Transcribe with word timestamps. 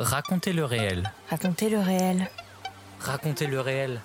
Racontez 0.00 0.54
le 0.54 0.64
réel. 0.64 1.12
Racontez 1.28 1.68
le 1.68 1.78
réel. 1.78 2.30
Racontez 3.00 3.46
le 3.46 3.60
réel. 3.60 4.00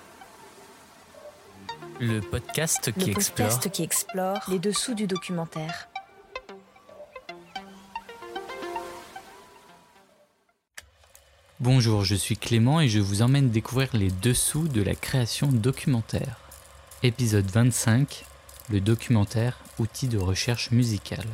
Le 2.00 2.20
podcast 2.20 2.92
qui 2.92 3.06
le 3.06 3.12
explore. 3.12 3.48
podcast 3.48 3.70
qui 3.70 3.82
explore 3.82 4.40
les 4.48 4.58
dessous 4.58 4.92
du 4.92 5.06
documentaire. 5.06 5.88
Bonjour, 11.60 12.04
je 12.04 12.14
suis 12.14 12.36
Clément 12.36 12.82
et 12.82 12.88
je 12.90 13.00
vous 13.00 13.22
emmène 13.22 13.48
découvrir 13.48 13.88
les 13.94 14.10
dessous 14.10 14.68
de 14.68 14.82
la 14.82 14.94
création 14.94 15.46
documentaire. 15.46 16.36
Épisode 17.04 17.50
25, 17.50 18.26
le 18.68 18.82
documentaire 18.82 19.58
outil 19.78 20.08
de 20.08 20.18
recherche 20.18 20.72
musicale. 20.72 21.24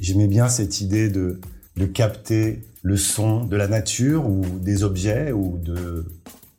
J'aimais 0.00 0.26
bien 0.26 0.48
cette 0.48 0.80
idée 0.80 1.10
de, 1.10 1.40
de 1.76 1.86
capter 1.86 2.62
le 2.82 2.96
son 2.96 3.44
de 3.44 3.56
la 3.56 3.68
nature 3.68 4.26
ou 4.26 4.42
des 4.58 4.82
objets 4.82 5.30
ou 5.32 5.58
de, 5.58 6.06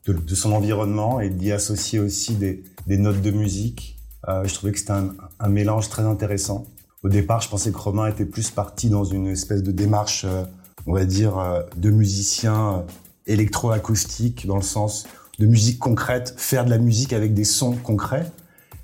de, 0.06 0.36
son 0.36 0.52
environnement 0.52 1.20
et 1.20 1.30
d'y 1.30 1.52
associer 1.52 2.00
aussi 2.00 2.36
des, 2.36 2.64
des 2.86 2.98
notes 2.98 3.22
de 3.22 3.32
musique. 3.32 3.98
Euh, 4.28 4.44
je 4.46 4.54
trouvais 4.54 4.72
que 4.72 4.78
c'était 4.78 4.92
un, 4.92 5.16
un, 5.40 5.50
mélange 5.50 5.90
très 5.90 6.04
intéressant. 6.04 6.68
Au 7.04 7.10
départ, 7.10 7.42
je 7.42 7.50
pensais 7.50 7.72
que 7.72 7.78
Romain 7.78 8.08
était 8.08 8.26
plus 8.26 8.52
parti 8.52 8.90
dans 8.90 9.04
une 9.04 9.28
espèce 9.28 9.64
de 9.64 9.72
démarche, 9.72 10.26
euh, 10.26 10.44
on 10.86 10.94
va 10.94 11.06
dire, 11.06 11.40
euh, 11.40 11.64
de 11.76 11.90
musicien 11.90 12.86
électroacoustique, 13.26 14.46
dans 14.46 14.58
le 14.58 14.62
sens 14.62 15.08
de 15.40 15.48
musique 15.48 15.80
concrète, 15.80 16.36
faire 16.38 16.64
de 16.64 16.70
la 16.70 16.78
musique 16.78 17.14
avec 17.14 17.34
des 17.34 17.46
sons 17.46 17.74
concrets. 17.74 18.32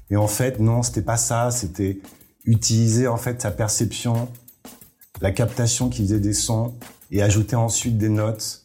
Et 0.10 0.16
en 0.16 0.28
fait, 0.28 0.60
non, 0.60 0.82
c'était 0.82 1.04
pas 1.04 1.18
ça. 1.18 1.52
C'était 1.52 2.00
utiliser 2.46 3.08
en 3.08 3.18
fait 3.18 3.42
sa 3.42 3.52
perception, 3.52 4.30
la 5.22 5.32
captation 5.32 5.90
qui 5.90 6.04
faisait 6.04 6.20
des 6.20 6.34
sons 6.34 6.74
et 7.12 7.22
ajouter 7.22 7.56
ensuite 7.56 7.98
des 7.98 8.10
notes. 8.10 8.64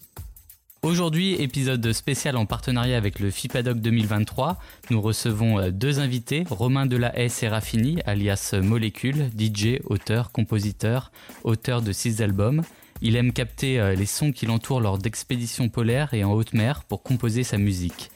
Aujourd'hui, 0.83 1.35
épisode 1.35 1.93
spécial 1.93 2.37
en 2.37 2.45
partenariat 2.45 2.97
avec 2.97 3.21
le 3.21 3.31
FIPADOC 3.31 3.79
2023. 3.79 4.59
Nous 4.91 5.01
recevons 5.01 5.71
deux 5.71 6.01
invités, 6.01 6.45
Romain 6.51 6.87
Delahaye 6.87 7.31
Serafini, 7.31 8.01
alias 8.05 8.55
Molécule, 8.61 9.31
DJ, 9.39 9.79
auteur, 9.85 10.33
compositeur, 10.33 11.13
auteur 11.45 11.83
de 11.83 11.93
six 11.93 12.21
albums. 12.21 12.63
Il 13.01 13.15
aime 13.15 13.33
capter 13.33 13.95
les 13.97 14.07
sons 14.07 14.33
qui 14.33 14.47
l'entourent 14.47 14.81
lors 14.81 14.98
d'expéditions 14.98 15.69
polaires 15.69 16.15
et 16.15 16.25
en 16.25 16.33
haute 16.33 16.53
mer 16.53 16.83
pour 16.83 17.05
composer 17.05 17.45
sa 17.45 17.59
musique. 17.59 18.11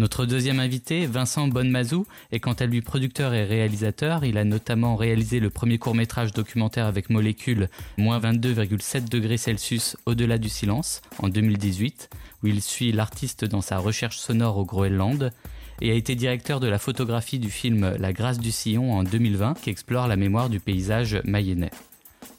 Notre 0.00 0.24
deuxième 0.24 0.60
invité, 0.60 1.04
Vincent 1.04 1.46
Bonnemazou, 1.46 2.06
est 2.32 2.40
quant 2.40 2.54
à 2.54 2.64
lui 2.64 2.80
producteur 2.80 3.34
et 3.34 3.44
réalisateur. 3.44 4.24
Il 4.24 4.38
a 4.38 4.44
notamment 4.44 4.96
réalisé 4.96 5.40
le 5.40 5.50
premier 5.50 5.76
court-métrage 5.76 6.32
documentaire 6.32 6.86
avec 6.86 7.10
Molécule, 7.10 7.68
moins 7.98 8.18
22,7 8.18 9.10
degrés 9.10 9.36
Celsius 9.36 9.98
au-delà 10.06 10.38
du 10.38 10.48
silence, 10.48 11.02
en 11.18 11.28
2018, 11.28 12.08
où 12.42 12.46
il 12.46 12.62
suit 12.62 12.92
l'artiste 12.92 13.44
dans 13.44 13.60
sa 13.60 13.76
recherche 13.76 14.16
sonore 14.16 14.56
au 14.56 14.64
Groenland, 14.64 15.32
et 15.82 15.90
a 15.90 15.94
été 15.94 16.14
directeur 16.14 16.60
de 16.60 16.66
la 16.66 16.78
photographie 16.78 17.38
du 17.38 17.50
film 17.50 17.94
La 17.98 18.14
grâce 18.14 18.38
du 18.38 18.52
sillon 18.52 18.94
en 18.94 19.04
2020, 19.04 19.60
qui 19.60 19.68
explore 19.68 20.08
la 20.08 20.16
mémoire 20.16 20.48
du 20.48 20.60
paysage 20.60 21.20
mayennais. 21.24 21.72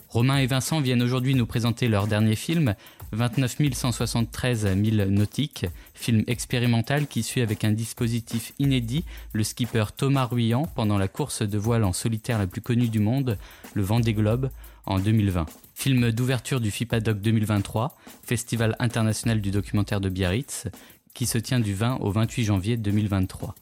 Romain 0.09 0.39
et 0.39 0.47
Vincent 0.47 0.81
viennent 0.81 1.03
aujourd'hui 1.03 1.35
nous 1.35 1.45
présenter 1.45 1.87
leur 1.87 2.07
dernier 2.07 2.35
film, 2.35 2.73
29 3.13 3.73
173 3.73 4.65
milles 4.75 5.07
nautiques, 5.09 5.65
film 5.93 6.23
expérimental 6.27 7.07
qui 7.07 7.23
suit 7.23 7.41
avec 7.41 7.63
un 7.63 7.71
dispositif 7.71 8.53
inédit 8.57 9.03
le 9.33 9.43
skipper 9.43 9.85
Thomas 9.95 10.25
Ruyant 10.25 10.63
pendant 10.75 10.97
la 10.97 11.07
course 11.07 11.41
de 11.41 11.57
voile 11.57 11.83
en 11.83 11.93
solitaire 11.93 12.39
la 12.39 12.47
plus 12.47 12.61
connue 12.61 12.89
du 12.89 12.99
monde, 12.99 13.37
le 13.73 13.81
Vendée 13.81 14.13
Globe, 14.13 14.49
en 14.85 14.99
2020. 14.99 15.45
Film 15.75 16.11
d'ouverture 16.11 16.59
du 16.59 16.71
FIPADOC 16.71 17.19
2023, 17.19 17.97
Festival 18.23 18.75
international 18.79 19.41
du 19.41 19.51
documentaire 19.51 20.01
de 20.01 20.09
Biarritz, 20.09 20.67
qui 21.13 21.25
se 21.25 21.37
tient 21.37 21.59
du 21.59 21.73
20 21.73 21.97
au 21.97 22.11
28 22.11 22.43
janvier 22.45 22.77
2023. 22.77 23.55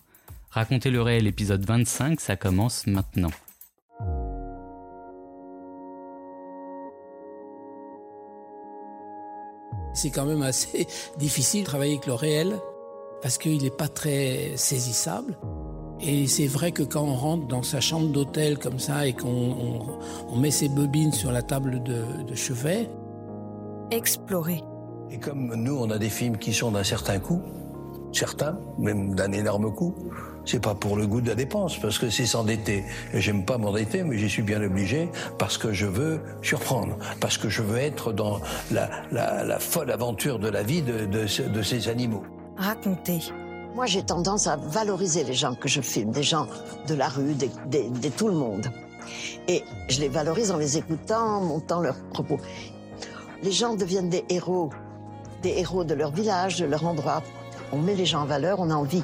Racontez 0.51 0.91
le 0.91 1.01
réel 1.01 1.28
épisode 1.28 1.66
25, 1.66 2.19
ça 2.19 2.35
commence 2.35 2.88
maintenant. 2.88 3.31
C'est 9.94 10.09
quand 10.09 10.25
même 10.25 10.41
assez 10.41 10.88
difficile 11.17 11.61
de 11.61 11.66
travailler 11.66 11.94
avec 11.94 12.05
le 12.05 12.13
réel 12.13 12.59
parce 13.22 13.38
qu'il 13.38 13.61
n'est 13.61 13.69
pas 13.69 13.88
très 13.88 14.53
saisissable. 14.55 15.38
Et 16.01 16.27
c'est 16.27 16.47
vrai 16.47 16.72
que 16.72 16.83
quand 16.83 17.03
on 17.03 17.16
rentre 17.16 17.47
dans 17.47 17.63
sa 17.63 17.81
chambre 17.81 18.07
d'hôtel 18.07 18.57
comme 18.57 18.79
ça 18.79 19.05
et 19.05 19.13
qu'on 19.13 19.27
on, 19.27 19.79
on 20.29 20.35
met 20.38 20.51
ses 20.51 20.69
bobines 20.69 21.11
sur 21.11 21.31
la 21.31 21.41
table 21.41 21.83
de, 21.83 22.23
de 22.25 22.35
chevet. 22.35 22.89
Explorer. 23.91 24.63
Et 25.11 25.17
comme 25.17 25.53
nous, 25.55 25.75
on 25.75 25.89
a 25.89 25.97
des 25.97 26.09
films 26.09 26.38
qui 26.38 26.53
sont 26.53 26.71
d'un 26.71 26.83
certain 26.83 27.19
coût, 27.19 27.41
certains, 28.13 28.57
même 28.77 29.16
d'un 29.16 29.31
énorme 29.31 29.73
coût, 29.73 29.94
c'est 30.50 30.60
pas 30.60 30.74
pour 30.74 30.98
le 30.98 31.06
goût 31.06 31.22
de 31.22 31.30
la 31.30 31.36
dépense, 31.36 31.78
parce 31.78 32.00
que 32.00 32.10
c'est 32.10 32.26
s'endetter. 32.26 32.84
Et 33.14 33.22
j'aime 33.22 33.46
pas 33.46 33.60
m'endetter, 33.60 34.04
mais 34.04 34.18
j'y 34.18 34.30
suis 34.30 34.42
bien 34.42 34.62
obligé, 34.64 35.10
parce 35.38 35.60
que 35.60 35.74
je 35.74 35.86
veux 35.86 36.22
surprendre, 36.42 36.98
parce 37.20 37.38
que 37.38 37.50
je 37.50 37.62
veux 37.62 37.78
être 37.78 38.12
dans 38.14 38.40
la, 38.72 38.90
la, 39.12 39.44
la 39.44 39.60
folle 39.60 39.92
aventure 39.92 40.40
de 40.40 40.50
la 40.50 40.64
vie 40.64 40.82
de, 40.82 41.06
de, 41.06 41.50
de 41.50 41.62
ces 41.62 41.88
animaux. 41.88 42.24
Raconter. 42.58 43.20
Moi, 43.76 43.86
j'ai 43.86 44.02
tendance 44.02 44.48
à 44.48 44.56
valoriser 44.58 45.24
les 45.24 45.36
gens 45.36 45.54
que 45.54 45.70
je 45.70 45.82
filme, 45.82 46.12
des 46.12 46.24
gens 46.24 46.48
de 46.88 46.96
la 46.96 47.08
rue, 47.08 47.36
de, 47.36 47.48
de, 47.68 48.00
de 48.00 48.10
tout 48.10 48.28
le 48.28 48.34
monde. 48.34 48.72
Et 49.48 49.64
je 49.88 50.00
les 50.02 50.10
valorise 50.10 50.52
en 50.52 50.58
les 50.58 50.78
écoutant, 50.78 51.38
en 51.38 51.42
montant 51.42 51.80
leurs 51.80 52.02
propos. 52.10 52.40
Les 53.44 53.52
gens 53.52 53.76
deviennent 53.76 54.10
des 54.10 54.26
héros, 54.30 54.72
des 55.44 55.60
héros 55.60 55.84
de 55.84 55.94
leur 55.94 56.12
village, 56.12 56.60
de 56.60 56.66
leur 56.66 56.86
endroit. 56.86 57.22
On 57.72 57.78
met 57.78 57.94
les 57.94 58.06
gens 58.06 58.22
en 58.22 58.26
valeur, 58.26 58.60
on 58.60 58.72
a 58.72 58.74
envie 58.76 59.04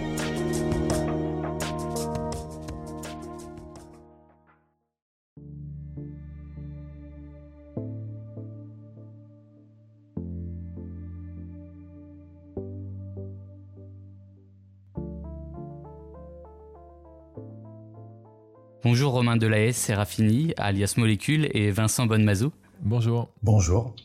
Bonjour 18.83 19.13
Romain 19.13 19.37
Delahaye, 19.37 19.73
Serafini, 19.73 20.53
alias 20.57 20.95
Molécule, 20.97 21.49
et 21.53 21.69
Vincent 21.71 22.07
Bonnemazou. 22.07 22.51
Bonjour. 22.81 23.29
Bonjour. 23.43 23.95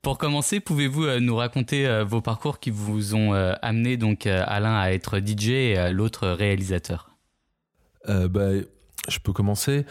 Pour 0.00 0.16
commencer, 0.18 0.58
pouvez-vous 0.60 1.20
nous 1.20 1.36
raconter 1.36 2.02
vos 2.08 2.20
parcours 2.20 2.58
qui 2.58 2.70
vous 2.70 3.14
ont 3.14 3.34
amené 3.34 3.96
donc 3.96 4.26
à 4.26 4.58
l'un 4.58 4.74
à 4.78 4.90
être 4.90 5.18
DJ 5.18 5.50
et 5.50 5.76
à 5.76 5.92
l'autre 5.92 6.28
réalisateur? 6.28 7.10
Euh, 8.08 8.26
bah, 8.26 8.50
Je 9.08 9.18
peux 9.18 9.32
commencer. 9.32 9.84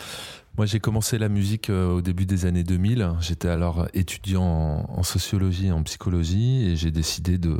Moi, 0.58 0.66
j'ai 0.66 0.80
commencé 0.82 1.18
la 1.18 1.30
musique 1.30 1.70
au 1.70 2.02
début 2.02 2.26
des 2.26 2.46
années 2.46 2.64
2000. 2.64 3.10
J'étais 3.22 3.48
alors 3.48 3.88
étudiant 3.94 4.44
en, 4.44 5.00
en 5.00 5.04
sociologie 5.04 5.68
et 5.68 5.72
en 5.72 5.84
psychologie 5.84 6.66
et 6.68 6.76
j'ai 6.76 6.92
décidé 6.92 7.38
de 7.38 7.60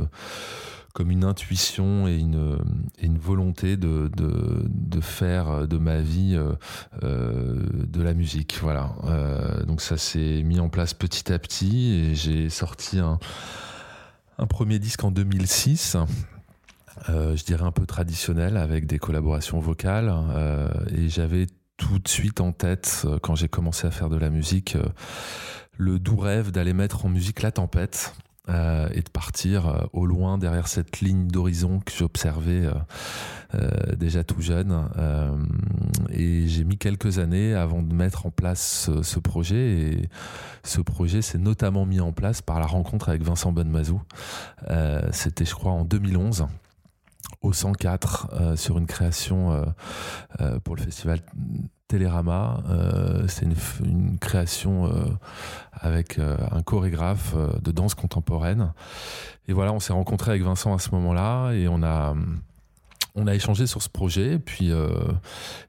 comme 0.92 1.10
une 1.10 1.24
intuition 1.24 2.06
et 2.06 2.16
une, 2.16 3.18
volonté 3.18 3.76
de, 3.76 4.10
faire 5.00 5.66
de 5.66 5.78
ma 5.78 6.00
vie 6.00 6.34
euh, 6.36 6.52
euh, 7.02 7.66
de 7.86 8.02
la 8.02 8.14
musique. 8.14 8.58
Voilà. 8.60 8.94
Euh, 9.04 9.64
donc 9.64 9.80
ça 9.80 9.96
s'est 9.96 10.42
mis 10.44 10.60
en 10.60 10.68
place 10.68 10.94
petit 10.94 11.32
à 11.32 11.38
petit 11.38 11.92
et 11.92 12.14
j'ai 12.14 12.48
sorti 12.50 12.98
un, 12.98 13.18
premier 14.48 14.78
disque 14.78 15.02
en 15.04 15.10
2006. 15.10 15.96
Euh, 17.08 17.36
je 17.36 17.44
dirais 17.44 17.64
un 17.64 17.72
peu 17.72 17.86
traditionnel 17.86 18.56
avec 18.56 18.86
des 18.86 18.98
collaborations 18.98 19.60
vocales 19.60 20.12
et 20.94 21.08
j'avais 21.08 21.46
tout 21.76 21.98
de 21.98 22.08
suite 22.08 22.40
en 22.40 22.52
tête, 22.52 23.06
quand 23.22 23.34
j'ai 23.34 23.48
commencé 23.48 23.86
à 23.86 23.90
faire 23.90 24.08
de 24.08 24.16
la 24.16 24.30
musique, 24.30 24.76
le 25.78 25.98
doux 25.98 26.16
rêve 26.16 26.52
d'aller 26.52 26.74
mettre 26.74 27.06
en 27.06 27.08
musique 27.08 27.42
la 27.42 27.50
tempête. 27.50 28.14
Euh, 28.48 28.88
et 28.92 29.02
de 29.02 29.08
partir 29.08 29.68
euh, 29.68 29.84
au 29.92 30.04
loin 30.04 30.36
derrière 30.36 30.66
cette 30.66 31.00
ligne 31.00 31.28
d'horizon 31.28 31.78
que 31.78 31.92
j'observais 31.92 32.68
euh, 33.54 33.94
déjà 33.96 34.24
tout 34.24 34.40
jeune. 34.40 34.88
et 36.10 36.48
j'ai 36.48 36.64
mis 36.64 36.76
quelques 36.76 37.18
années 37.18 37.54
avant 37.54 37.82
de 37.82 37.94
mettre 37.94 38.26
en 38.26 38.30
place 38.30 38.90
ce, 39.02 39.18
projet. 39.20 39.56
Et 39.56 40.08
ce 40.64 40.80
projet 40.80 41.22
s'est 41.22 41.38
notamment 41.38 41.86
mis 41.86 42.00
en 42.00 42.12
place 42.12 42.42
par 42.42 42.58
la 42.58 42.66
rencontre 42.66 43.10
avec 43.10 43.22
Vincent 43.22 43.52
Bonnemazou. 43.52 44.00
C'était, 45.12 45.44
je 45.44 45.54
crois, 45.54 45.72
en 45.72 45.84
2011 45.84 46.46
au 47.42 47.52
104 47.52 48.56
sur 48.56 48.78
une 48.78 48.86
création 48.86 49.64
pour 50.64 50.76
le 50.76 50.82
festival 50.82 51.20
Télérama. 51.92 52.62
Euh, 52.70 53.26
c'est 53.28 53.44
une, 53.44 54.18
création 54.18 54.86
euh, 54.86 55.04
avec 55.72 56.18
euh, 56.18 56.38
un 56.50 56.62
chorégraphe 56.62 57.34
de 57.62 57.70
danse 57.70 57.94
contemporaine. 57.94 58.72
Et 59.46 59.52
voilà, 59.52 59.74
on 59.74 59.80
s'est 59.80 59.92
rencontré 59.92 60.30
avec 60.30 60.42
Vincent 60.42 60.72
à 60.72 60.78
ce 60.78 60.90
moment-là 60.92 61.52
et 61.52 61.68
on 61.68 61.82
a 61.82 62.14
on 63.14 63.26
a 63.26 63.34
échangé 63.34 63.66
sur 63.66 63.82
ce 63.82 63.88
projet, 63.88 64.34
et 64.34 64.38
puis, 64.38 64.70
euh, 64.70 64.88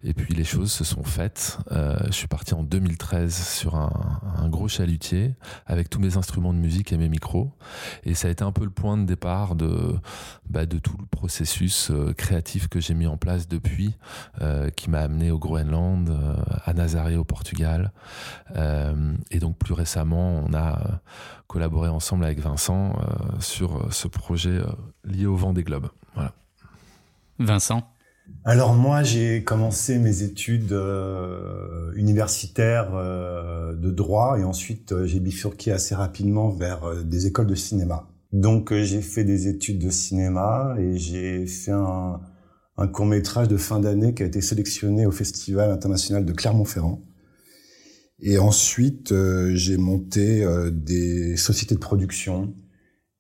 et 0.03 0.13
puis 0.13 0.33
les 0.33 0.45
choses 0.45 0.71
se 0.71 0.83
sont 0.83 1.03
faites. 1.03 1.57
Euh, 1.71 1.97
je 2.07 2.13
suis 2.13 2.27
parti 2.27 2.53
en 2.53 2.63
2013 2.63 3.35
sur 3.35 3.75
un, 3.75 3.91
gros 4.47 4.67
chalutier 4.67 5.35
avec 5.65 5.89
tous 5.89 5.99
mes 5.99 6.15
instruments 6.15 6.53
de 6.53 6.59
musique 6.59 6.93
et 6.93 6.97
mes 6.97 7.09
micros. 7.09 7.51
Et 8.03 8.13
ça 8.13 8.27
a 8.27 8.31
été 8.31 8.43
un 8.43 8.51
peu 8.51 8.63
le 8.63 8.69
point 8.69 8.97
de 8.97 9.05
départ 9.05 9.55
de, 9.55 9.95
bah, 10.49 10.65
tout 10.65 10.97
le 10.99 11.05
processus 11.07 11.91
euh, 11.91 12.13
créatif 12.13 12.67
que 12.67 12.79
j'ai 12.79 12.93
mis 12.93 13.07
en 13.07 13.17
place 13.17 13.47
depuis, 13.47 13.95
qui 14.75 14.89
m'a 14.89 14.99
amené 14.99 15.31
au 15.31 15.39
Groenland, 15.39 16.15
à 16.65 16.73
Nazaré 16.73 17.15
au 17.15 17.23
Portugal. 17.23 17.91
et 18.55 19.39
donc 19.39 19.57
plus 19.57 19.73
récemment, 19.73 20.43
on 20.45 20.53
a 20.53 21.01
collaboré 21.47 21.89
ensemble 21.89 22.25
avec 22.25 22.39
Vincent 22.39 22.95
sur 23.39 23.93
ce 23.93 24.07
projet 24.07 24.61
lié 25.05 25.25
au 25.25 25.35
vent 25.35 25.53
des 25.53 25.63
globes. 25.63 25.89
Voilà. 26.15 26.33
Vincent 27.39 27.93
alors 28.45 28.73
moi, 28.73 29.03
j'ai 29.03 29.43
commencé 29.43 29.99
mes 29.99 30.23
études 30.23 30.73
euh, 30.73 31.91
universitaires 31.95 32.91
euh, 32.93 33.73
de 33.73 33.91
droit 33.91 34.37
et 34.39 34.43
ensuite 34.43 34.91
euh, 34.91 35.05
j'ai 35.05 35.19
bifurqué 35.19 35.71
assez 35.71 35.95
rapidement 35.95 36.49
vers 36.49 37.03
des 37.03 37.27
écoles 37.27 37.47
de 37.47 37.55
cinéma. 37.55 38.07
Donc 38.31 38.73
j'ai 38.73 39.01
fait 39.01 39.23
des 39.23 39.47
études 39.47 39.79
de 39.79 39.89
cinéma 39.89 40.75
et 40.79 40.97
j'ai 40.97 41.45
fait 41.45 41.71
un, 41.71 42.19
un 42.77 42.87
court 42.87 43.05
métrage 43.05 43.47
de 43.47 43.57
fin 43.57 43.79
d'année 43.79 44.13
qui 44.13 44.23
a 44.23 44.25
été 44.25 44.41
sélectionné 44.41 45.05
au 45.05 45.11
Festival 45.11 45.69
international 45.69 46.25
de 46.25 46.33
Clermont-Ferrand. 46.33 47.01
Et 48.19 48.39
ensuite 48.39 49.13
j'ai 49.53 49.77
monté 49.77 50.47
des 50.71 51.37
sociétés 51.37 51.75
de 51.75 51.79
production 51.79 52.55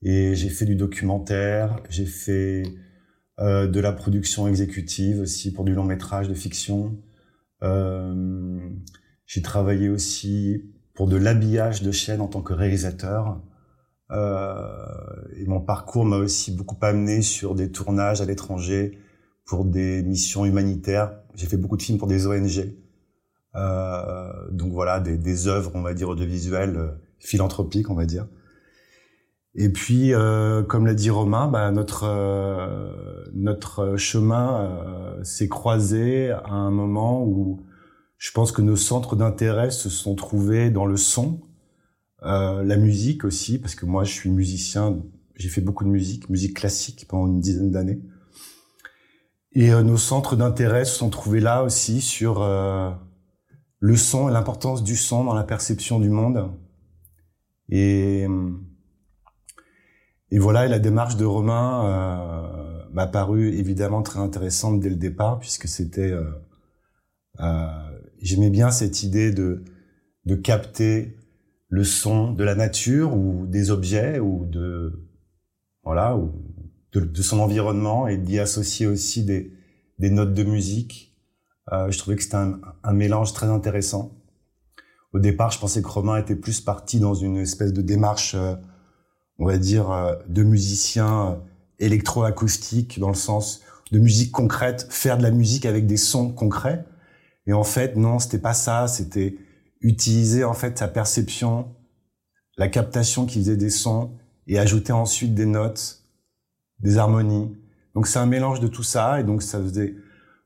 et 0.01 0.33
j'ai 0.33 0.49
fait 0.49 0.65
du 0.65 0.75
documentaire, 0.75 1.79
j'ai 1.89 2.07
fait 2.07 2.63
euh, 3.39 3.67
de 3.67 3.79
la 3.79 3.91
production 3.91 4.47
exécutive 4.47 5.21
aussi 5.21 5.51
pour 5.51 5.65
du 5.65 5.73
long 5.73 5.83
métrage 5.83 6.27
de 6.27 6.33
fiction. 6.33 6.97
Euh, 7.63 8.59
j'ai 9.25 9.41
travaillé 9.41 9.89
aussi 9.89 10.63
pour 10.93 11.07
de 11.07 11.17
l'habillage 11.17 11.81
de 11.81 11.91
chaîne 11.91 12.21
en 12.21 12.27
tant 12.27 12.41
que 12.41 12.53
réalisateur. 12.53 13.41
Euh, 14.11 14.67
et 15.37 15.45
mon 15.45 15.61
parcours 15.61 16.05
m'a 16.05 16.17
aussi 16.17 16.51
beaucoup 16.51 16.77
amené 16.81 17.21
sur 17.21 17.55
des 17.55 17.71
tournages 17.71 18.21
à 18.21 18.25
l'étranger 18.25 18.99
pour 19.45 19.65
des 19.65 20.03
missions 20.03 20.45
humanitaires. 20.45 21.19
J'ai 21.35 21.47
fait 21.47 21.57
beaucoup 21.57 21.77
de 21.77 21.81
films 21.81 21.97
pour 21.97 22.07
des 22.07 22.27
ONG. 22.27 22.75
Euh, 23.55 24.49
donc 24.51 24.71
voilà, 24.71 24.99
des, 24.99 25.17
des 25.17 25.47
œuvres, 25.47 25.71
on 25.75 25.81
va 25.81 25.93
dire, 25.93 26.09
audiovisuelles, 26.09 26.75
euh, 26.77 26.91
philanthropiques, 27.19 27.89
on 27.89 27.95
va 27.95 28.05
dire. 28.05 28.27
Et 29.55 29.69
puis, 29.69 30.13
euh, 30.13 30.63
comme 30.63 30.87
l'a 30.87 30.95
dit 30.95 31.11
Romain, 31.11 31.47
bah, 31.47 31.69
notre 31.71 32.05
euh, 32.05 33.25
notre 33.33 33.97
chemin 33.97 34.61
euh, 34.61 35.23
s'est 35.23 35.47
croisé 35.47 36.31
à 36.31 36.53
un 36.53 36.71
moment 36.71 37.23
où 37.23 37.63
je 38.17 38.31
pense 38.31 38.51
que 38.51 38.61
nos 38.61 38.75
centres 38.75 39.15
d'intérêt 39.15 39.69
se 39.69 39.89
sont 39.89 40.15
trouvés 40.15 40.71
dans 40.71 40.85
le 40.85 40.97
son, 40.97 41.41
la 42.21 42.77
musique 42.77 43.25
aussi, 43.25 43.59
parce 43.59 43.75
que 43.75 43.85
moi 43.85 44.05
je 44.05 44.13
suis 44.13 44.29
musicien, 44.29 44.97
j'ai 45.35 45.49
fait 45.49 45.59
beaucoup 45.59 45.83
de 45.83 45.89
musique, 45.89 46.29
musique 46.29 46.55
classique 46.55 47.05
pendant 47.09 47.27
une 47.27 47.41
dizaine 47.41 47.69
d'années. 47.69 47.99
Et 49.51 49.71
nos 49.71 49.97
centres 49.97 50.37
d'intérêt 50.37 50.85
se 50.85 50.95
sont 50.95 51.09
trouvés 51.09 51.41
là 51.41 51.65
aussi 51.65 51.99
sur 51.99 52.39
le 53.79 53.97
son 53.97 54.29
et 54.29 54.31
l'importance 54.31 54.83
du 54.83 54.95
son 54.95 55.25
dans 55.25 55.33
la 55.33 55.43
perception 55.43 55.99
du 55.99 56.09
monde. 56.09 56.49
Et 57.67 58.25
et 60.33 60.39
voilà, 60.39 60.67
la 60.67 60.79
démarche 60.79 61.15
de 61.15 61.25
Romain 61.25 61.85
euh, 61.85 62.85
m'a 62.91 63.05
paru 63.05 63.49
évidemment 63.49 64.01
très 64.01 64.19
intéressante 64.19 64.79
dès 64.79 64.89
le 64.89 64.95
départ, 64.95 65.37
puisque 65.37 65.67
c'était, 65.67 66.09
euh, 66.09 66.23
euh, 67.39 67.67
j'aimais 68.19 68.49
bien 68.49 68.71
cette 68.71 69.03
idée 69.03 69.31
de 69.31 69.63
de 70.25 70.35
capter 70.35 71.17
le 71.69 71.83
son 71.83 72.31
de 72.31 72.43
la 72.43 72.55
nature 72.55 73.15
ou 73.15 73.45
des 73.45 73.69
objets 73.69 74.19
ou 74.19 74.45
de 74.45 75.07
voilà 75.83 76.17
ou 76.17 76.31
de, 76.93 77.21
son 77.21 77.39
environnement 77.39 78.07
et 78.07 78.17
d'y 78.17 78.39
associer 78.39 78.87
aussi 78.87 79.23
des 79.23 79.53
des 79.99 80.09
notes 80.09 80.33
de 80.33 80.43
musique. 80.43 81.15
Je 81.71 81.95
trouvais 81.99 82.15
que 82.15 82.23
c'était 82.23 82.37
un, 82.37 82.93
mélange 82.93 83.33
très 83.33 83.47
intéressant. 83.47 84.17
Au 85.13 85.19
départ, 85.19 85.51
je 85.51 85.59
pensais 85.59 85.83
que 85.83 85.87
Romain 85.87 86.17
était 86.17 86.35
plus 86.35 86.59
parti 86.59 86.99
dans 86.99 87.13
une 87.13 87.37
espèce 87.37 87.71
de 87.71 87.83
démarche 87.83 88.35
on 89.39 89.45
va 89.45 89.57
dire, 89.57 89.91
euh, 89.91 90.15
de 90.27 90.43
musiciens 90.43 91.31
euh, 91.31 91.35
électroacoustiques 91.79 92.99
dans 92.99 93.09
le 93.09 93.15
sens 93.15 93.61
de 93.91 93.99
musique 93.99 94.31
concrète, 94.31 94.87
faire 94.89 95.17
de 95.17 95.23
la 95.23 95.31
musique 95.31 95.65
avec 95.65 95.85
des 95.85 95.97
sons 95.97 96.31
concrets. 96.31 96.85
Et 97.45 97.53
en 97.53 97.63
fait, 97.63 97.95
non, 97.95 98.19
c'était 98.19 98.39
pas 98.39 98.53
ça. 98.53 98.87
C'était 98.87 99.37
utiliser 99.81 100.43
en 100.43 100.53
fait 100.53 100.77
sa 100.77 100.87
perception, 100.87 101.75
la 102.57 102.69
captation 102.69 103.25
qui 103.25 103.39
faisait 103.39 103.57
des 103.57 103.69
sons 103.69 104.11
et 104.47 104.57
ajouter 104.57 104.93
ensuite 104.93 105.35
des 105.35 105.45
notes, 105.45 106.03
des 106.79 106.97
harmonies. 106.97 107.55
Donc 107.93 108.07
c'est 108.07 108.19
un 108.19 108.25
mélange 108.25 108.61
de 108.61 108.67
tout 108.67 108.83
ça 108.83 109.19
et 109.19 109.23
donc 109.23 109.43
ça 109.43 109.59
faisait, 109.59 109.95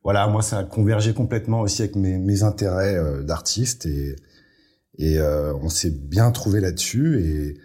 voilà, 0.04 0.28
moi 0.28 0.42
ça 0.42 0.60
a 0.60 0.64
convergé 0.64 1.14
complètement 1.14 1.62
aussi 1.62 1.84
avec 1.84 1.96
mes, 1.96 2.18
mes 2.18 2.44
intérêts 2.44 2.96
euh, 2.96 3.24
d'artiste 3.24 3.86
et 3.86 4.16
et 5.00 5.22
on 5.22 5.70
s'est 5.70 5.92
bien 5.92 6.32
trouvé 6.32 6.60
là-dessus 6.60 7.22
et 7.22 7.60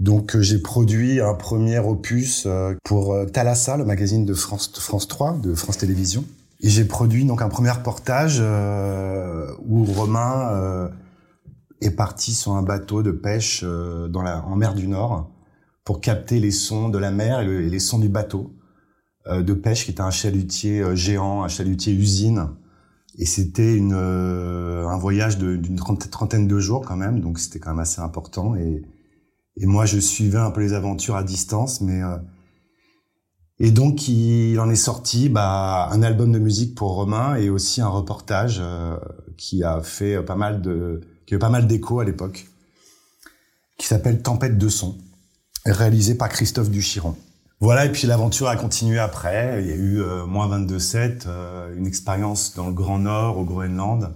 donc 0.00 0.36
euh, 0.36 0.42
j'ai 0.42 0.58
produit 0.58 1.20
un 1.20 1.34
premier 1.34 1.78
opus 1.78 2.44
euh, 2.46 2.74
pour 2.84 3.12
euh, 3.12 3.26
Thalassa, 3.26 3.76
le 3.76 3.84
magazine 3.84 4.24
de 4.24 4.34
France, 4.34 4.72
de 4.72 4.78
France 4.78 5.08
3, 5.08 5.38
de 5.38 5.54
France 5.54 5.78
Télévisions. 5.78 6.24
Et 6.60 6.68
j'ai 6.68 6.84
produit 6.84 7.24
donc 7.24 7.42
un 7.42 7.48
premier 7.48 7.70
reportage 7.70 8.40
où 8.40 9.84
Romain 9.84 10.90
est 11.80 11.92
parti 11.92 12.34
sur 12.34 12.54
un 12.54 12.64
bateau 12.64 13.04
de 13.04 13.12
pêche 13.12 13.62
dans 13.62 14.22
la, 14.22 14.44
en 14.44 14.56
mer 14.56 14.74
du 14.74 14.88
Nord 14.88 15.30
pour 15.84 16.00
capter 16.00 16.40
les 16.40 16.50
sons 16.50 16.88
de 16.88 16.98
la 16.98 17.12
mer 17.12 17.42
et, 17.42 17.68
les 17.68 17.78
sons 17.78 18.00
du 18.00 18.08
bateau 18.08 18.56
de 19.30 19.54
pêche 19.54 19.84
qui 19.84 19.92
était 19.92 20.00
un 20.00 20.10
chalutier 20.10 20.96
géant, 20.96 21.44
un 21.44 21.48
chalutier 21.48 21.92
usine. 21.92 22.48
Et 23.18 23.24
c'était 23.24 23.76
une, 23.76 23.94
un 23.94 24.98
voyage 24.98 25.38
d'une 25.38 25.76
trentaine 25.76 26.48
de 26.48 26.58
jours 26.58 26.84
quand 26.84 26.96
même, 26.96 27.20
donc 27.20 27.38
c'était 27.38 27.60
quand 27.60 27.70
même 27.70 27.78
assez 27.78 28.00
important. 28.00 28.56
Et, 28.56 28.82
et 29.58 29.66
moi, 29.66 29.86
je 29.86 29.98
suivais 29.98 30.38
un 30.38 30.50
peu 30.50 30.60
les 30.60 30.72
aventures 30.72 31.16
à 31.16 31.22
distance, 31.22 31.80
mais 31.80 32.02
euh, 32.02 32.16
et 33.60 33.72
donc 33.72 34.06
il 34.08 34.58
en 34.60 34.70
est 34.70 34.76
sorti 34.76 35.28
bah, 35.28 35.88
un 35.90 36.02
album 36.02 36.30
de 36.32 36.38
musique 36.38 36.76
pour 36.76 36.94
Romain 36.94 37.34
et 37.34 37.50
aussi 37.50 37.80
un 37.80 37.88
reportage 37.88 38.58
euh, 38.60 38.96
qui 39.36 39.64
a 39.64 39.80
fait 39.82 40.22
pas 40.22 40.36
mal 40.36 40.62
de 40.62 41.00
qui 41.26 41.34
a 41.34 41.36
eu 41.36 41.40
pas 41.40 41.50
mal 41.50 41.66
d'écho 41.66 42.00
à 42.00 42.04
l'époque, 42.04 42.46
qui 43.78 43.86
s'appelle 43.86 44.22
Tempête 44.22 44.56
de 44.56 44.68
son, 44.68 44.96
réalisé 45.66 46.14
par 46.14 46.28
Christophe 46.28 46.70
Duchiron. 46.70 47.16
Voilà, 47.60 47.86
et 47.86 47.92
puis 47.92 48.06
l'aventure 48.06 48.48
a 48.48 48.56
continué 48.56 48.98
après. 48.98 49.62
Il 49.62 49.68
y 49.68 49.72
a 49.72 49.74
eu 49.74 50.00
euh, 50.00 50.24
moins 50.26 50.48
22-7, 50.48 51.24
euh, 51.26 51.76
une 51.76 51.86
expérience 51.86 52.54
dans 52.54 52.68
le 52.68 52.72
Grand 52.72 53.00
Nord, 53.00 53.36
au 53.36 53.44
Groenland, 53.44 54.14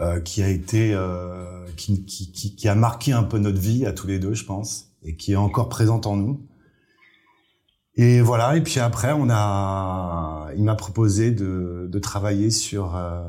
euh, 0.00 0.20
qui 0.20 0.44
a 0.44 0.48
été 0.48 0.94
euh, 0.94 1.66
qui, 1.76 2.04
qui, 2.04 2.68
a 2.68 2.76
marqué 2.76 3.10
un 3.12 3.24
peu 3.24 3.38
notre 3.38 3.58
vie 3.58 3.84
à 3.84 3.92
tous 3.92 4.06
les 4.06 4.20
deux, 4.20 4.32
je 4.32 4.44
pense, 4.44 4.92
et 5.02 5.16
qui 5.16 5.32
est 5.32 5.36
encore 5.36 5.68
présente 5.68 6.06
en 6.06 6.14
nous. 6.14 6.46
Et 7.96 8.20
voilà. 8.20 8.56
Et 8.56 8.62
puis 8.62 8.78
après, 8.78 9.12
on 9.12 9.28
a, 9.28 10.50
il 10.56 10.62
m'a 10.62 10.76
proposé 10.76 11.32
de, 11.32 11.98
travailler 12.00 12.50
sur 12.50 12.94
euh, 12.94 13.24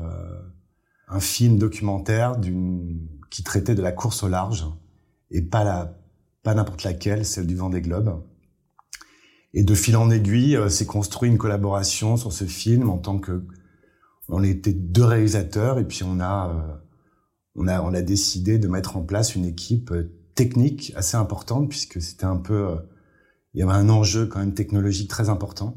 un 1.08 1.18
film 1.18 1.58
documentaire 1.58 2.36
qui 3.30 3.42
traitait 3.42 3.74
de 3.74 3.82
la 3.82 3.90
course 3.90 4.22
au 4.22 4.28
large 4.28 4.64
et 5.32 5.42
pas 5.42 5.64
la 5.64 5.96
pas 6.44 6.54
n'importe 6.54 6.84
laquelle, 6.84 7.26
celle 7.26 7.48
du 7.48 7.56
Vendée 7.56 7.80
Globe. 7.80 8.22
Et 9.54 9.64
de 9.64 9.74
fil 9.74 9.96
en 9.96 10.08
aiguille, 10.08 10.56
s'est 10.70 10.86
construit 10.86 11.28
une 11.28 11.36
collaboration 11.36 12.16
sur 12.16 12.32
ce 12.32 12.44
film 12.44 12.88
en 12.88 12.98
tant 12.98 13.18
que 13.18 13.44
on 14.30 14.42
était 14.42 14.72
deux 14.72 15.04
réalisateurs 15.04 15.78
et 15.78 15.84
puis 15.84 16.02
on 16.04 16.20
a, 16.20 16.50
euh, 16.50 16.76
on 17.56 17.68
a, 17.68 17.82
on 17.82 17.92
a 17.94 18.02
décidé 18.02 18.58
de 18.58 18.68
mettre 18.68 18.96
en 18.96 19.02
place 19.02 19.34
une 19.34 19.44
équipe 19.44 19.90
euh, 19.90 20.12
technique 20.34 20.92
assez 20.96 21.16
importante 21.16 21.68
puisque 21.68 22.00
c'était 22.00 22.24
un 22.24 22.36
peu, 22.36 22.68
euh, 22.68 22.76
il 23.54 23.60
y 23.60 23.62
avait 23.62 23.72
un 23.72 23.88
enjeu 23.88 24.26
quand 24.26 24.38
même 24.38 24.54
technologique 24.54 25.10
très 25.10 25.28
important. 25.28 25.76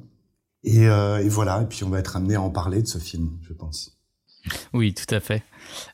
Et, 0.66 0.84
et 0.84 1.28
voilà, 1.28 1.64
et 1.64 1.66
puis 1.66 1.84
on 1.84 1.90
va 1.90 2.00
être 2.00 2.16
amené 2.16 2.36
à 2.36 2.42
en 2.42 2.50
parler 2.50 2.82
de 2.82 2.88
ce 2.88 2.98
film, 2.98 3.38
je 3.42 3.52
pense. 3.52 4.02
Oui, 4.74 4.94
tout 4.94 5.14
à 5.14 5.20
fait. 5.20 5.44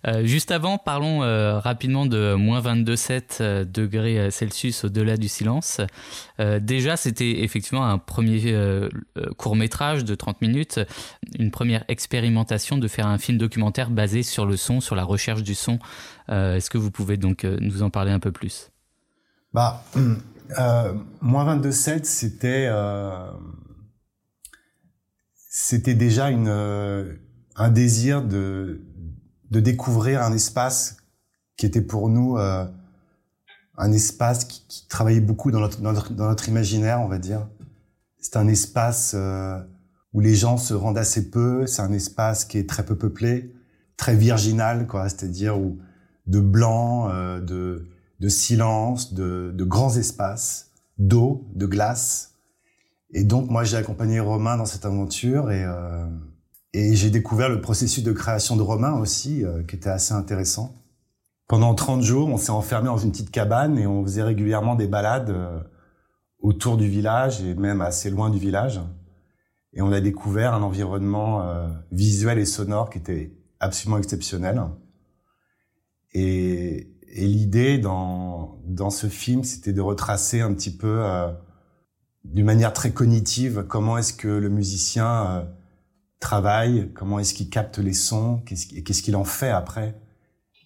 Euh, 0.07 0.25
juste 0.25 0.51
avant, 0.51 0.77
parlons 0.77 1.23
euh, 1.23 1.59
rapidement 1.59 2.05
de 2.05 2.33
moins 2.33 2.61
22,7 2.61 3.23
euh, 3.41 3.65
degrés 3.65 4.31
Celsius 4.31 4.85
au-delà 4.85 5.17
du 5.17 5.27
silence. 5.27 5.81
déjà, 6.39 6.97
c'était 6.97 7.43
effectivement 7.43 7.85
un 7.85 7.97
premier 7.97 8.55
court 9.37 9.55
métrage 9.55 10.05
de 10.05 10.15
30 10.15 10.41
minutes, 10.41 10.79
une 11.37 11.51
première 11.51 11.83
expérimentation 11.87 12.77
de 12.77 12.87
faire 12.87 13.07
un 13.07 13.17
film 13.17 13.37
documentaire 13.37 13.89
basé 13.89 14.23
sur 14.23 14.45
le 14.45 14.57
son, 14.57 14.79
sur 14.79 14.95
la 14.95 15.03
recherche 15.03 15.43
du 15.43 15.55
son. 15.55 15.79
Est-ce 16.29 16.69
que 16.69 16.77
vous 16.77 16.91
pouvez 16.91 17.17
donc 17.17 17.43
nous 17.43 17.83
en 17.83 17.89
parler 17.89 18.11
un 18.11 18.19
peu 18.19 18.31
plus? 18.31 18.71
Bah, 19.53 19.83
moins 21.21 21.57
22,7, 21.57 22.03
c'était 22.03 22.69
c'était 25.49 25.95
déjà 25.95 26.29
une 26.29 27.19
un 27.59 27.69
désir 27.69 28.23
de, 28.23 28.81
de 29.51 29.59
découvrir 29.59 30.23
un 30.23 30.33
espace 30.33 30.97
qui 31.57 31.65
était 31.65 31.81
pour 31.81 32.09
nous 32.09 32.37
euh, 32.37 32.65
un 33.77 33.91
espace 33.91 34.45
qui, 34.45 34.87
travaillait 34.87 35.21
beaucoup 35.21 35.51
dans 35.51 35.59
notre, 35.59 35.81
dans 35.81 36.27
notre, 36.27 36.49
imaginaire, 36.49 37.01
on 37.01 37.07
va 37.07 37.19
dire. 37.19 37.47
C'est 38.19 38.37
un 38.37 38.47
espace 38.47 39.13
euh, 39.15 39.59
où 40.13 40.19
les 40.19 40.35
gens 40.35 40.57
se 40.57 40.73
rendent 40.73 40.97
assez 40.97 41.29
peu. 41.29 41.67
C'est 41.67 41.81
un 41.81 41.93
espace 41.93 42.43
qui 42.43 42.57
est 42.57 42.67
très 42.67 42.83
peu 42.83 42.97
peuplé, 42.97 43.53
très 43.97 44.15
virginal, 44.15 44.87
quoi. 44.87 45.07
C'est-à-dire 45.07 45.59
où 45.59 45.77
de 46.27 46.39
blanc, 46.39 47.09
euh, 47.09 47.39
de, 47.39 47.87
de 48.19 48.29
silence, 48.29 49.13
de, 49.13 49.51
de 49.53 49.63
grands 49.63 49.95
espaces, 49.95 50.71
d'eau, 50.97 51.47
de 51.55 51.65
glace. 51.65 52.35
Et 53.11 53.23
donc 53.23 53.49
moi 53.49 53.63
j'ai 53.63 53.77
accompagné 53.77 54.19
Romain 54.19 54.57
dans 54.57 54.65
cette 54.65 54.85
aventure 54.85 55.51
et 55.51 55.65
et 56.73 56.95
j'ai 56.95 57.09
découvert 57.09 57.49
le 57.49 57.61
processus 57.61 58.03
de 58.03 58.11
création 58.11 58.55
de 58.55 58.61
Romain 58.61 58.93
aussi, 58.99 59.43
euh, 59.43 59.63
qui 59.63 59.75
était 59.75 59.89
assez 59.89 60.13
intéressant. 60.13 60.75
Pendant 61.47 61.73
30 61.73 62.03
jours, 62.03 62.29
on 62.29 62.37
s'est 62.37 62.51
enfermé 62.51 62.87
dans 62.87 62.97
une 62.97 63.11
petite 63.11 63.31
cabane 63.31 63.79
et 63.79 63.87
on 63.87 64.03
faisait 64.03 64.21
régulièrement 64.21 64.75
des 64.75 64.87
balades 64.87 65.31
euh, 65.31 65.59
autour 66.39 66.77
du 66.77 66.87
village 66.87 67.41
et 67.41 67.55
même 67.55 67.81
assez 67.81 68.11
loin 68.11 68.29
du 68.29 68.37
village. 68.37 68.79
Et 69.73 69.81
on 69.81 69.91
a 69.91 69.99
découvert 69.99 70.53
un 70.53 70.61
environnement 70.61 71.41
euh, 71.41 71.67
visuel 71.91 72.37
et 72.37 72.45
sonore 72.45 72.91
qui 72.91 72.99
était 72.99 73.35
absolument 73.59 73.97
exceptionnel. 73.97 74.61
Et, 76.13 76.91
et 77.07 77.25
l'idée 77.25 77.79
dans, 77.79 78.59
dans 78.65 78.91
ce 78.91 79.07
film, 79.07 79.43
c'était 79.43 79.73
de 79.73 79.81
retracer 79.81 80.41
un 80.41 80.53
petit 80.53 80.75
peu, 80.75 81.03
d'une 82.23 82.45
manière 82.45 82.73
très 82.73 82.91
cognitive, 82.91 83.65
comment 83.67 83.97
est-ce 83.97 84.13
que 84.13 84.27
le 84.27 84.49
musicien 84.49 85.47
travaille, 86.19 86.91
comment 86.93 87.19
est-ce 87.19 87.33
qu'il 87.33 87.49
capte 87.49 87.79
les 87.79 87.93
sons, 87.93 88.43
qu'est-ce 88.45 89.01
qu'il 89.01 89.15
en 89.15 89.23
fait 89.23 89.49
après, 89.49 89.99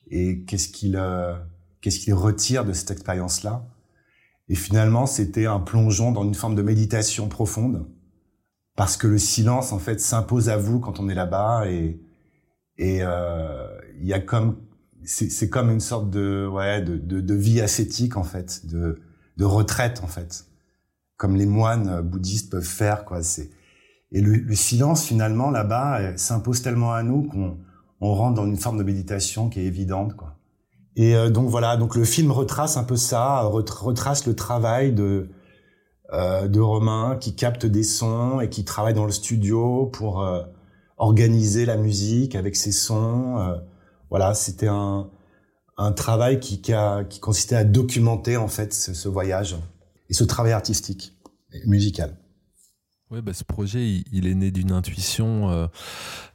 et 0.09 0.43
qu'est-ce 0.45 0.69
qu'il 0.69 0.95
euh, 0.97 1.35
qu'est-ce 1.81 1.99
qu'il 1.99 2.13
retire 2.13 2.65
de 2.65 2.73
cette 2.73 2.91
expérience-là. 2.91 3.67
Et 4.49 4.55
finalement, 4.55 5.05
c'était 5.05 5.45
un 5.45 5.59
plongeon 5.59 6.11
dans 6.11 6.23
une 6.23 6.35
forme 6.35 6.55
de 6.55 6.61
méditation 6.61 7.29
profonde, 7.29 7.87
parce 8.75 8.97
que 8.97 9.07
le 9.07 9.17
silence 9.17 9.71
en 9.71 9.79
fait 9.79 9.99
s'impose 9.99 10.49
à 10.49 10.57
vous 10.57 10.79
quand 10.79 10.99
on 10.99 11.09
est 11.09 11.15
là-bas, 11.15 11.69
et 11.69 11.99
et 12.77 12.99
euh, 13.01 13.67
il 13.99 14.07
y 14.07 14.13
a 14.13 14.19
comme 14.19 14.57
c'est 15.05 15.49
comme 15.49 15.69
une 15.69 15.81
sorte 15.81 16.09
de 16.09 16.47
ouais 16.51 16.81
de, 16.81 16.97
de, 16.97 17.21
de 17.21 17.33
vie 17.35 17.61
ascétique 17.61 18.17
en 18.17 18.23
fait, 18.23 18.65
de 18.65 19.01
de 19.37 19.45
retraite 19.45 20.01
en 20.03 20.07
fait, 20.07 20.45
comme 21.17 21.35
les 21.35 21.45
moines 21.45 22.01
bouddhistes 22.01 22.51
peuvent 22.51 22.63
faire 22.63 23.05
quoi. 23.05 23.21
C'est 23.21 23.51
et 24.13 24.21
le, 24.21 24.55
silence, 24.55 25.03
finalement, 25.03 25.51
là-bas, 25.51 25.99
euh, 25.99 26.13
s'impose 26.17 26.61
tellement 26.61 26.93
à 26.93 27.03
nous 27.03 27.23
qu'on 27.23 27.57
on 27.99 28.13
rentre 28.13 28.35
dans 28.35 28.45
une 28.45 28.57
forme 28.57 28.77
de 28.77 28.83
méditation 28.83 29.49
qui 29.49 29.59
est 29.59 29.65
évidente, 29.65 30.15
quoi. 30.15 30.37
Et 30.95 31.15
euh, 31.15 31.29
donc 31.29 31.49
voilà, 31.49 31.75
donc 31.75 31.95
le 31.95 32.05
film 32.05 32.31
retrace 32.31 32.77
un 32.77 32.83
peu 32.83 32.95
ça, 32.95 33.41
retrace 33.41 34.27
le 34.27 34.35
travail 34.35 34.93
de 34.93 35.29
euh, 36.13 36.47
de 36.47 36.59
Romain 36.59 37.17
qui 37.19 37.35
capte 37.35 37.65
des 37.65 37.83
sons 37.83 38.39
et 38.39 38.49
qui 38.49 38.65
travaille 38.65 38.93
dans 38.93 39.05
le 39.05 39.11
studio 39.11 39.87
pour 39.87 40.21
euh, 40.21 40.43
organiser 40.97 41.65
la 41.65 41.77
musique 41.77 42.35
avec 42.35 42.55
ses 42.55 42.71
sons. 42.71 43.39
Euh, 43.39 43.55
voilà, 44.09 44.33
c'était 44.35 44.67
un 44.67 45.09
un 45.77 45.91
travail 45.91 46.39
qui 46.39 46.61
qui, 46.61 46.73
a, 46.73 47.03
qui 47.03 47.19
consistait 47.19 47.55
à 47.55 47.63
documenter 47.63 48.37
en 48.37 48.47
fait 48.47 48.73
ce, 48.73 48.93
ce 48.93 49.09
voyage 49.09 49.55
et 50.09 50.13
ce 50.13 50.23
travail 50.23 50.51
artistique 50.51 51.17
et 51.51 51.65
musical. 51.67 52.15
Bah, 53.21 53.33
ce 53.33 53.43
projet, 53.43 54.03
il, 54.11 54.27
est 54.27 54.33
né 54.33 54.49
d'une 54.49 54.71
intuition 54.71 55.51
euh, 55.51 55.67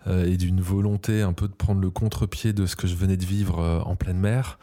euh, 0.07 0.27
et 0.27 0.37
d'une 0.37 0.61
volonté 0.61 1.23
un 1.23 1.33
peu 1.33 1.49
de 1.49 1.53
prendre 1.53 1.81
le 1.81 1.91
contre-pied 1.91 2.53
de 2.53 2.67
ce 2.67 2.77
que 2.77 2.87
je 2.87 2.95
venais 2.95 3.17
de 3.17 3.25
vivre 3.25 3.59
euh, 3.59 3.81
en 3.81 3.97
pleine 3.97 4.19
mer, 4.19 4.59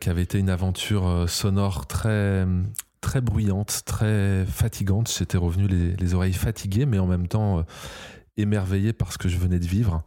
qui 0.00 0.08
avait 0.08 0.22
été 0.22 0.38
une 0.38 0.50
aventure 0.50 1.26
sonore 1.28 1.86
très 1.86 2.46
bruyante, 3.22 3.82
très 3.84 4.44
fatigante. 4.46 5.12
J'étais 5.16 5.38
revenu 5.38 5.68
les, 5.68 6.14
oreilles 6.14 6.32
fatiguées, 6.32 6.86
mais 6.86 6.98
en 6.98 7.06
même 7.06 7.28
temps 7.28 7.64
émerveillé 8.36 8.92
par 8.92 9.12
ce 9.12 9.18
que 9.18 9.28
je 9.28 9.38
venais 9.38 9.58
de 9.58 9.66
vivre 9.66 10.02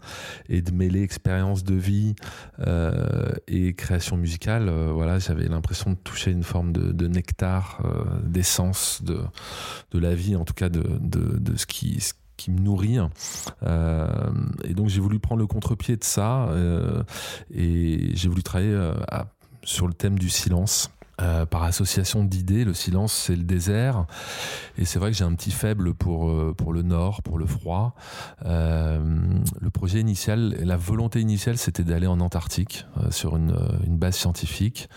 et 0.47 0.61
de 0.61 0.71
mêler 0.71 1.01
expérience 1.01 1.63
de 1.63 1.75
vie 1.75 2.15
euh, 2.59 3.31
et 3.47 3.73
création 3.73 4.17
musicale. 4.17 4.69
Euh, 4.69 4.91
voilà, 4.91 5.19
j'avais 5.19 5.47
l'impression 5.47 5.91
de 5.91 5.97
toucher 5.97 6.31
une 6.31 6.43
forme 6.43 6.71
de, 6.71 7.07
nectar, 7.07 7.81
euh, 7.85 8.03
d'essence 8.23 9.01
de, 9.03 9.19
de 9.91 9.99
la 9.99 10.15
vie, 10.15 10.35
en 10.35 10.45
tout 10.45 10.53
cas 10.53 10.69
de, 10.69 10.83
de, 11.01 11.57
ce 11.57 11.65
qui, 11.65 11.99
ce 11.99 12.13
qui 12.37 12.51
me 12.51 12.59
nourrit. 12.59 12.97
Et 14.63 14.73
donc 14.73 14.89
j'ai 14.89 15.01
voulu 15.01 15.19
prendre 15.19 15.39
le 15.39 15.47
contre-pied 15.47 15.97
de 15.97 16.03
ça 16.03 16.49
et 17.53 18.11
j'ai 18.13 18.29
voulu 18.29 18.43
travailler 18.43 18.77
sur 19.63 19.87
le 19.87 19.93
thème 19.93 20.17
du 20.17 20.29
silence. 20.29 20.91
Euh, 21.21 21.45
par 21.45 21.63
association 21.63 22.23
d'idées, 22.23 22.63
le 22.63 22.73
silence 22.73 23.13
c'est 23.13 23.35
le 23.35 23.43
désert. 23.43 24.05
Et 24.77 24.85
c'est 24.85 24.99
vrai 24.99 25.11
que 25.11 25.17
j'ai 25.17 25.25
un 25.25 25.33
petit 25.33 25.51
faible 25.51 25.93
pour, 25.93 26.29
euh, 26.29 26.53
pour 26.57 26.71
le 26.71 26.81
nord, 26.81 27.21
pour 27.23 27.37
le 27.37 27.45
froid. 27.45 27.95
Euh, 28.45 28.99
le 29.59 29.69
projet 29.69 29.99
initial, 29.99 30.55
la 30.61 30.77
volonté 30.77 31.19
initiale 31.19 31.57
c'était 31.57 31.83
d'aller 31.83 32.07
en 32.07 32.19
Antarctique 32.19 32.85
sur 33.09 33.35
une, 33.35 33.55
une, 33.85 33.97
base 33.97 34.15
scientifique. 34.15 34.89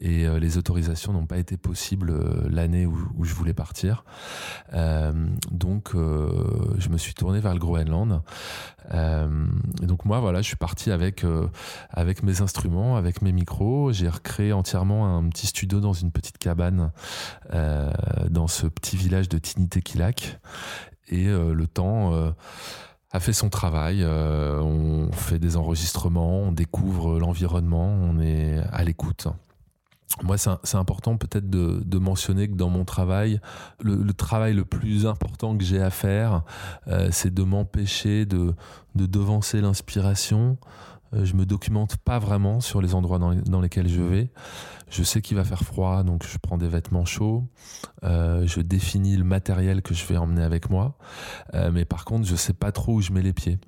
Et 0.00 0.26
les 0.38 0.58
autorisations 0.58 1.12
n'ont 1.12 1.26
pas 1.26 1.38
été 1.38 1.56
possibles 1.56 2.12
l'année 2.48 2.86
où, 2.86 2.96
où, 3.16 3.24
je 3.24 3.34
voulais 3.34 3.54
partir. 3.54 4.04
donc 5.50 5.92
je 5.94 6.88
me 6.88 6.98
suis 6.98 7.14
tourné 7.14 7.40
vers 7.40 7.52
le 7.52 7.58
Groenland. 7.58 8.22
et 8.92 9.86
donc 9.86 10.04
moi 10.04 10.20
voilà, 10.20 10.42
je 10.42 10.46
suis 10.48 10.56
parti 10.56 10.90
avec, 10.90 11.24
avec 11.90 12.22
mes 12.22 12.40
instruments, 12.42 12.96
avec 12.96 13.22
mes 13.22 13.32
micros. 13.32 13.92
J'ai 13.92 14.08
recréé 14.08 14.52
entièrement 14.52 15.16
un 15.16 15.28
petit 15.28 15.46
studio 15.46 15.61
dans 15.66 15.92
une 15.92 16.10
petite 16.10 16.38
cabane 16.38 16.90
euh, 17.52 17.90
dans 18.30 18.48
ce 18.48 18.66
petit 18.66 18.96
village 18.96 19.28
de 19.28 19.38
Tinitequilak. 19.38 20.38
Et 21.08 21.26
euh, 21.28 21.52
le 21.54 21.66
temps 21.66 22.14
euh, 22.14 22.30
a 23.10 23.20
fait 23.20 23.32
son 23.32 23.50
travail. 23.50 24.04
on 24.04 25.10
fait 25.12 25.38
des 25.38 25.56
enregistrements, 25.56 26.40
on 26.40 26.52
découvre 26.52 27.18
l'environnement, 27.18 27.86
on 27.86 28.20
est 28.20 28.58
à 28.72 28.84
l'écoute. 28.84 29.28
Moi, 30.22 30.36
c'est 30.36 30.76
important 30.76 31.16
peut-être 31.16 31.48
de, 31.48 31.98
mentionner 31.98 32.46
que 32.46 32.54
dans 32.54 32.68
mon 32.68 32.84
travail, 32.84 33.40
le, 33.80 33.96
le 33.96 34.12
travail 34.12 34.52
le 34.52 34.66
plus 34.66 35.06
important 35.06 35.56
que 35.56 35.64
j'ai 35.64 35.80
à 35.80 35.88
faire, 35.88 36.42
c'est 37.10 37.32
de 37.32 37.42
m'empêcher 37.42 38.26
de, 38.26 38.54
de 38.94 39.06
devancer 39.06 39.60
l'inspiration. 39.62 40.58
Euh, 41.14 41.24
je 41.24 41.34
me 41.34 41.44
documente 41.44 41.96
pas 41.96 42.18
vraiment 42.18 42.60
sur 42.60 42.80
les 42.80 42.94
endroits 42.94 43.18
dans, 43.18 43.60
lesquels 43.60 43.88
je 43.88 44.02
vais. 44.02 44.30
Je 44.88 45.02
sais 45.02 45.22
qu'il 45.22 45.36
va 45.36 45.44
faire 45.44 45.62
froid, 45.62 46.02
donc 46.02 46.26
je 46.26 46.36
prends 46.38 46.58
des 46.58 46.68
vêtements 46.68 47.04
chauds. 47.04 47.48
Euh, 48.04 48.46
je 48.46 48.60
définis 48.60 49.16
le 49.16 49.24
matériel 49.24 49.82
que 49.82 49.94
je 49.94 50.04
vais 50.06 50.16
emmener 50.16 50.42
avec 50.42 50.70
moi. 50.70 50.98
Euh, 51.54 51.70
mais 51.72 51.84
par 51.84 52.04
contre, 52.04 52.26
je 52.26 52.36
sais 52.36 52.52
pas 52.52 52.72
trop 52.72 52.94
où 52.94 53.00
je 53.00 53.12
mets 53.12 53.22
les 53.22 53.32
pieds. 53.32 53.58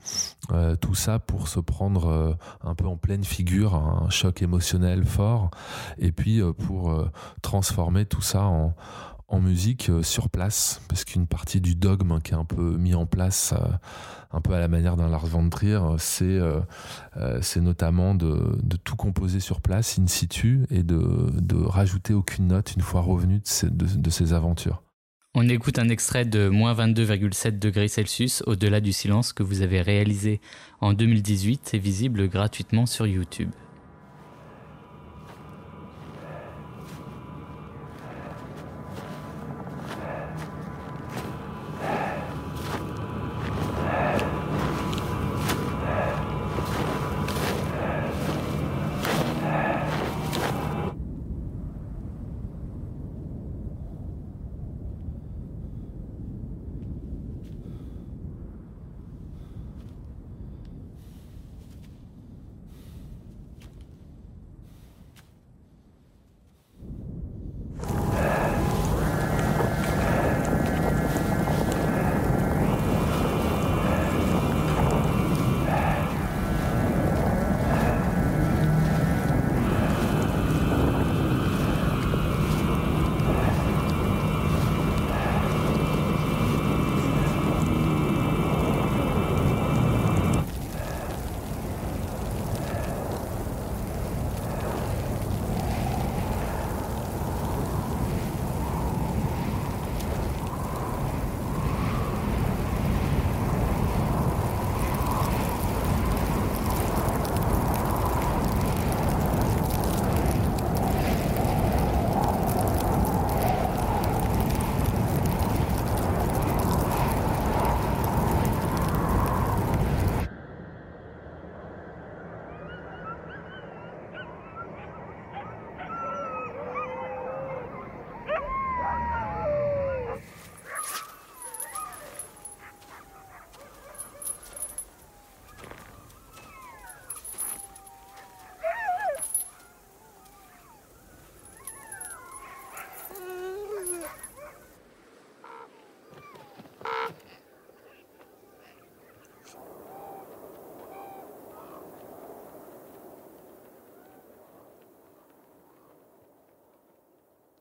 Tout 0.80 0.94
ça 0.94 1.18
pour 1.18 1.48
se 1.48 1.60
prendre 1.60 2.36
un 2.62 2.74
peu 2.74 2.86
en 2.86 2.96
pleine 2.96 3.24
figure, 3.24 3.74
un 3.74 4.10
choc 4.10 4.42
émotionnel 4.42 5.04
fort. 5.04 5.50
Et 5.98 6.12
puis 6.12 6.42
pour 6.66 7.08
transformer 7.40 8.04
tout 8.04 8.20
ça 8.20 8.42
en, 8.42 8.74
en 9.28 9.40
musique 9.40 9.90
sur 10.02 10.28
place. 10.28 10.80
Parce 10.88 11.04
qu'une 11.04 11.26
partie 11.26 11.60
du 11.60 11.74
dogme 11.74 12.20
qui 12.20 12.32
est 12.32 12.36
un 12.36 12.44
peu 12.44 12.76
mis 12.76 12.94
en 12.94 13.06
place 13.06 13.54
un 14.34 14.40
peu 14.40 14.52
à 14.52 14.60
la 14.60 14.68
manière 14.68 14.96
d'un 14.96 15.08
Lars 15.08 15.26
von 15.26 15.48
Trier, 15.48 15.80
c'est 15.98 16.24
euh, 16.24 16.60
c'est 17.40 17.60
notamment 17.60 18.14
de, 18.14 18.58
tout 18.82 18.96
composer 18.96 19.40
sur 19.40 19.60
place, 19.60 19.98
in 19.98 20.06
situ, 20.06 20.66
et 20.70 20.82
de, 20.82 21.64
rajouter 21.64 22.14
aucune 22.14 22.48
note 22.48 22.74
une 22.74 22.82
fois 22.82 23.00
revenu 23.00 23.38
de 23.38 23.46
ces, 23.46 23.70
de, 23.70 23.86
de 23.86 24.10
ces 24.10 24.32
aventures. 24.32 24.82
On 25.34 25.48
écoute 25.48 25.78
un 25.78 25.88
extrait 25.88 26.24
de 26.24 26.48
moins 26.48 26.74
22,7 26.74 27.58
degrés 27.58 27.88
Celsius 27.88 28.42
au-delà 28.46 28.80
du 28.80 28.92
silence 28.92 29.32
que 29.32 29.42
vous 29.42 29.62
avez 29.62 29.82
réalisé 29.82 30.40
en 30.80 30.92
2018 30.92 31.74
et 31.74 31.78
visible 31.78 32.28
gratuitement 32.28 32.86
sur 32.86 33.06
YouTube. 33.06 33.50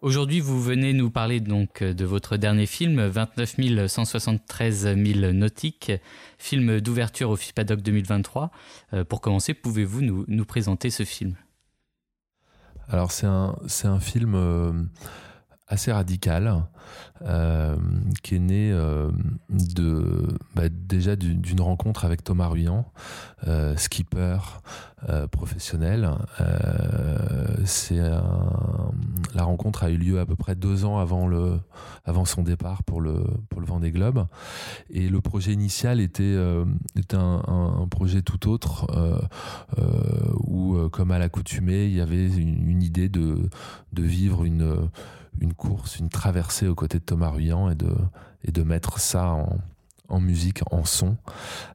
Aujourd'hui, 0.04 0.42
vous 0.42 0.62
venez 0.62 0.92
nous 0.92 1.10
parler 1.10 1.40
donc 1.40 1.82
de 1.82 2.04
votre 2.04 2.36
dernier 2.36 2.66
film, 2.66 3.02
29 3.06 3.88
173 3.88 4.96
000 4.98 5.32
nautiques, 5.32 5.94
film 6.38 6.82
d'ouverture 6.82 7.30
au 7.30 7.38
FIPADOC 7.38 7.80
2023. 7.80 8.52
Euh, 8.92 9.06
pour 9.06 9.22
commencer, 9.22 9.54
pouvez-vous 9.54 10.02
nous, 10.02 10.26
nous, 10.28 10.44
présenter 10.44 10.90
ce 10.90 11.04
film? 11.06 11.36
Alors, 12.90 13.14
c'est 13.14 13.28
un, 13.28 13.56
un, 13.86 14.00
film 14.02 14.36
euh, 14.36 14.74
assez 15.68 15.92
radical, 15.92 16.66
euh, 17.26 17.76
qui 18.22 18.36
est 18.36 18.40
né 18.40 18.72
euh, 18.72 19.10
de, 19.50 20.28
bah, 20.56 20.68
déjà 20.70 21.16
d'une 21.16 21.62
rencontre 21.62 22.04
avec 22.04 22.24
Thomas 22.24 22.48
Ruyant, 22.48 22.92
euh, 23.48 23.76
skipper 23.78 24.38
professionnel. 25.32 26.10
c'est 27.66 28.00
la 28.00 29.44
rencontre 29.44 29.84
a 29.84 29.90
eu 29.90 29.98
lieu 29.98 30.22
à 30.22 30.26
peu 30.26 30.38
près 30.38 30.56
deux 30.56 30.86
ans 30.86 30.98
avant, 30.98 31.28
le, 31.28 31.60
avant 32.06 32.24
son 32.24 32.42
départ 32.42 32.84
pour 32.84 33.02
le, 33.02 33.22
pour 33.50 33.60
le 33.60 33.68
Vendée 33.68 33.92
Globe. 33.92 34.28
Et 34.90 35.10
le 35.10 35.20
projet 35.20 35.52
initial 35.52 36.00
était, 36.00 36.38
était 36.96 37.18
un, 37.18 37.44
un, 37.48 37.88
projet 37.90 38.22
tout 38.22 38.50
autre, 38.50 38.88
où, 40.48 40.78
comme 40.90 41.12
à 41.12 41.20
l'accoutumée, 41.20 41.86
il 41.88 41.96
y 41.96 42.02
avait 42.02 42.30
une, 42.30 42.70
une 42.70 42.82
idée 42.82 43.10
de, 43.10 43.50
de 43.92 44.04
vivre 44.04 44.46
une 44.46 44.88
une 45.40 45.54
course, 45.54 46.00
une 46.00 46.10
traversée 46.10 46.68
aux 46.68 46.76
côtés 46.76 47.00
de 47.00 47.04
Thomas 47.04 47.30
Ruyant 47.30 47.70
et 47.70 47.76
de, 47.76 47.94
et 48.44 48.52
de 48.52 48.64
mettre 48.64 49.00
ça 49.00 49.30
en, 49.30 49.58
en 50.10 50.20
musique, 50.20 50.62
en 50.72 50.86
son. 50.86 51.18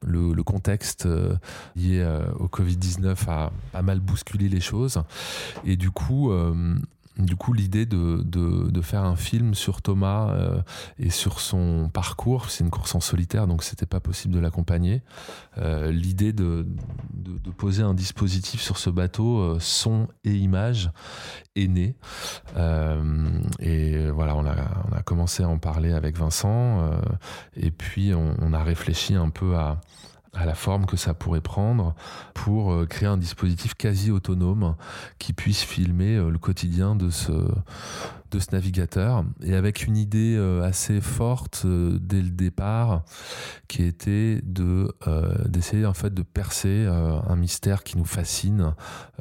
Le, 0.03 0.41
contexte 0.43 1.05
euh, 1.05 1.35
lié 1.75 1.99
euh, 1.99 2.31
au 2.39 2.47
Covid-19 2.47 3.49
a 3.73 3.81
mal 3.81 3.99
bousculé 3.99 4.49
les 4.49 4.61
choses. 4.61 5.01
Et 5.65 5.75
du 5.75 5.91
coup, 5.91 6.31
euh, 6.31 6.75
du 7.19 7.35
coup, 7.35 7.53
l'idée 7.53 7.85
de, 7.85 8.81
faire 8.81 9.03
un 9.03 9.17
film 9.17 9.53
sur 9.53 9.81
Thomas 9.81 10.29
euh, 10.31 10.61
et 10.97 11.09
sur 11.09 11.41
son 11.41 11.89
parcours, 11.93 12.49
c'est 12.49 12.63
une 12.63 12.69
course 12.69 12.95
en 12.95 13.01
solitaire, 13.01 13.45
donc 13.45 13.61
c'était 13.63 13.85
pas 13.85 13.99
possible 13.99 14.33
de 14.33 14.39
l'accompagner. 14.39 15.03
Euh, 15.57 15.91
l'idée 15.91 16.31
de, 16.31 16.65
poser 17.57 17.83
un 17.83 17.93
dispositif 17.93 18.61
sur 18.61 18.77
ce 18.77 18.89
bateau, 18.89 19.39
euh, 19.39 19.57
son 19.59 20.07
et 20.23 20.33
image, 20.33 20.91
est 21.55 21.67
née. 21.67 21.97
Et 23.59 24.09
voilà, 24.09 24.35
on 24.35 24.45
a, 24.45 25.03
commencé 25.03 25.43
à 25.43 25.49
en 25.49 25.57
parler 25.57 25.91
avec 25.91 26.17
Vincent, 26.17 26.89
et 27.55 27.71
puis 27.71 28.13
on 28.13 28.53
a 28.53 28.63
réfléchi 28.63 29.15
un 29.15 29.29
peu 29.29 29.57
à 29.57 29.81
à 30.33 30.45
la 30.45 30.53
forme 30.53 30.85
que 30.85 30.97
ça 30.97 31.13
pourrait 31.13 31.41
prendre 31.41 31.95
pour 32.33 32.71
euh, 32.71 32.85
créer 32.85 33.07
un 33.07 33.17
dispositif 33.17 33.73
quasi 33.73 34.11
autonome 34.11 34.75
qui 35.17 35.33
puisse 35.33 35.63
filmer 35.63 36.15
euh, 36.15 36.29
le 36.29 36.37
quotidien 36.37 36.95
de 36.95 37.09
ce, 37.09 37.31
de 37.31 38.39
ce 38.39 38.47
navigateur. 38.51 39.23
Et 39.41 39.55
avec 39.55 39.85
une 39.85 39.97
idée 39.97 40.35
euh, 40.37 40.61
assez 40.63 41.01
forte 41.01 41.65
dès 41.65 42.21
le 42.21 42.29
départ 42.29 43.03
qui 43.67 43.83
était 43.83 44.41
de 44.43 44.93
d'essayer 45.47 45.85
en 45.85 45.93
fait 45.93 46.13
de 46.13 46.21
percer 46.21 46.85
un 46.87 47.35
mystère 47.35 47.83
qui 47.83 47.97
nous 47.97 48.05
fascine 48.05 48.73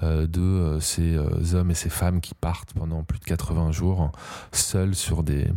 de 0.02 0.78
ces 0.80 1.16
hommes 1.54 1.70
et 1.70 1.74
ces 1.74 1.90
femmes 1.90 2.20
qui 2.20 2.34
partent 2.34 2.72
pendant 2.74 3.02
plus 3.04 3.18
de 3.18 3.24
80 3.24 3.72
jours 3.72 4.12
seuls 4.52 4.94
sur 4.94 5.22
des 5.22 5.48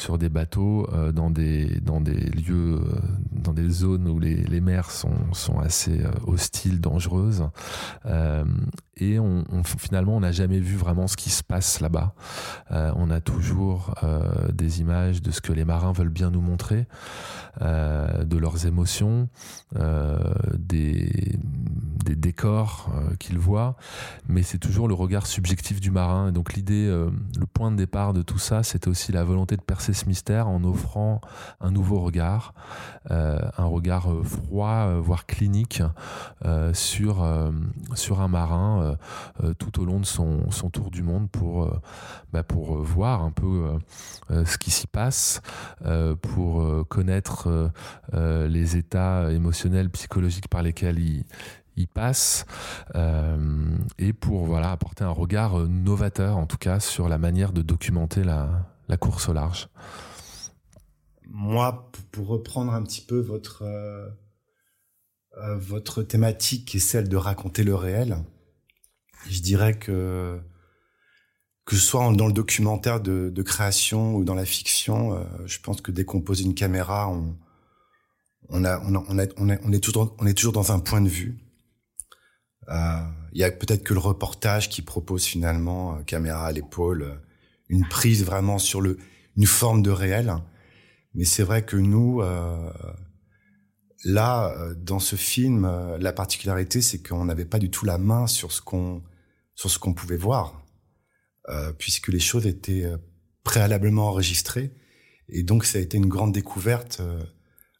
sur 0.00 0.18
des 0.18 0.28
bateaux 0.28 0.88
dans 1.12 1.30
des 1.30 1.80
dans 1.80 2.00
des 2.00 2.18
lieux 2.30 2.80
dans 3.32 3.52
des 3.52 3.68
zones 3.68 4.08
où 4.08 4.18
les, 4.18 4.36
les 4.36 4.60
mers 4.60 4.90
sont, 4.90 5.32
sont 5.32 5.58
assez 5.60 6.00
hostiles 6.26 6.80
dangereuses 6.80 7.48
euh, 8.06 8.44
et 9.00 9.18
on, 9.18 9.44
finalement 9.64 10.16
on 10.16 10.20
n'a 10.20 10.32
jamais 10.32 10.60
vu 10.60 10.76
vraiment 10.76 11.06
ce 11.06 11.16
qui 11.16 11.30
se 11.30 11.42
passe 11.42 11.80
là-bas. 11.80 12.14
Euh, 12.70 12.92
on 12.96 13.10
a 13.10 13.20
toujours 13.20 13.94
euh, 14.02 14.20
des 14.52 14.80
images 14.80 15.22
de 15.22 15.30
ce 15.30 15.40
que 15.40 15.52
les 15.52 15.64
marins 15.64 15.92
veulent 15.92 16.10
bien 16.10 16.30
nous 16.30 16.40
montrer, 16.40 16.86
euh, 17.62 18.24
de 18.24 18.36
leurs 18.36 18.66
émotions, 18.66 19.28
euh, 19.76 20.18
des, 20.56 21.38
des, 22.04 22.14
décors 22.14 22.90
euh, 22.94 23.16
qu'ils 23.16 23.38
voient, 23.38 23.76
mais 24.28 24.42
c'est 24.42 24.58
toujours 24.58 24.86
le 24.86 24.94
regard 24.94 25.26
subjectif 25.26 25.80
du 25.80 25.90
marin. 25.90 26.28
Et 26.28 26.32
donc 26.32 26.52
l'idée, 26.52 26.86
le 26.88 27.46
point 27.46 27.70
de 27.70 27.76
départ 27.76 28.12
de 28.12 28.22
tout 28.22 28.38
ça, 28.38 28.62
c'était 28.62 28.88
aussi 28.88 29.12
la 29.12 29.24
volonté 29.24 29.56
de 29.56 29.62
ce 29.92 30.06
mystère 30.06 30.48
en 30.48 30.64
offrant 30.64 31.20
un 31.60 31.70
nouveau 31.70 32.00
regard, 32.00 32.54
un 33.08 33.64
regard 33.64 34.08
froid, 34.24 34.94
voire 35.00 35.26
clinique, 35.26 35.82
sur, 36.72 37.24
sur 37.94 38.20
un 38.20 38.28
marin 38.28 38.80
euh, 38.82 38.94
euh, 39.44 39.54
tout 39.54 39.80
au 39.80 39.84
long 39.84 40.00
de 40.00 40.06
son, 40.06 40.50
son, 40.50 40.70
tour 40.70 40.90
du 40.90 41.02
monde 41.02 41.30
pour, 41.30 41.64
euh, 41.64 41.80
bah, 42.32 42.42
pour 42.42 42.76
voir 42.76 43.22
un 43.22 43.30
peu 43.30 43.78
ce 44.28 44.58
qui 44.58 44.70
s'y 44.70 44.86
passe, 44.86 45.40
pour 46.22 46.86
connaître 46.88 47.70
les 48.12 48.76
états 48.76 49.30
émotionnels, 49.32 49.90
psychologiques 49.90 50.48
par 50.48 50.62
lesquels 50.62 50.98
il, 50.98 51.24
il 51.76 51.88
passe 51.88 52.46
euh, 52.94 53.76
et 53.98 54.12
pour 54.12 54.44
voilà 54.46 54.70
apporter 54.70 55.04
un 55.04 55.10
regard 55.10 55.56
novateur 55.68 56.36
en 56.36 56.46
tout 56.46 56.58
cas 56.58 56.80
sur 56.80 57.08
la 57.08 57.18
manière 57.18 57.52
de 57.52 57.62
documenter 57.62 58.22
la, 58.22 58.48
la 58.90 58.96
course 58.96 59.28
au 59.28 59.32
large. 59.32 59.68
moi, 61.26 61.90
pour 62.12 62.26
reprendre 62.26 62.74
un 62.74 62.82
petit 62.82 63.02
peu 63.02 63.20
votre 63.20 63.64
votre 65.56 66.02
thématique 66.02 66.66
qui 66.66 66.78
est 66.78 66.80
celle 66.80 67.08
de 67.08 67.16
raconter 67.16 67.62
le 67.62 67.74
réel, 67.74 68.18
je 69.28 69.40
dirais 69.40 69.78
que 69.78 70.40
que 71.70 71.76
ce 71.76 71.82
soit 71.82 72.12
dans 72.14 72.26
le 72.26 72.32
documentaire 72.32 73.00
de, 73.00 73.42
création 73.42 74.16
ou 74.16 74.24
dans 74.24 74.34
la 74.34 74.44
fiction, 74.44 75.14
euh, 75.14 75.24
je 75.46 75.60
pense 75.60 75.80
que 75.80 75.92
dès 75.92 76.04
qu'on 76.04 76.20
pose 76.20 76.40
une 76.40 76.54
caméra, 76.54 77.08
on, 77.08 77.38
on, 78.48 78.64
a, 78.64 78.80
on, 78.80 78.96
on, 78.96 79.18
est, 79.20 79.32
on, 79.36 79.72
est 79.72 79.78
toujours, 79.78 80.16
on 80.18 80.26
est 80.26 80.34
toujours 80.34 80.52
dans 80.52 80.72
un 80.72 80.80
point 80.80 81.00
de 81.00 81.08
vue. 81.08 81.38
Euh, 82.68 83.02
il 83.32 83.40
y 83.40 83.44
a 83.44 83.50
peut-être 83.52 83.84
que 83.84 83.94
le 83.94 84.00
reportage 84.00 84.68
qui 84.68 84.82
propose 84.82 85.24
finalement, 85.24 85.96
euh, 85.96 86.02
caméra 86.02 86.46
à 86.46 86.52
l'épaule, 86.52 87.02
euh, 87.02 87.14
une 87.70 87.88
prise 87.88 88.24
vraiment 88.24 88.58
sur 88.58 88.80
le, 88.80 88.98
une 89.36 89.46
forme 89.46 89.82
de 89.82 89.90
réel. 89.90 90.34
Mais 91.14 91.24
c'est 91.24 91.42
vrai 91.42 91.64
que 91.64 91.76
nous, 91.76 92.20
euh, 92.20 92.70
là, 94.04 94.54
dans 94.76 94.98
ce 94.98 95.16
film, 95.16 95.68
la 95.98 96.12
particularité, 96.12 96.82
c'est 96.82 97.02
qu'on 97.02 97.24
n'avait 97.24 97.46
pas 97.46 97.58
du 97.58 97.70
tout 97.70 97.84
la 97.84 97.98
main 97.98 98.26
sur 98.26 98.52
ce 98.52 98.60
qu'on 98.60 99.02
sur 99.60 99.70
ce 99.70 99.78
qu'on 99.78 99.92
pouvait 99.92 100.16
voir, 100.16 100.64
euh, 101.50 101.74
puisque 101.74 102.08
les 102.08 102.18
choses 102.18 102.46
étaient 102.46 102.84
euh, 102.84 102.96
préalablement 103.44 104.08
enregistrées. 104.08 104.72
Et 105.28 105.42
donc, 105.42 105.66
ça 105.66 105.76
a 105.76 105.82
été 105.82 105.98
une 105.98 106.08
grande 106.08 106.32
découverte 106.32 107.00
euh, 107.00 107.22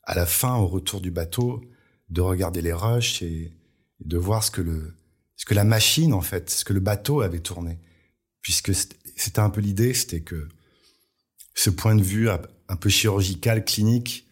à 0.02 0.14
la 0.14 0.26
fin, 0.26 0.56
au 0.56 0.66
retour 0.66 1.00
du 1.00 1.10
bateau, 1.10 1.62
de 2.10 2.20
regarder 2.20 2.60
les 2.60 2.74
rushs 2.74 3.22
et, 3.22 3.56
de 4.00 4.18
voir 4.18 4.44
ce 4.44 4.50
que 4.50 4.60
le, 4.60 4.94
ce 5.36 5.46
que 5.46 5.54
la 5.54 5.64
machine, 5.64 6.12
en 6.12 6.20
fait, 6.20 6.50
ce 6.50 6.66
que 6.66 6.74
le 6.74 6.80
bateau 6.80 7.22
avait 7.22 7.40
tourné. 7.40 7.78
Puisque 8.42 8.72
c'était 9.22 9.40
un 9.40 9.50
peu 9.50 9.60
l'idée, 9.60 9.94
c'était 9.94 10.20
que 10.20 10.48
ce 11.54 11.70
point 11.70 11.94
de 11.94 12.02
vue 12.02 12.30
un 12.30 12.76
peu 12.76 12.88
chirurgical, 12.88 13.64
clinique, 13.64 14.26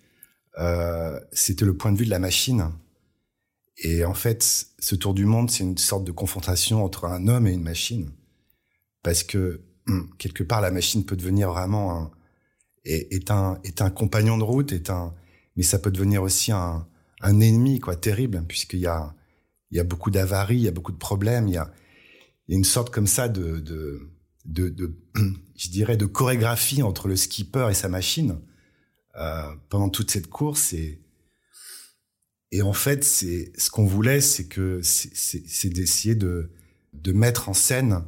euh, 0.59 1.20
c'était 1.33 1.64
le 1.64 1.77
point 1.77 1.92
de 1.92 1.98
vue 1.98 2.05
de 2.05 2.11
la 2.11 2.18
machine. 2.18 2.70
Et 3.79 4.05
en 4.05 4.14
fait, 4.14 4.66
ce 4.79 4.94
tour 4.94 5.14
du 5.14 5.24
monde, 5.24 5.51
c'est 5.51 5.62
une 5.62 5.79
sorte 5.79 6.05
de 6.05 6.12
confrontation 6.12 6.85
entre 6.85 7.05
un 7.05 7.29
homme 7.29 7.46
et 7.46 7.53
une 7.53 7.62
machine. 7.62 8.11
Parce 9.03 9.22
que, 9.22 9.61
hum, 9.87 10.11
quelque 10.18 10.42
part, 10.42 10.61
la 10.61 10.70
machine 10.70 11.05
peut 11.05 11.16
devenir 11.16 11.51
vraiment 11.51 11.96
un, 11.96 12.11
est, 12.85 13.31
un, 13.31 13.61
est 13.64 13.83
un 13.83 13.90
compagnon 13.90 14.38
de 14.38 14.42
route, 14.42 14.72
est 14.72 14.90
un, 14.90 15.14
mais 15.57 15.62
ça 15.62 15.79
peut 15.79 15.90
devenir 15.90 16.22
aussi 16.22 16.51
un, 16.51 16.87
un 17.20 17.40
ennemi, 17.40 17.79
quoi, 17.79 17.94
terrible, 17.94 18.42
puisqu'il 18.48 18.81
y 18.81 18.87
a, 18.87 19.14
il 19.70 19.77
y 19.77 19.81
a 19.81 19.85
beaucoup 19.85 20.11
d'avaries, 20.11 20.57
il 20.57 20.62
y 20.62 20.68
a 20.68 20.72
beaucoup 20.72 20.92
de 20.92 20.98
problèmes, 20.98 21.46
il 21.48 21.55
y 21.55 21.59
a, 21.59 21.70
une 22.48 22.64
sorte 22.64 22.90
comme 22.90 23.07
ça 23.07 23.29
de, 23.29 24.11
de, 24.49 24.97
je 25.57 25.69
dirais, 25.69 25.97
de 25.97 26.07
chorégraphie 26.07 26.83
entre 26.83 27.09
le 27.09 27.17
skipper 27.17 27.69
et 27.71 27.75
sa 27.75 27.89
machine 27.89 28.41
euh, 29.17 29.55
pendant 29.69 29.89
toute 29.89 30.11
cette 30.11 30.29
course. 30.29 30.73
Et, 30.73 31.01
et 32.51 32.63
en 32.63 32.73
fait, 32.73 33.05
c'est 33.05 33.53
ce 33.57 33.71
qu'on 33.71 33.87
voulait, 33.87 34.21
c'est 34.21 34.49
que 34.49 34.81
c'est 34.83 35.71
d'essayer 35.71 36.15
de, 36.15 36.51
de 36.95 37.13
mettre 37.13 37.49
en 37.49 37.55
scène 37.55 38.05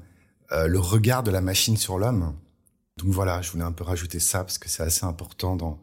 euh, 0.53 0.67
le 0.67 0.79
regard 0.79 1.23
de 1.23 1.31
la 1.31 1.41
machine 1.41 1.77
sur 1.77 1.99
l'homme. 1.99 2.37
Donc 2.97 3.13
voilà, 3.13 3.41
je 3.43 3.51
voulais 3.51 3.65
un 3.65 3.73
peu 3.73 3.85
rajouter 3.85 4.19
ça 4.19 4.45
parce 4.45 4.59
que 4.59 4.69
c'est 4.69 4.83
assez 4.83 5.05
important 5.05 5.57
dans 5.57 5.83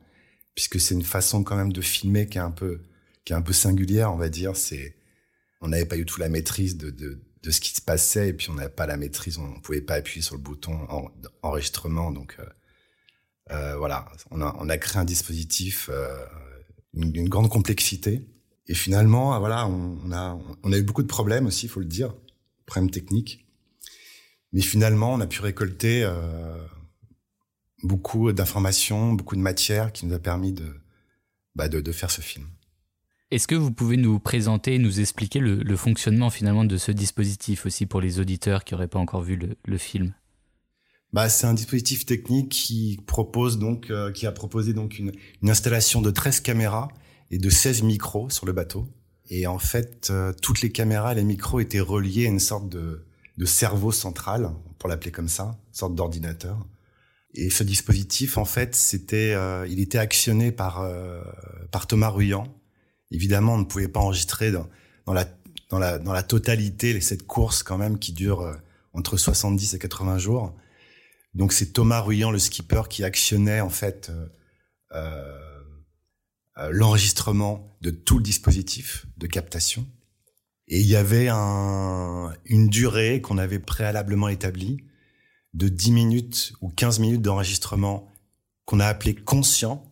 puisque 0.56 0.80
c'est 0.80 0.96
une 0.96 1.04
façon 1.04 1.44
quand 1.44 1.56
même 1.56 1.72
de 1.72 1.82
filmer 1.82 2.28
qui 2.28 2.40
est 2.40 2.42
un 2.42 2.52
peu 2.52 2.82
qui 3.26 3.34
est 3.34 3.36
un 3.36 3.42
peu 3.42 3.54
singulière, 3.54 4.12
on 4.14 4.18
va 4.18 4.30
dire. 4.30 4.56
C'est 4.56 4.96
on 5.62 5.70
n'avait 5.70 5.86
pas 5.86 5.96
du 5.96 6.06
tout 6.06 6.20
la 6.20 6.30
maîtrise 6.30 6.78
de, 6.78 6.90
de, 6.90 7.20
de 7.44 7.52
ce 7.52 7.60
qui 7.60 7.74
se 7.74 7.82
passait 7.82 8.30
et 8.30 8.34
puis 8.34 8.50
on 8.50 8.56
n'avait 8.56 8.70
pas 8.70 8.86
la 8.86 8.98
maîtrise, 8.98 9.38
on, 9.38 9.48
ne 9.48 9.60
pouvait 9.60 9.82
pas 9.82 9.96
appuyer 9.96 10.22
sur 10.22 10.36
le 10.36 10.42
bouton 10.42 10.74
en, 10.90 11.12
enregistrement. 11.42 12.12
Donc 12.12 12.38
euh, 12.40 12.46
euh, 13.52 13.78
voilà, 13.78 14.12
on 14.32 14.42
a, 14.42 14.78
créé 14.78 15.00
un 15.00 15.06
dispositif 15.06 15.90
euh, 15.92 16.18
d'une 16.94 17.30
grande 17.30 17.50
complexité 17.50 18.28
et 18.68 18.74
finalement, 18.74 19.40
voilà, 19.40 19.68
on, 19.68 20.12
a, 20.12 20.78
eu 20.78 20.84
beaucoup 20.84 21.04
de 21.04 21.08
problèmes 21.08 21.46
aussi, 21.46 21.68
il 21.68 21.70
faut 21.70 21.80
le 21.80 21.86
dire, 21.86 22.14
problèmes 22.66 22.92
techniques. 22.92 23.48
Mais 24.52 24.60
finalement, 24.60 25.14
on 25.14 25.22
a 25.22 25.28
pu 25.28 25.40
récolter 25.42 26.06
beaucoup 27.84 28.34
d'informations, 28.34 29.14
beaucoup 29.14 29.38
de 29.38 29.42
matière 29.42 29.94
qui 29.94 30.06
nous 30.06 30.14
a 30.14 30.20
permis 30.20 30.52
de, 30.52 30.74
bah 31.56 31.70
faire 31.94 32.12
ce 32.12 32.20
film. 32.20 32.46
Est-ce 33.30 33.48
que 33.48 33.56
vous 33.56 33.72
pouvez 33.72 33.98
nous 33.98 34.20
présenter 34.20 34.80
nous 34.80 35.02
expliquer 35.02 35.40
le, 35.40 35.76
fonctionnement 35.76 36.30
finalement 36.30 36.64
de 36.64 36.78
ce 36.78 36.94
dispositif 36.94 37.66
aussi 37.66 37.86
pour 37.86 38.00
les 38.00 38.22
auditeurs 38.22 38.64
qui 38.64 38.74
n'auraient 38.74 38.88
pas 38.88 39.00
encore 39.00 39.22
vu 39.22 39.38
le, 39.66 39.78
film? 39.78 40.14
Bah, 41.12 41.28
c'est 41.28 41.46
un 41.46 41.54
dispositif 41.54 42.06
technique 42.06 42.50
qui 42.50 43.02
propose 43.06 43.60
donc, 43.60 43.92
euh, 43.92 44.14
qui 44.14 44.28
a 44.28 44.32
proposé 44.32 44.74
donc 44.74 44.98
une, 44.98 45.12
installation 45.44 46.02
de 46.02 46.10
13 46.10 46.40
caméras 46.40 46.88
et 47.30 47.38
de 47.38 47.50
16 47.50 47.84
micros 47.84 48.30
sur 48.30 48.46
le 48.46 48.54
bateau. 48.54 48.88
Et 49.30 49.46
en 49.46 49.60
fait, 49.60 50.08
euh, 50.10 50.32
toutes 50.42 50.62
les 50.62 50.72
caméras 50.72 51.12
et 51.12 51.16
les 51.16 51.26
micros 51.26 51.60
étaient 51.60 51.82
reliés 51.82 52.28
à 52.28 52.30
une 52.30 52.40
sorte 52.40 52.70
de, 52.70 53.06
cerveau 53.44 53.92
central, 53.92 54.52
pour 54.80 54.88
l'appeler 54.88 55.12
comme 55.12 55.28
ça, 55.28 55.60
une 55.68 55.74
sorte 55.74 55.96
d'ordinateur. 55.96 56.66
Et 57.34 57.50
ce 57.50 57.64
dispositif, 57.64 58.38
en 58.38 58.46
fait, 58.46 58.74
c'était, 58.74 59.34
euh, 59.34 59.68
il 59.68 59.82
était 59.82 59.98
actionné 59.98 60.54
par 60.54 60.90
par 61.72 61.88
Thomas 61.88 62.10
Ruyant. 62.10 62.57
Évidemment, 63.12 63.56
on 63.56 63.60
ne 63.60 63.66
pouvait 63.66 63.88
pas 63.88 64.00
enregistrer 64.00 64.52
dans, 64.52 64.68
la 65.14 66.24
totalité 66.24 67.00
cette 67.02 67.26
course 67.26 67.64
quand 67.64 67.78
même 67.78 68.00
qui 68.00 68.14
dure 68.14 68.42
euh, 68.42 68.56
entre 68.94 69.18
70 69.18 69.74
et 69.76 69.80
80 69.80 70.18
jours. 70.18 70.56
Donc 71.34 71.54
c'est 71.54 71.68
Thomas 71.74 72.02
Ruyant, 72.02 72.32
le 72.32 72.40
skipper, 72.40 72.84
qui 72.90 73.04
actionnait 73.04 73.62
en 73.62 73.70
fait 73.70 74.10
euh, 74.10 74.28
euh, 76.58 76.70
l'enregistrement 76.72 77.78
de 77.82 77.92
tout 77.92 78.18
le 78.18 78.24
dispositif 78.24 79.06
de 79.18 79.28
captation. 79.28 79.86
Et 80.68 80.82
il 80.82 80.88
y 80.88 80.96
avait 80.96 81.30
un, 81.30 82.34
une 82.46 82.68
durée 82.68 83.22
qu'on 83.22 83.38
avait 83.38 83.60
préalablement 83.60 84.28
établie 84.28 84.84
de 85.54 85.70
10 85.70 85.92
minutes 85.92 86.54
ou 86.62 86.70
15 86.70 87.00
minutes 87.00 87.22
d'enregistrement 87.22 88.12
qu'on 88.66 88.80
a 88.80 88.88
appelé 88.88 89.16
conscient. 89.16 89.90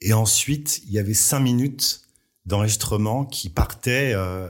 Et 0.00 0.12
ensuite, 0.12 0.82
il 0.84 0.92
y 0.92 0.98
avait 0.98 1.14
5 1.14 1.40
minutes 1.40 2.02
d'enregistrement 2.46 3.24
qui 3.24 3.48
partaient 3.50 4.12
euh, 4.14 4.48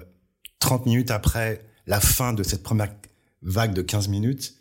30 0.61 0.87
minutes 0.87 1.11
après 1.11 1.65
la 1.87 2.01
fin 2.01 2.33
de 2.33 2.43
cette 2.43 2.63
première 2.63 2.95
vague 3.43 3.75
de 3.75 3.83
15 3.83 4.09
minutes. 4.09 4.55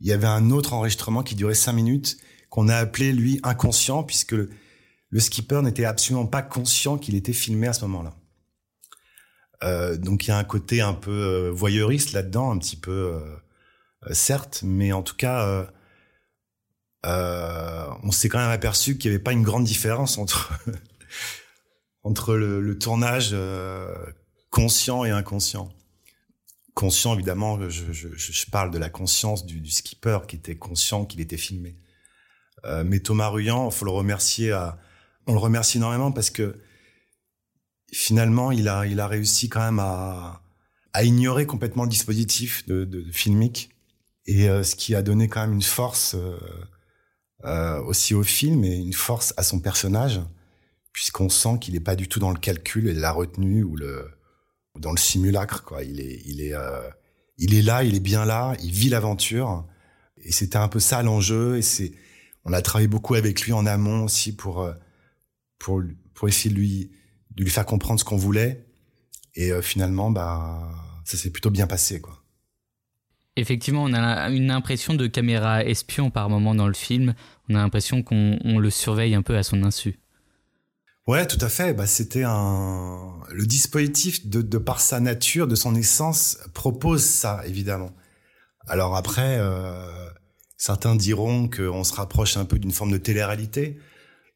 Il 0.00 0.06
y 0.06 0.12
avait 0.12 0.26
un 0.26 0.50
autre 0.50 0.72
enregistrement 0.72 1.22
qui 1.22 1.34
durait 1.34 1.54
5 1.54 1.72
minutes 1.72 2.18
qu'on 2.50 2.68
a 2.68 2.76
appelé, 2.76 3.12
lui, 3.12 3.40
inconscient, 3.42 4.02
puisque 4.04 4.34
le 5.14 5.20
skipper 5.20 5.60
n'était 5.62 5.84
absolument 5.84 6.26
pas 6.26 6.42
conscient 6.42 6.98
qu'il 6.98 7.14
était 7.14 7.32
filmé 7.32 7.66
à 7.68 7.72
ce 7.72 7.82
moment-là. 7.82 8.14
Euh, 9.62 9.96
donc 9.96 10.26
il 10.26 10.28
y 10.28 10.30
a 10.32 10.38
un 10.38 10.44
côté 10.44 10.80
un 10.80 10.94
peu 10.94 11.10
euh, 11.10 11.50
voyeuriste 11.50 12.12
là-dedans, 12.12 12.50
un 12.50 12.58
petit 12.58 12.76
peu, 12.76 13.20
euh, 13.20 14.12
certes, 14.12 14.60
mais 14.64 14.92
en 14.92 15.02
tout 15.02 15.16
cas, 15.16 15.66
on 17.04 18.10
s'est 18.10 18.28
quand 18.28 18.38
même 18.38 18.50
aperçu 18.50 18.98
qu'il 18.98 19.10
n'y 19.10 19.16
avait 19.16 19.22
pas 19.22 19.32
une 19.32 19.42
grande 19.42 19.64
différence 19.64 20.18
entre 20.18 20.52
entre 22.04 22.34
le, 22.34 22.60
le 22.60 22.78
tournage 22.78 23.34
conscient 24.50 25.04
et 25.04 25.10
inconscient. 25.10 25.72
Conscient, 26.74 27.14
évidemment, 27.14 27.58
je, 27.68 27.92
je, 27.92 28.08
je, 28.14 28.50
parle 28.50 28.70
de 28.70 28.78
la 28.78 28.90
conscience 28.90 29.46
du, 29.46 29.60
du 29.60 29.70
skipper 29.70 30.18
qui 30.28 30.36
était 30.36 30.56
conscient 30.56 31.04
qu'il 31.04 31.20
était 31.20 31.36
filmé. 31.36 31.76
mais 32.84 33.00
Thomas 33.00 33.28
Ruyant, 33.28 33.70
faut 33.70 33.84
le 33.84 33.90
remercier 33.90 34.52
à, 34.52 34.78
on 35.26 35.32
le 35.32 35.38
remercie 35.38 35.78
énormément 35.78 36.12
parce 36.12 36.30
que 36.30 36.60
finalement, 37.92 38.50
il 38.50 38.68
a, 38.68 38.86
il 38.86 39.00
a 39.00 39.06
réussi 39.06 39.48
quand 39.48 39.60
même 39.60 39.78
à, 39.78 40.42
à 40.92 41.04
ignorer 41.04 41.46
complètement 41.46 41.84
le 41.84 41.88
dispositif 41.88 42.66
de, 42.66 42.84
de, 42.84 43.02
de 43.02 43.12
filmique 43.12 43.70
et 44.26 44.48
euh, 44.48 44.62
ce 44.62 44.74
qui 44.74 44.94
a 44.94 45.02
donné 45.02 45.28
quand 45.28 45.40
même 45.42 45.52
une 45.52 45.62
force 45.62 46.14
euh, 46.14 46.38
euh, 47.44 47.80
aussi 47.82 48.14
au 48.14 48.22
film 48.22 48.64
et 48.64 48.76
une 48.76 48.92
force 48.92 49.34
à 49.36 49.42
son 49.42 49.60
personnage 49.60 50.20
puisqu'on 50.94 51.28
sent 51.28 51.58
qu'il 51.60 51.74
n'est 51.74 51.80
pas 51.80 51.96
du 51.96 52.08
tout 52.08 52.20
dans 52.20 52.30
le 52.30 52.38
calcul 52.38 52.88
et 52.88 52.94
la 52.94 53.12
retenue 53.12 53.62
ou 53.62 53.76
le 53.76 54.10
dans 54.78 54.92
le 54.92 54.98
simulacre 54.98 55.62
quoi. 55.64 55.84
Il 55.84 56.00
est, 56.00 56.22
il 56.24 56.40
est, 56.40 56.54
euh, 56.54 56.88
il 57.36 57.54
est 57.54 57.62
là, 57.62 57.84
il 57.84 57.94
est 57.94 58.00
bien 58.00 58.24
là, 58.24 58.54
il 58.62 58.70
vit 58.70 58.88
l'aventure 58.88 59.66
et 60.22 60.32
c'était 60.32 60.56
un 60.56 60.68
peu 60.68 60.80
ça 60.80 61.02
l'enjeu 61.02 61.58
et 61.58 61.62
c'est 61.62 61.92
on 62.46 62.52
a 62.54 62.62
travaillé 62.62 62.88
beaucoup 62.88 63.14
avec 63.14 63.42
lui 63.42 63.52
en 63.52 63.66
amont 63.66 64.04
aussi 64.04 64.34
pour 64.34 64.62
euh, 64.62 64.72
pour, 65.64 65.82
pour 66.14 66.28
essayer 66.28 66.50
de 66.54 66.58
lui, 66.60 66.90
de 67.34 67.42
lui 67.42 67.50
faire 67.50 67.66
comprendre 67.66 67.98
ce 67.98 68.04
qu'on 68.04 68.16
voulait. 68.16 68.66
Et 69.34 69.50
euh, 69.50 69.62
finalement, 69.62 70.10
bah, 70.10 70.70
ça 71.04 71.16
s'est 71.16 71.30
plutôt 71.30 71.50
bien 71.50 71.66
passé, 71.66 72.00
quoi. 72.00 72.20
Effectivement, 73.36 73.82
on 73.82 73.92
a 73.94 74.30
une 74.30 74.52
impression 74.52 74.94
de 74.94 75.08
caméra 75.08 75.64
espion 75.64 76.10
par 76.10 76.28
moment 76.30 76.54
dans 76.54 76.68
le 76.68 76.74
film. 76.74 77.14
On 77.48 77.56
a 77.56 77.58
l'impression 77.58 78.04
qu'on 78.04 78.58
le 78.58 78.70
surveille 78.70 79.16
un 79.16 79.22
peu 79.22 79.36
à 79.36 79.42
son 79.42 79.64
insu. 79.64 79.98
Ouais, 81.06 81.26
tout 81.26 81.38
à 81.40 81.48
fait. 81.48 81.74
Bah, 81.74 81.86
c'était 81.86 82.22
un 82.24 83.20
le 83.30 83.46
dispositif 83.46 84.26
de, 84.26 84.58
par 84.58 84.80
sa 84.80 85.00
nature, 85.00 85.46
de 85.46 85.54
son 85.54 85.74
essence, 85.74 86.38
propose 86.54 87.04
ça 87.04 87.42
évidemment. 87.46 87.92
Alors 88.66 88.96
après, 88.96 89.38
euh, 89.38 90.08
certains 90.56 90.96
diront 90.96 91.48
qu'on 91.48 91.84
se 91.84 91.92
rapproche 91.92 92.36
un 92.36 92.44
peu 92.44 92.58
d'une 92.58 92.72
forme 92.72 92.92
de 92.92 92.96
télé-réalité. 92.96 93.78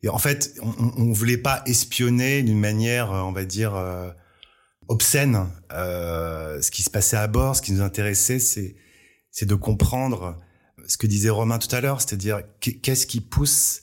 et 0.02 0.09
en 0.09 0.18
fait, 0.18 0.54
on, 0.62 0.92
on 0.96 1.12
voulait 1.12 1.38
pas 1.38 1.62
espionner 1.66 2.42
d'une 2.42 2.59
manière, 2.59 3.11
on 3.12 3.33
va 3.33 3.44
dire, 3.44 3.74
euh, 3.74 4.11
obscène. 4.88 5.46
Euh, 5.72 6.61
ce 6.61 6.70
qui 6.70 6.83
se 6.83 6.90
passait 6.90 7.16
à 7.16 7.26
bord, 7.28 7.57
ce 7.57 7.62
qui 7.62 7.72
nous 7.72 7.83
intéressait, 7.83 8.38
c'est 8.38 8.76
c'est 9.31 9.46
de 9.46 9.54
comprendre 9.54 10.38
ce 10.87 10.96
que 10.96 11.07
disait 11.07 11.31
Romain 11.31 11.59
tout 11.59 11.74
à 11.74 11.81
l'heure, 11.81 12.00
c'est-à-dire 12.00 12.42
qu'est-ce 12.61 13.07
qui 13.07 13.20
pousse 13.20 13.83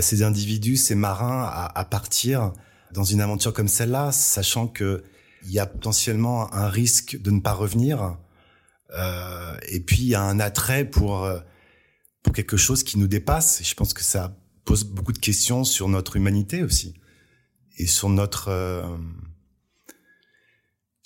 ces 0.00 0.22
individus, 0.22 0.76
ces 0.76 0.94
marins, 0.94 1.44
à, 1.44 1.78
à 1.78 1.84
partir 1.84 2.52
dans 2.92 3.04
une 3.04 3.20
aventure 3.20 3.52
comme 3.52 3.68
celle-là, 3.68 4.12
sachant 4.12 4.66
que 4.66 5.04
il 5.44 5.52
y 5.52 5.58
a 5.58 5.66
potentiellement 5.66 6.52
un 6.52 6.68
risque 6.68 7.20
de 7.20 7.30
ne 7.30 7.40
pas 7.40 7.52
revenir. 7.52 8.16
Euh, 8.96 9.56
et 9.68 9.80
puis 9.80 9.98
il 9.98 10.08
y 10.08 10.14
a 10.14 10.22
un 10.22 10.40
attrait 10.40 10.84
pour 10.84 11.24
euh, 11.24 11.38
pour 12.22 12.32
quelque 12.32 12.56
chose 12.56 12.82
qui 12.82 12.98
nous 12.98 13.08
dépasse. 13.08 13.62
Je 13.62 13.74
pense 13.74 13.94
que 13.94 14.02
ça 14.02 14.36
pose 14.64 14.84
beaucoup 14.84 15.12
de 15.12 15.18
questions 15.18 15.64
sur 15.64 15.88
notre 15.88 16.16
humanité 16.16 16.62
aussi 16.62 16.94
et 17.78 17.86
sur 17.86 18.08
notre 18.08 18.48
euh, 18.48 18.82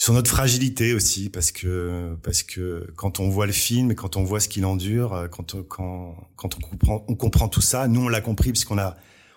sur 0.01 0.15
notre 0.15 0.31
fragilité 0.31 0.95
aussi 0.95 1.29
parce 1.29 1.53
que 1.53 2.17
parce 2.23 2.43
que 2.43 2.91
quand 2.97 3.21
on 3.21 3.29
voit 3.29 3.47
le 3.47 3.53
film 3.53 3.91
et 3.91 3.95
quand 3.95 4.17
on 4.17 4.25
voit 4.25 4.41
ce 4.41 4.49
qu'il 4.49 4.65
endure 4.65 5.13
euh, 5.13 5.29
quand 5.29 5.63
quand 5.69 6.17
quand 6.37 6.57
on 6.57 6.61
comprend 6.61 7.05
on 7.07 7.15
comprend 7.15 7.49
tout 7.49 7.61
ça 7.61 7.87
nous 7.87 8.07
on 8.07 8.09
l'a 8.09 8.23
compris 8.23 8.51
puisqu'on 8.51 8.79
a 8.79 8.97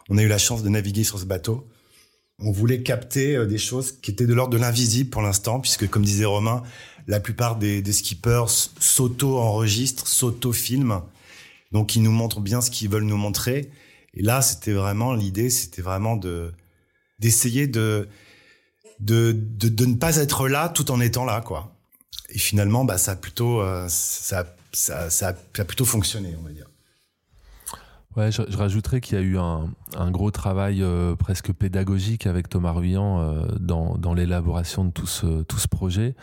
on 0.09 0.17
a 0.17 0.23
eu 0.23 0.29
la 0.29 0.37
chance 0.37 0.63
de 0.63 0.69
naviguer 0.69 1.03
sur 1.03 1.19
ce 1.19 1.25
bateau. 1.25 1.67
On 2.39 2.51
voulait 2.51 2.81
capter 2.81 3.35
euh, 3.35 3.45
des 3.45 3.57
choses 3.57 3.91
qui 3.91 4.11
étaient 4.11 4.25
de 4.25 4.33
l'ordre 4.33 4.53
de 4.53 4.57
l'invisible 4.57 5.09
pour 5.09 5.21
l'instant 5.21 5.59
puisque 5.59 5.89
comme 5.89 6.03
disait 6.03 6.25
Romain 6.25 6.63
la 7.07 7.19
plupart 7.19 7.57
des, 7.57 7.81
des 7.81 7.93
skippers 7.93 8.47
s'auto-enregistrent 8.47 10.07
s'auto-filment. 10.07 11.03
Donc 11.73 11.97
ils 11.97 12.01
nous 12.01 12.11
montrent 12.11 12.39
bien 12.39 12.61
ce 12.61 12.71
qu'ils 12.71 12.89
veulent 12.89 13.03
nous 13.03 13.17
montrer. 13.17 13.69
Et 14.13 14.21
là 14.21 14.41
c'était 14.41 14.71
vraiment 14.71 15.13
l'idée 15.13 15.49
c'était 15.49 15.81
vraiment 15.81 16.15
de 16.15 16.53
d'essayer 17.19 17.67
de 17.67 18.07
de, 19.03 19.85
ne 19.85 19.95
pas 19.95 20.17
être 20.17 20.47
là 20.47 20.69
tout 20.69 20.91
en 20.91 20.99
étant 20.99 21.25
là, 21.25 21.41
quoi. 21.41 21.75
Et 22.29 22.39
finalement, 22.39 22.85
bah, 22.85 22.97
ça 22.97 23.11
a 23.11 23.15
plutôt, 23.15 23.61
euh, 23.61 23.85
ça, 23.89 24.45
ça, 24.71 25.27
a 25.27 25.65
plutôt 25.65 25.85
fonctionné, 25.85 26.35
on 26.39 26.43
va 26.43 26.51
dire. 26.51 26.65
Ouais, 28.15 28.31
je, 28.31 28.41
rajouterais 28.55 29.01
qu'il 29.01 29.17
y 29.17 29.21
a 29.21 29.23
eu 29.23 29.39
un, 29.39 29.71
un 29.97 30.11
gros 30.11 30.29
travail 30.29 30.83
euh, 30.83 31.15
presque 31.15 31.51
pédagogique 31.51 32.27
avec 32.27 32.47
Thomas 32.47 32.71
Ruyant 32.71 33.21
euh, 33.21 33.45
dans, 33.59 33.97
dans 33.97 34.13
l'élaboration 34.13 34.85
de 34.85 34.91
tout 34.91 35.07
ce, 35.07 35.43
tout 35.43 35.57
ce 35.59 35.67
projet 35.67 36.15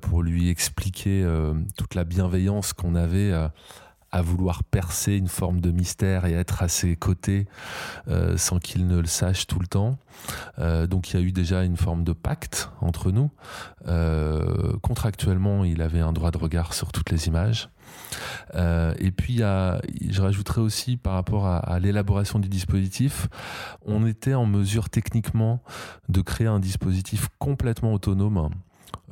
pour 0.00 0.24
lui 0.24 0.48
expliquer 0.48 1.24
toute 1.76 1.94
la 1.94 2.02
bienveillance 2.02 2.72
qu'on 2.72 2.96
avait 2.96 3.32
à 4.10 4.22
vouloir 4.22 4.64
percer 4.64 5.14
une 5.14 5.28
forme 5.28 5.60
de 5.60 5.70
mystère 5.70 6.24
et 6.24 6.32
être 6.32 6.62
à 6.62 6.68
ses 6.68 6.96
côtés 6.96 7.46
euh, 8.08 8.36
sans 8.36 8.58
qu'il 8.58 8.86
ne 8.86 8.98
le 8.98 9.06
sache 9.06 9.46
tout 9.46 9.58
le 9.58 9.66
temps. 9.66 9.98
Euh, 10.58 10.86
donc 10.86 11.10
il 11.10 11.20
y 11.20 11.22
a 11.22 11.22
eu 11.22 11.32
déjà 11.32 11.62
une 11.62 11.76
forme 11.76 12.04
de 12.04 12.12
pacte 12.12 12.70
entre 12.80 13.10
nous. 13.10 13.30
Euh, 13.86 14.76
contractuellement, 14.82 15.64
il 15.64 15.82
avait 15.82 16.00
un 16.00 16.12
droit 16.12 16.30
de 16.30 16.38
regard 16.38 16.72
sur 16.74 16.92
toutes 16.92 17.10
les 17.10 17.26
images. 17.26 17.68
Et 18.54 19.10
puis, 19.12 19.38
je 19.38 20.20
rajouterais 20.20 20.60
aussi 20.60 20.96
par 20.96 21.14
rapport 21.14 21.46
à 21.46 21.78
l'élaboration 21.78 22.38
du 22.38 22.48
dispositif, 22.48 23.28
on 23.84 24.06
était 24.06 24.34
en 24.34 24.46
mesure 24.46 24.90
techniquement 24.90 25.62
de 26.08 26.20
créer 26.20 26.46
un 26.46 26.60
dispositif 26.60 27.28
complètement 27.38 27.92
autonome 27.92 28.50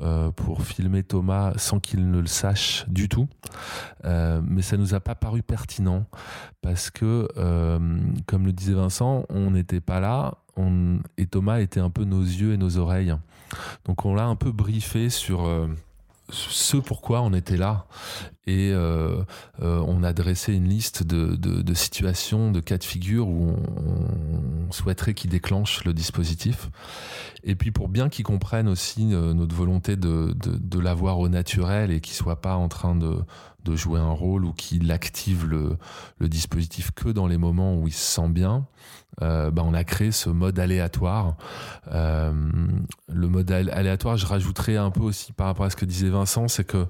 euh, 0.00 0.30
pour 0.30 0.62
filmer 0.62 1.02
Thomas 1.02 1.54
sans 1.56 1.80
qu'il 1.80 2.10
ne 2.10 2.20
le 2.20 2.26
sache 2.26 2.84
du 2.88 3.08
tout. 3.08 3.28
Euh, 4.04 4.40
mais 4.44 4.62
ça 4.62 4.76
nous 4.76 4.94
a 4.94 5.00
pas 5.00 5.14
paru 5.14 5.42
pertinent 5.42 6.04
parce 6.60 6.90
que, 6.90 7.28
euh, 7.36 7.78
comme 8.26 8.46
le 8.46 8.52
disait 8.52 8.74
Vincent, 8.74 9.24
on 9.30 9.50
n'était 9.52 9.80
pas 9.80 10.00
là 10.00 10.34
et 11.18 11.26
Thomas 11.26 11.60
était 11.60 11.80
un 11.80 11.90
peu 11.90 12.04
nos 12.04 12.22
yeux 12.22 12.54
et 12.54 12.56
nos 12.56 12.78
oreilles. 12.78 13.14
Donc 13.84 14.06
on 14.06 14.14
l'a 14.14 14.24
un 14.24 14.36
peu 14.36 14.52
briefé 14.52 15.10
sur 15.10 15.46
ce 16.30 16.76
pourquoi 16.76 17.22
on 17.22 17.32
était 17.32 17.56
là 17.56 17.86
et 18.46 18.70
euh, 18.72 19.22
euh, 19.60 19.82
on 19.86 20.04
a 20.04 20.12
dressé 20.12 20.54
une 20.54 20.68
liste 20.68 21.02
de, 21.02 21.34
de, 21.34 21.74
situations, 21.74 22.52
de 22.52 22.60
cas 22.60 22.78
de 22.78 22.84
figure 22.84 23.28
où 23.28 23.50
on, 23.50 24.72
souhaiterait 24.72 25.14
qu'il 25.14 25.30
déclenche 25.30 25.84
le 25.84 25.92
dispositif. 25.92 26.70
Et 27.44 27.54
puis 27.54 27.70
pour 27.70 27.88
bien 27.88 28.08
qu'il 28.08 28.24
comprenne 28.24 28.68
aussi 28.68 29.12
euh, 29.12 29.32
notre 29.32 29.54
volonté 29.54 29.96
de, 29.96 30.34
de, 30.34 30.78
l'avoir 30.80 31.18
au 31.18 31.28
naturel 31.28 31.90
et 31.90 32.00
qu'il 32.00 32.14
soit 32.14 32.40
pas 32.40 32.56
en 32.56 32.68
train 32.68 32.94
de, 32.94 33.18
de 33.66 33.76
jouer 33.76 34.00
un 34.00 34.12
rôle 34.12 34.44
ou 34.44 34.52
qu'il 34.52 34.90
active 34.92 35.46
le, 35.46 35.76
dispositif 36.20 36.90
que 36.92 37.08
dans 37.08 37.26
les 37.26 37.36
moments 37.36 37.76
où 37.76 37.88
il 37.88 37.92
se 37.92 38.14
sent 38.14 38.28
bien, 38.28 38.66
euh, 39.22 39.50
bah 39.50 39.62
on 39.64 39.74
a 39.74 39.84
créé 39.84 40.12
ce 40.12 40.28
mode 40.28 40.58
aléatoire. 40.58 41.36
Euh, 41.92 42.32
le 43.12 43.28
mode 43.28 43.50
aléatoire, 43.50 44.16
je 44.16 44.26
rajouterais 44.26 44.76
un 44.76 44.90
peu 44.90 45.00
aussi 45.00 45.32
par 45.32 45.48
rapport 45.48 45.66
à 45.66 45.70
ce 45.70 45.76
que 45.76 45.84
disait 45.84 46.08
Vincent, 46.08 46.48
c'est 46.48 46.64
que 46.64 46.86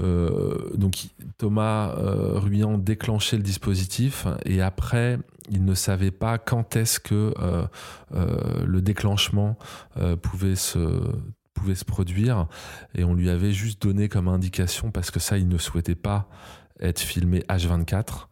euh, 0.00 0.70
donc 0.74 1.08
Thomas 1.38 1.90
euh, 1.90 2.38
Ruyant 2.38 2.78
déclenchait 2.78 3.36
le 3.36 3.42
dispositif 3.42 4.26
et 4.44 4.62
après 4.62 5.18
il 5.50 5.64
ne 5.64 5.74
savait 5.74 6.10
pas 6.10 6.38
quand 6.38 6.76
est-ce 6.76 7.00
que 7.00 7.34
le 8.12 8.80
déclenchement 8.80 9.58
pouvait 10.22 10.54
se 10.54 10.78
pouvait 11.62 11.74
se 11.76 11.84
produire 11.84 12.46
et 12.94 13.04
on 13.04 13.14
lui 13.14 13.30
avait 13.30 13.52
juste 13.52 13.80
donné 13.80 14.08
comme 14.08 14.26
indication 14.26 14.90
parce 14.90 15.12
que 15.12 15.20
ça 15.20 15.38
il 15.38 15.46
ne 15.46 15.58
souhaitait 15.58 15.94
pas 15.94 16.28
être 16.80 16.98
filmé 16.98 17.44
H24 17.48 18.26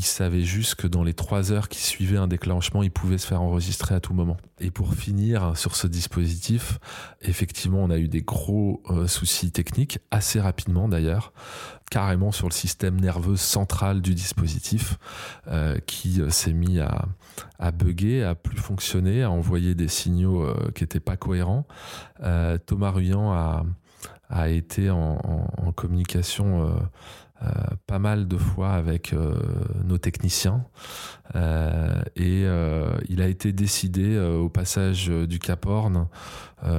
il 0.00 0.04
savait 0.04 0.44
juste 0.44 0.76
que 0.76 0.86
dans 0.86 1.02
les 1.02 1.12
trois 1.12 1.52
heures 1.52 1.68
qui 1.68 1.82
suivaient 1.82 2.16
un 2.16 2.26
déclenchement, 2.26 2.82
il 2.82 2.90
pouvait 2.90 3.18
se 3.18 3.26
faire 3.26 3.42
enregistrer 3.42 3.94
à 3.94 4.00
tout 4.00 4.14
moment. 4.14 4.38
Et 4.58 4.70
pour 4.70 4.94
finir 4.94 5.58
sur 5.58 5.76
ce 5.76 5.86
dispositif, 5.86 6.78
effectivement, 7.20 7.80
on 7.80 7.90
a 7.90 7.98
eu 7.98 8.08
des 8.08 8.22
gros 8.22 8.82
euh, 8.88 9.06
soucis 9.06 9.52
techniques, 9.52 9.98
assez 10.10 10.40
rapidement 10.40 10.88
d'ailleurs, 10.88 11.34
carrément 11.90 12.32
sur 12.32 12.48
le 12.48 12.54
système 12.54 12.98
nerveux 12.98 13.36
central 13.36 14.00
du 14.00 14.14
dispositif, 14.14 14.96
euh, 15.48 15.76
qui 15.86 16.22
euh, 16.22 16.30
s'est 16.30 16.54
mis 16.54 16.80
à, 16.80 17.70
bugger, 17.70 18.24
à 18.24 18.34
plus 18.34 18.56
fonctionner, 18.56 19.22
à 19.22 19.30
envoyer 19.30 19.74
des 19.74 19.88
signaux 19.88 20.50
qui 20.74 20.82
n'étaient 20.82 20.98
pas 20.98 21.18
cohérents. 21.18 21.66
Thomas 22.64 22.90
Ruyant 22.90 23.32
a, 24.30 24.48
été 24.48 24.88
en, 24.88 25.18
communication 25.76 26.74
pas 27.86 27.98
mal 27.98 28.28
de 28.28 28.36
fois 28.36 28.70
avec 28.72 29.12
euh, 29.12 29.34
nos 29.84 29.98
techniciens. 29.98 30.64
Euh, 31.34 32.02
et 32.16 32.44
euh, 32.44 32.90
il 33.08 33.22
a 33.22 33.28
été 33.28 33.52
décidé 33.52 34.14
euh, 34.14 34.36
au 34.38 34.48
passage 34.48 35.08
du 35.08 35.38
Cap 35.38 35.66
Horn, 35.66 36.06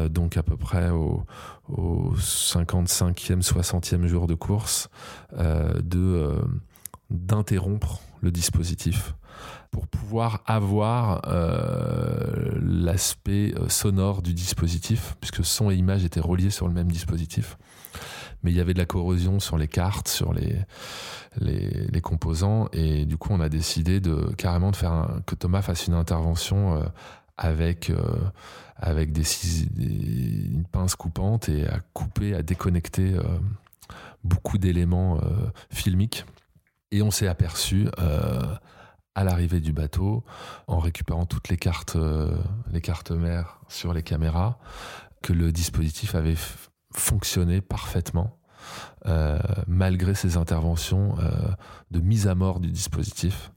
donc 0.10 0.38
à 0.38 0.44
peu 0.44 0.58
près 0.58 0.90
au, 0.90 1.26
au 1.68 2.14
55e, 2.16 3.42
60e 3.42 4.06
jour 4.06 4.28
de 4.28 4.36
course, 4.36 4.90
de 5.34 6.40
d'interrompre 7.10 8.00
le 8.22 8.32
dispositif 8.32 9.16
pour 9.72 9.88
pouvoir 9.88 10.44
avoir 10.46 11.22
euh, 11.28 12.52
l'aspect 12.62 13.54
sonore 13.70 14.22
du 14.22 14.34
dispositif, 14.34 15.16
puisque 15.20 15.44
son 15.44 15.72
et 15.72 15.76
image 15.76 16.06
étaient 16.06 16.20
reliés 16.20 16.52
sur 16.52 16.68
le 16.68 16.74
même 16.74 16.92
dispositif 16.92 17.58
mais 18.44 18.52
il 18.52 18.58
y 18.58 18.60
avait 18.60 18.74
de 18.74 18.80
la 18.80 18.86
corrosion 18.86 19.40
sur 19.40 19.58
les 19.58 19.68
cartes, 19.68 20.08
sur 20.08 20.34
les, 20.34 20.58
les, 21.40 22.02
composants, 22.02 22.68
et 22.74 23.06
du 23.06 23.18
coup 23.18 23.30
on 23.32 23.40
a 23.40 23.50
décidé 23.50 24.00
de 24.00 24.34
carrément 24.38 24.72
de 24.72 24.76
faire 24.76 25.08
que 25.26 25.36
Thomas 25.36 25.62
fasse 25.62 25.88
une 25.88 25.94
intervention 25.94 26.76
euh, 26.78 26.84
avec 27.38 27.90
euh, 27.90 28.02
avec 28.76 29.12
des, 29.12 29.24
une 29.78 30.66
pince 30.72 30.96
coupante 30.96 31.50
et 31.50 31.68
à 31.68 31.80
couper, 31.94 32.34
à 32.36 32.42
déconnecter 32.42 33.14
euh, 33.14 33.24
beaucoup 34.24 34.58
d'éléments 34.58 35.20
filmiques. 35.70 36.26
Et 36.92 37.04
on 37.04 37.12
s'est 37.12 37.28
aperçu 37.28 37.88
à 39.14 39.24
l'arrivée 39.24 39.60
du 39.60 39.72
bateau, 39.72 40.24
en 40.68 40.80
récupérant 40.80 41.26
toutes 41.28 41.50
les 41.50 41.58
cartes, 41.58 41.96
les 42.72 42.82
cartes 42.82 43.12
mères 43.12 43.60
sur 43.68 43.94
les 43.94 44.02
caméras, 44.02 44.58
que 45.22 45.32
le 45.32 45.52
dispositif 45.52 46.16
avait 46.16 46.36
fonctionné 46.94 47.62
parfaitement 47.62 48.38
euh, 49.08 49.40
malgré 49.68 50.14
ces 50.14 50.38
interventions 50.38 51.16
euh, 51.20 51.32
de 51.90 52.00
mise 52.00 52.28
à 52.28 52.36
mort 52.36 52.60
du 52.60 52.70
dispositif. 52.70 53.52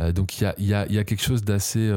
Euh, 0.00 0.10
donc 0.10 0.40
il 0.40 0.52
y 0.58 0.74
a, 0.74 1.04
quelque 1.04 1.22
chose 1.22 1.44
d'assez 1.44 1.92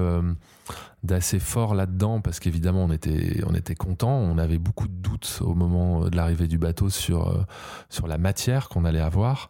fort 1.40 1.74
là-dedans 1.74 2.22
parce 2.22 2.40
qu'évidemment 2.40 2.84
on 2.84 2.92
était 2.92 3.44
on 3.48 3.56
était 3.56 3.74
content, 3.74 4.12
on 4.12 4.38
avait 4.38 4.60
beaucoup 4.60 4.88
de 4.88 4.94
doutes 4.94 5.40
au 5.42 5.56
moment 5.56 6.10
de 6.10 6.16
l'arrivée 6.16 6.48
du 6.48 6.60
bateau 6.60 6.92
sur 6.92 7.46
la 8.06 8.18
matière 8.20 8.70
qu'on 8.70 8.86
allait 8.86 9.00
avoir 9.00 9.50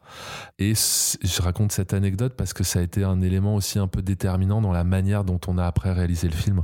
et 0.58 0.74
je 0.76 1.42
raconte 1.42 1.74
cette 1.74 1.94
anecdote 1.94 2.36
parce 2.38 2.54
que 2.54 2.64
ça 2.64 2.80
a 2.80 2.84
été 2.84 3.04
un 3.04 3.22
élément 3.22 3.56
aussi 3.56 3.80
un 3.80 3.88
peu 3.88 4.02
déterminant 4.02 4.62
dans 4.62 4.72
la 4.72 4.86
manière 4.86 5.26
dont 5.26 5.42
on 5.48 5.58
a 5.58 5.66
après 5.66 5.92
réalisé 5.92 6.30
le 6.30 6.36
film. 6.36 6.64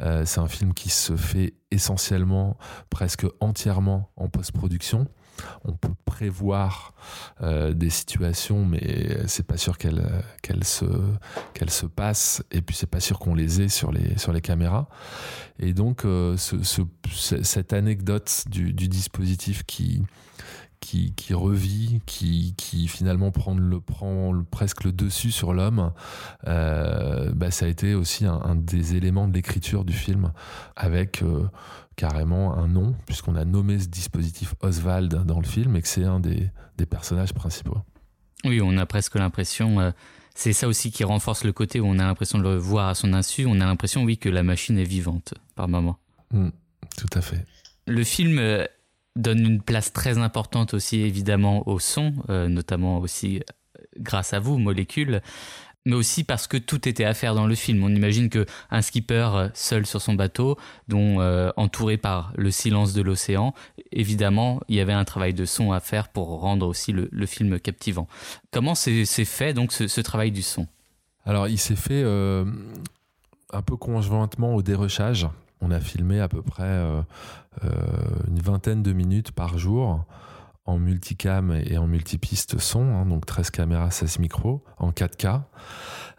Euh, 0.00 0.24
c'est 0.24 0.40
un 0.40 0.48
film 0.48 0.74
qui 0.74 0.90
se 0.90 1.16
fait 1.16 1.54
essentiellement, 1.70 2.56
presque 2.90 3.26
entièrement 3.40 4.10
en 4.16 4.28
post-production. 4.28 5.06
on 5.64 5.72
peut 5.72 5.94
prévoir 6.04 6.94
des 7.40 7.90
situations, 7.90 8.64
mais 8.64 9.26
c'est 9.26 9.44
pas 9.44 9.56
sûr 9.56 9.76
qu'elles 9.78 10.06
qu'elles 10.42 10.62
se 10.62 10.84
qu'elles 11.54 11.70
se 11.70 11.86
passent. 11.86 12.44
Et 12.52 12.62
puis 12.62 12.76
c'est 12.76 12.86
pas 12.86 13.00
sûr 13.00 13.18
qu'on 13.18 13.34
les 13.34 13.60
ait 13.60 13.68
sur 13.68 13.90
les 13.90 14.16
sur 14.16 14.32
les 14.32 14.40
caméras. 14.40 14.88
Et 15.58 15.74
donc 15.74 16.02
ce, 16.02 16.82
cette 17.42 17.72
anecdote 17.72 18.44
du 18.46 18.72
dispositif 18.72 19.64
qui 19.64 20.04
qui, 20.80 21.14
qui, 21.14 21.34
revit, 21.34 22.00
qui, 22.06 22.54
qui 22.56 22.88
finalement 22.88 23.30
prend, 23.30 23.54
le, 23.54 23.80
prend 23.80 24.32
presque 24.50 24.84
le 24.84 24.92
dessus 24.92 25.30
sur 25.30 25.52
l'homme, 25.52 25.92
euh, 26.46 27.32
bah, 27.34 27.50
ça 27.50 27.66
a 27.66 27.68
été 27.68 27.94
aussi 27.94 28.26
un, 28.26 28.54
des 28.54 28.94
éléments 28.94 29.28
de 29.28 29.34
l'écriture 29.34 29.84
du 29.84 29.92
film, 29.92 30.32
avec 30.76 31.22
euh, 31.22 31.48
carrément 31.96 32.56
un 32.56 32.68
nom, 32.68 32.94
puisqu'on 33.06 33.36
a 33.36 33.44
nommé 33.44 33.78
ce 33.78 33.88
dispositif 33.88 34.54
Oswald 34.60 35.24
dans 35.24 35.40
le 35.40 35.46
film 35.46 35.76
et 35.76 35.82
que 35.82 35.88
c'est 35.88 36.04
un 36.04 36.20
des, 36.20 36.50
des, 36.76 36.86
personnages 36.86 37.32
principaux. 37.32 37.78
Oui, 38.44 38.60
on 38.62 38.76
a 38.76 38.86
presque 38.86 39.16
l'impression... 39.16 39.80
Euh, 39.80 39.90
c'est 40.36 40.52
ça 40.52 40.66
aussi 40.66 40.90
qui 40.90 41.04
renforce 41.04 41.44
le 41.44 41.52
côté 41.52 41.78
où 41.78 41.86
on 41.86 42.00
a 42.00 42.04
l'impression 42.04 42.38
de 42.38 42.42
le 42.42 42.56
voir 42.56 42.88
à 42.88 42.96
son 42.96 43.12
insu. 43.12 43.46
On 43.46 43.60
a 43.60 43.66
l'impression, 43.66 44.02
oui, 44.02 44.18
que 44.18 44.28
la 44.28 44.42
machine 44.42 44.76
est 44.78 44.84
vivante 44.84 45.34
par 45.54 45.68
moment. 45.68 45.96
Mm, 46.32 46.48
tout 46.96 47.10
à 47.12 47.20
fait. 47.20 47.46
Le 47.86 48.02
film 48.02 48.40
donne 49.16 49.40
une 49.40 49.62
place 49.62 49.92
très 49.92 50.18
importante 50.18 50.74
aussi 50.74 51.00
évidemment 51.00 51.68
au 51.68 51.78
son, 51.78 52.14
euh, 52.30 52.48
notamment 52.48 52.98
aussi 52.98 53.38
euh, 53.38 53.82
grâce 53.98 54.32
à 54.32 54.40
vous, 54.40 54.58
Molécule, 54.58 55.20
mais 55.86 55.94
aussi 55.94 56.24
parce 56.24 56.46
que 56.46 56.56
tout 56.56 56.88
était 56.88 57.04
à 57.04 57.14
faire 57.14 57.34
dans 57.34 57.46
le 57.46 57.54
film. 57.54 57.84
On 57.84 57.90
imagine 57.90 58.28
que 58.28 58.46
un 58.70 58.82
skipper 58.82 59.30
euh, 59.34 59.48
seul 59.54 59.86
sur 59.86 60.00
son 60.00 60.14
bateau, 60.14 60.58
dont 60.88 61.20
entouré 61.56 61.96
par 61.96 62.32
le 62.36 62.50
silence 62.50 62.92
de 62.94 63.02
l'océan, 63.02 63.54
évidemment, 63.92 64.60
il 64.68 64.76
y 64.76 64.80
avait 64.80 64.92
un 64.92 65.04
travail 65.04 65.34
de 65.34 65.44
son 65.44 65.72
à 65.72 65.80
faire 65.80 66.08
pour 66.08 66.40
rendre 66.40 66.66
aussi 66.66 66.92
le, 66.92 67.26
film 67.26 67.60
captivant. 67.60 68.08
Comment 68.50 68.74
s'est 68.74 69.04
fait 69.24 69.52
donc 69.52 69.72
ce, 69.72 70.00
travail 70.00 70.32
du 70.32 70.42
son? 70.42 70.66
Alors, 71.26 71.48
il 71.48 71.58
s'est 71.58 71.76
fait 71.76 72.02
un 72.02 73.62
peu 73.62 73.76
conjointement 73.76 74.54
au 74.54 74.62
dérochage 74.62 75.28
on 75.64 75.70
a 75.70 75.80
filmé 75.80 76.20
à 76.20 76.28
peu 76.28 76.42
près 76.42 76.64
euh, 76.64 77.00
euh, 77.64 77.68
une 78.28 78.40
vingtaine 78.40 78.82
de 78.82 78.92
minutes 78.92 79.32
par 79.32 79.58
jour 79.58 80.04
en 80.66 80.78
multicam 80.78 81.52
et 81.64 81.76
en 81.76 81.86
multipiste 81.86 82.58
son, 82.58 82.82
hein, 82.94 83.06
donc 83.06 83.26
13 83.26 83.50
caméras, 83.50 83.90
16 83.90 84.18
micros, 84.18 84.64
en 84.78 84.92
4K. 84.92 85.42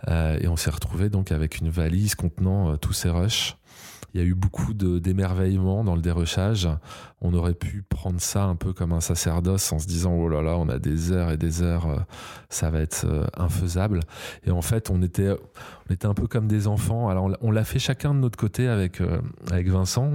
Euh, 0.07 0.37
et 0.39 0.47
on 0.47 0.55
s'est 0.55 0.69
retrouvé 0.69 1.09
donc 1.09 1.31
avec 1.31 1.59
une 1.59 1.69
valise 1.69 2.15
contenant 2.15 2.77
tous 2.77 2.93
ces 2.93 3.09
rushs 3.09 3.55
il 4.15 4.19
y 4.19 4.23
a 4.23 4.27
eu 4.27 4.33
beaucoup 4.33 4.73
d'émerveillement 4.73 5.83
dans 5.83 5.93
le 5.93 6.01
dérochage. 6.01 6.69
On 7.19 7.33
aurait 7.33 7.53
pu 7.53 7.81
prendre 7.81 8.21
ça 8.21 8.45
un 8.45 8.55
peu 8.55 8.71
comme 8.71 8.93
un 8.93 9.01
sacerdoce 9.01 9.73
en 9.73 9.79
se 9.79 9.87
disant 9.87 10.13
oh 10.13 10.29
là 10.29 10.41
là, 10.41 10.57
on 10.57 10.69
a 10.69 10.79
des 10.79 11.11
heures 11.11 11.31
et 11.31 11.37
des 11.37 11.61
heures, 11.61 11.85
euh, 11.85 11.99
ça 12.47 12.69
va 12.69 12.79
être 12.79 13.03
euh, 13.03 13.25
infaisable. 13.35 13.99
Et 14.45 14.51
en 14.51 14.61
fait, 14.61 14.89
on 14.89 15.01
était, 15.01 15.35
on 15.89 15.93
était 15.93 16.05
un 16.05 16.13
peu 16.13 16.27
comme 16.27 16.47
des 16.47 16.67
enfants. 16.67 17.09
Alors 17.09 17.29
on 17.41 17.51
l'a 17.51 17.65
fait 17.65 17.77
chacun 17.77 18.13
de 18.13 18.19
notre 18.19 18.37
côté 18.37 18.69
avec, 18.69 19.01
euh, 19.01 19.19
avec 19.51 19.67
Vincent. 19.67 20.11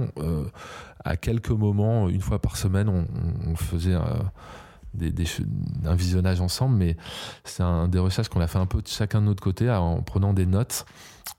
à 1.05 1.15
quelques 1.15 1.51
moments, 1.51 2.09
une 2.09 2.21
fois 2.21 2.39
par 2.39 2.57
semaine, 2.57 2.89
on, 2.89 3.55
faisait 3.55 3.93
un 3.93 5.95
visionnage 5.95 6.41
ensemble, 6.41 6.75
mais 6.75 6.97
c'est 7.43 7.61
un 7.61 7.87
dérochage 7.87 8.29
qu'on 8.29 8.41
a 8.41 8.47
fait 8.47 8.57
un 8.57 8.65
peu 8.65 8.81
chacun 8.83 9.21
de 9.21 9.27
notre 9.27 9.43
côté 9.43 9.69
en 9.69 10.01
prenant 10.01 10.33
des 10.33 10.47
notes 10.47 10.87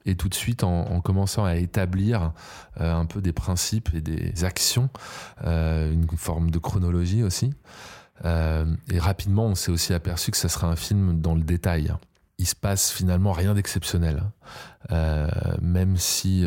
et 0.05 0.15
tout 0.15 0.29
de 0.29 0.33
suite 0.33 0.63
en, 0.63 1.01
commençant 1.01 1.45
à 1.45 1.55
établir 1.55 2.33
euh, 2.79 2.93
un 2.93 3.05
peu 3.05 3.21
des 3.21 3.33
principes 3.33 3.89
et 3.93 4.01
des 4.01 4.43
actions, 4.43 4.89
euh, 5.45 5.91
une 5.91 6.07
forme 6.17 6.51
de 6.51 6.59
chronologie 6.59 7.23
aussi. 7.23 7.53
Euh, 8.25 8.65
et 8.91 8.99
rapidement, 8.99 9.45
on 9.45 9.55
s'est 9.55 9.71
aussi 9.71 9.93
aperçu 9.93 10.31
que 10.31 10.37
ça 10.37 10.49
serait 10.49 10.67
un 10.67 10.75
film 10.75 11.19
dans 11.21 11.35
le 11.35 11.43
détail. 11.43 11.93
Il 12.37 12.47
se 12.47 12.55
passe 12.55 12.91
finalement 12.91 13.31
rien 13.31 13.53
d'exceptionnel, 13.53 14.23
même 15.61 15.97
si 15.97 16.45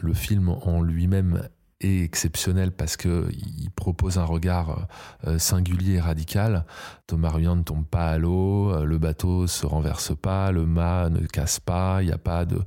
le 0.00 0.14
film 0.14 0.48
en 0.48 0.80
lui-même 0.80 1.42
est 1.80 2.02
exceptionnel 2.02 2.72
parce 2.72 2.96
que 2.96 3.28
il 3.32 3.70
propose 3.70 4.18
un 4.18 4.24
regard 4.24 4.86
euh, 5.26 5.38
singulier 5.38 5.94
et 5.94 6.00
radical. 6.00 6.64
Thomas 7.06 7.30
Ruyant 7.30 7.56
ne 7.56 7.62
tombe 7.62 7.86
pas 7.86 8.10
à 8.10 8.18
l'eau, 8.18 8.70
euh, 8.70 8.84
le 8.84 8.98
bateau 8.98 9.46
se 9.46 9.66
renverse 9.66 10.12
pas, 10.14 10.52
le 10.52 10.66
mât 10.66 11.08
ne 11.08 11.26
casse 11.26 11.58
pas, 11.58 12.02
il 12.02 12.06
n'y 12.06 12.12
a 12.12 12.18
pas 12.18 12.44
de, 12.44 12.62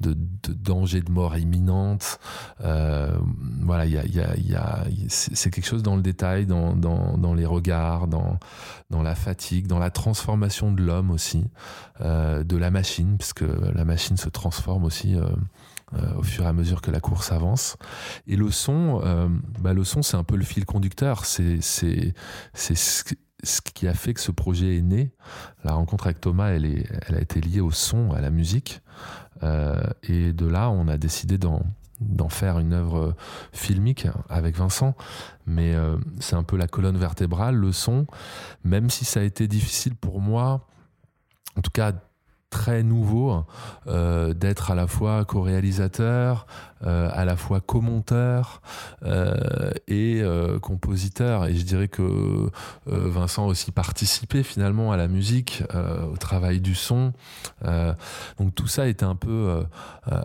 danger 0.00 1.02
de 1.02 1.10
mort 1.10 1.36
imminente. 1.36 2.18
Euh, 2.62 3.16
voilà, 3.62 3.84
c'est 5.08 5.50
quelque 5.50 5.66
chose 5.66 5.82
dans 5.82 5.96
le 5.96 6.02
détail, 6.02 6.46
dans, 6.46 7.34
les 7.34 7.46
regards, 7.46 8.08
dans, 8.08 8.38
la 9.02 9.14
fatigue, 9.14 9.66
dans 9.66 9.78
la 9.78 9.90
transformation 9.90 10.72
de 10.72 10.82
l'homme 10.82 11.10
aussi, 11.10 11.44
de 12.00 12.56
la 12.56 12.70
machine, 12.70 13.18
parce 13.18 13.32
que 13.32 13.44
la 13.74 13.84
machine 13.84 14.16
se 14.16 14.28
transforme 14.28 14.84
aussi 14.84 15.16
au 16.16 16.22
fur 16.22 16.44
et 16.44 16.48
à 16.48 16.52
mesure 16.52 16.80
que 16.80 16.90
la 16.90 17.00
course 17.00 17.32
avance. 17.32 17.76
Et 18.26 18.36
le 18.36 18.50
son, 18.50 19.00
euh, 19.04 19.28
bah, 19.60 19.72
le 19.72 19.84
son, 19.84 20.02
c'est 20.02 20.16
un 20.16 20.24
peu 20.24 20.36
le 20.36 20.44
fil 20.44 20.64
conducteur. 20.64 21.24
C'est 21.24 21.60
ce 21.60 22.12
qui 23.74 23.88
a 23.88 23.94
fait 23.94 24.14
que 24.14 24.20
ce 24.20 24.30
projet 24.30 24.78
est 24.78 24.82
né. 24.82 25.12
La 25.64 25.74
rencontre 25.74 26.06
avec 26.06 26.20
Thomas, 26.20 26.48
elle, 26.48 26.86
a 27.08 27.20
été 27.20 27.40
liée 27.40 27.60
au 27.60 27.70
son, 27.70 28.12
à 28.12 28.20
la 28.20 28.30
musique. 28.30 28.80
Euh, 29.42 29.82
et 30.02 30.32
de 30.32 30.46
là, 30.46 30.70
on 30.70 30.88
a 30.88 30.96
décidé 30.96 31.38
d'en 31.38 32.28
faire 32.28 32.58
une 32.58 32.72
œuvre 32.72 33.14
filmique 33.52 34.06
avec 34.28 34.56
Vincent. 34.56 34.94
Mais 35.46 35.74
c'est 36.20 36.36
un 36.36 36.44
peu 36.44 36.56
la 36.56 36.68
colonne 36.68 36.96
vertébrale, 36.96 37.56
le 37.56 37.72
son. 37.72 38.06
Même 38.64 38.90
si 38.90 39.04
ça 39.04 39.20
a 39.20 39.22
été 39.22 39.48
difficile 39.48 39.94
pour 39.94 40.20
moi, 40.20 40.66
en 41.56 41.60
tout 41.60 41.70
cas 41.70 41.92
très 42.54 42.84
nouveau 42.84 43.44
euh, 43.88 44.32
d'être 44.32 44.70
à 44.70 44.76
la 44.76 44.86
fois 44.86 45.24
co-réalisateur, 45.24 46.46
euh, 46.86 47.10
à 47.12 47.24
la 47.24 47.36
fois 47.36 47.60
co-monteur 47.60 48.62
euh, 49.04 49.72
et 49.88 50.22
compositeur. 50.62 51.46
Et 51.46 51.56
je 51.56 51.64
dirais 51.64 51.88
que 51.88 52.48
Vincent 52.86 53.44
a 53.44 53.48
aussi 53.48 53.72
participé 53.72 54.44
finalement 54.44 54.92
à 54.92 54.96
la 54.96 55.08
musique, 55.08 55.64
au 56.12 56.16
travail 56.16 56.60
du 56.60 56.76
son. 56.76 57.12
donc 58.38 58.54
tout 58.54 58.68
ça 58.68 58.86
était 58.86 59.04
un 59.04 59.16
peu 59.16 59.64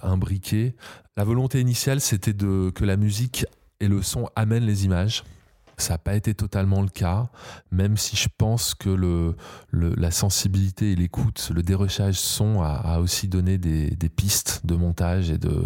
imbriqué. 0.04 0.76
La 1.18 1.24
volonté 1.24 1.60
initiale, 1.60 2.00
c'était 2.00 2.34
de 2.34 2.70
que 2.70 2.86
la 2.86 2.96
musique 2.96 3.46
et 3.80 3.88
le 3.88 4.04
son 4.04 4.30
amènent 4.36 4.66
les 4.66 4.86
images. 4.86 5.24
Ça 5.80 5.94
n'a 5.94 5.98
pas 5.98 6.16
été 6.16 6.34
totalement 6.34 6.82
le 6.82 6.90
cas, 6.90 7.30
même 7.72 7.98
si 7.98 8.16
je 8.16 8.28
pense 8.38 8.76
que 8.76 8.90
le, 8.90 9.36
la 9.72 10.12
sensibilité 10.12 10.92
et 10.92 10.96
l'écoute, 10.96 11.52
le 11.54 11.64
dérochage 11.64 12.16
son 12.16 12.62
a, 12.62 13.00
aussi 13.00 13.28
donné 13.28 13.58
des, 13.58 14.10
pistes 14.10 14.66
de 14.66 14.76
montage 14.76 15.30
et 15.30 15.38
de, 15.38 15.64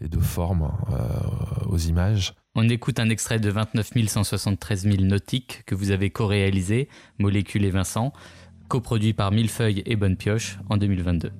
et 0.00 0.08
de 0.08 0.20
forme 0.20 0.70
euh, 0.92 1.66
aux 1.66 1.78
images. 1.78 2.34
On 2.54 2.68
écoute 2.68 3.00
un 3.00 3.08
extrait 3.10 3.38
de 3.38 3.50
29 3.50 3.90
173 4.06 4.82
000 4.84 5.02
nautiques 5.02 5.62
que 5.66 5.74
vous 5.74 5.90
avez 5.90 6.10
co-réalisé, 6.10 6.88
Molécule 7.18 7.64
et 7.64 7.70
Vincent, 7.70 8.12
coproduit 8.68 9.12
par 9.12 9.32
Millefeuille 9.32 9.82
et 9.84 9.96
Bonne 9.96 10.16
Pioche 10.16 10.58
en 10.70 10.76
2022. 10.76 11.32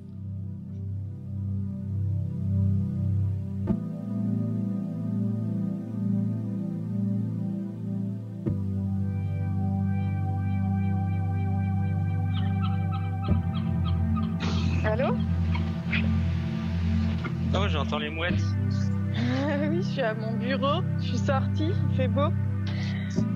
Suis 19.97 20.05
à 20.05 20.13
mon 20.13 20.33
bureau, 20.33 20.83
je 20.99 21.05
suis 21.05 21.17
sortie, 21.17 21.71
il 21.89 21.95
fait 21.95 22.07
beau. 22.07 22.29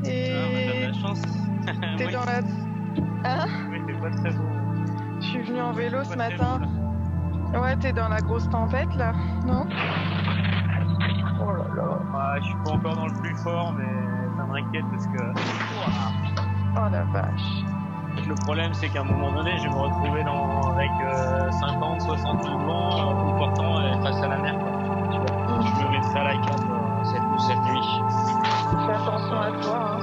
Et. 0.05 0.31
Ah, 0.31 0.87
la 0.87 0.93
chance. 0.93 1.21
T'es 1.97 2.11
dans 2.11 2.23
la. 2.23 2.37
Hein 3.23 3.47
Oui, 3.71 3.79
c'est 3.87 3.99
pas 3.99 4.11
très 4.11 4.29
beau. 4.29 4.43
Je 5.21 5.25
suis 5.25 5.41
venue 5.41 5.61
en 5.61 5.71
vélo 5.71 6.03
ce 6.03 6.15
matin. 6.15 6.61
ouais, 7.59 7.75
t'es 7.77 7.91
dans 7.93 8.09
la 8.09 8.19
grosse 8.19 8.47
tempête 8.49 8.93
là, 8.95 9.13
non? 9.47 9.65
Oh 11.43 11.51
là 11.51 11.65
là. 11.75 12.39
je 12.39 12.45
suis 12.45 12.55
pas 12.63 12.71
encore 12.73 12.95
dans 12.95 13.07
le 13.07 13.21
plus 13.21 13.35
fort, 13.37 13.73
mais 13.73 14.37
ça 14.37 14.43
m'inquiète 14.43 14.85
parce 14.91 15.07
que. 15.07 15.23
Oh 16.75 16.89
la 16.91 17.03
vache. 17.05 18.27
Le 18.27 18.35
problème, 18.35 18.73
c'est 18.75 18.89
qu'à 18.89 19.01
un 19.01 19.05
moment 19.05 19.31
donné, 19.31 19.57
je 19.57 19.63
vais 19.63 19.69
me 19.69 19.79
retrouver 19.79 20.23
dans, 20.25 20.61
avec 20.73 20.91
50, 21.59 22.01
60 22.01 22.43
000 22.43 22.57
vent, 22.59 23.33
ou 23.33 23.37
portant 23.39 24.03
face 24.03 24.21
à 24.21 24.27
la 24.27 24.37
mer. 24.37 24.80
Euh, 26.01 27.03
cette, 27.03 27.41
cette, 27.47 27.63
nuit. 27.63 28.01
Fais 28.85 28.93
attention 28.93 29.39
à 29.39 29.51
toi. 29.61 29.97
Hein. 29.97 30.00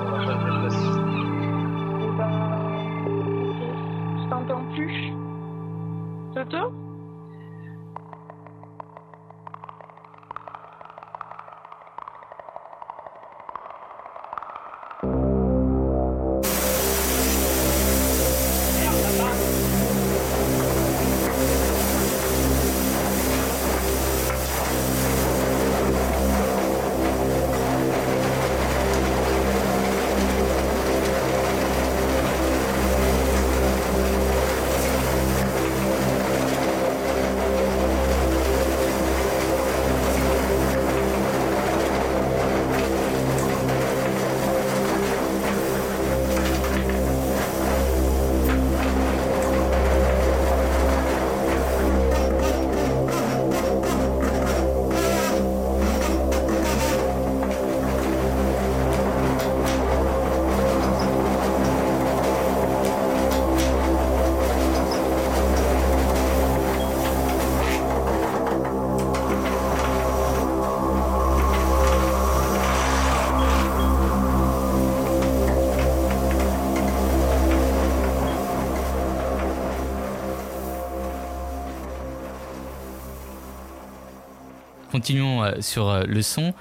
Continuons 84.98 85.44
sur 85.60 86.04
le 86.06 86.22
son. 86.22 86.54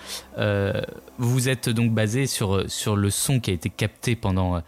vous 1.17 1.49
êtes 1.49 1.69
donc 1.69 1.91
basé 1.91 2.27
sur, 2.27 2.69
sur 2.69 2.95
le 2.95 3.09
son 3.09 3.39
qui 3.39 3.49
a 3.49 3.53
été 3.53 3.71
capté 3.71 4.15
pendant 4.15 4.61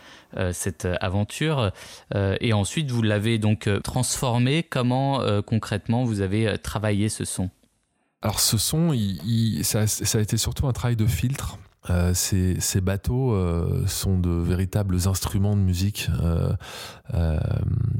cette 0.54 0.88
aventure 1.02 1.72
et 2.16 2.52
ensuite 2.52 2.90
vous 2.90 3.04
l'avez 3.04 3.38
donc 3.38 3.70
transformé. 3.84 4.64
Comment 4.64 5.22
concrètement 5.44 6.04
vous 6.04 6.22
avez 6.22 6.58
travaillé 6.58 7.10
ce 7.10 7.26
son? 7.26 7.52
Alors 8.24 8.40
ce 8.40 8.58
son, 8.58 8.92
ça, 9.62 9.82
a 9.82 10.22
été 10.22 10.38
surtout 10.38 10.66
un 10.68 10.74
travail 10.74 10.96
de 10.96 11.06
filtre 11.06 11.60
euh, 11.90 12.14
ces, 12.14 12.82
bateaux 12.82 13.34
euh, 13.34 13.88
sont 13.88 14.20
de 14.20 14.30
véritables 14.30 15.08
instruments 15.08 15.56
de 15.56 15.62
musique. 15.62 16.10
Euh, 16.22 17.40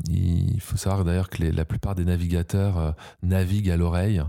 il 0.10 0.60
faut 0.62 0.78
savoir 0.78 1.06
d'ailleurs 1.06 1.30
que 1.30 1.44
la 1.44 1.66
plupart 1.66 1.96
des 1.96 2.06
navigateurs 2.06 2.94
naviguent 3.24 3.72
à 3.72 3.78
l'oreille, 3.78 4.22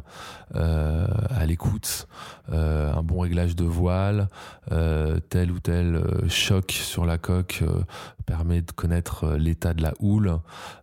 à 0.54 1.46
l'écoute, 1.46 2.08
un 2.50 3.02
bon 3.02 3.20
réglage 3.20 3.56
de 3.56 3.64
voile, 3.64 4.28
tel 5.28 5.50
ou 5.50 5.60
tel 5.60 6.02
choc 6.28 6.72
sur 6.72 7.04
la 7.04 7.18
coque 7.18 7.62
permet 8.30 8.62
de 8.62 8.70
connaître 8.70 9.34
l'état 9.34 9.74
de 9.74 9.82
la 9.82 9.92
houle. 9.98 10.38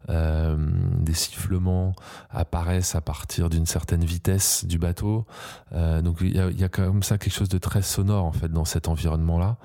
des 0.09 1.13
sifflements 1.13 1.93
apparaissent 2.29 2.95
à 2.95 3.01
partir 3.01 3.49
d'une 3.49 3.65
certaine 3.65 4.03
vitesse 4.03 4.65
du 4.65 4.77
bateau. 4.77 5.25
donc 5.71 6.17
il 6.21 6.35
y 6.35 6.63
a, 6.63 6.69
comme 6.69 7.03
ça 7.03 7.17
quelque 7.17 7.33
chose 7.33 7.49
de 7.49 7.57
très 7.57 7.81
sonore 7.81 8.25
en 8.25 8.33
fait 8.33 8.49
dans 8.49 8.65
cet 8.65 8.87
environnement-là. 8.87 9.57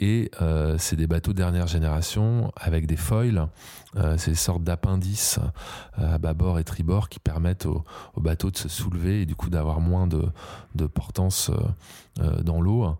Et 0.00 0.30
euh, 0.40 0.76
c'est 0.78 0.96
des 0.96 1.06
bateaux 1.06 1.34
dernière 1.34 1.66
génération 1.66 2.50
avec 2.56 2.86
des 2.86 2.96
foils, 2.96 3.38
euh, 3.38 3.46
ces 4.16 4.34
sortes 4.34 4.62
d'appendices 4.62 5.40
euh, 5.98 6.14
à 6.14 6.18
bâbord 6.18 6.58
et 6.58 6.64
tribord 6.64 7.08
qui 7.08 7.18
permettent 7.18 7.66
aux 7.66 7.84
au 8.14 8.20
bateaux 8.20 8.50
de 8.50 8.56
se 8.56 8.68
soulever 8.68 9.22
et 9.22 9.26
du 9.26 9.34
coup 9.34 9.50
d'avoir 9.50 9.80
moins 9.80 10.06
de, 10.06 10.30
portance 10.86 11.50
euh, 12.20 12.42
dans 12.42 12.60
l'eau. 12.60 12.96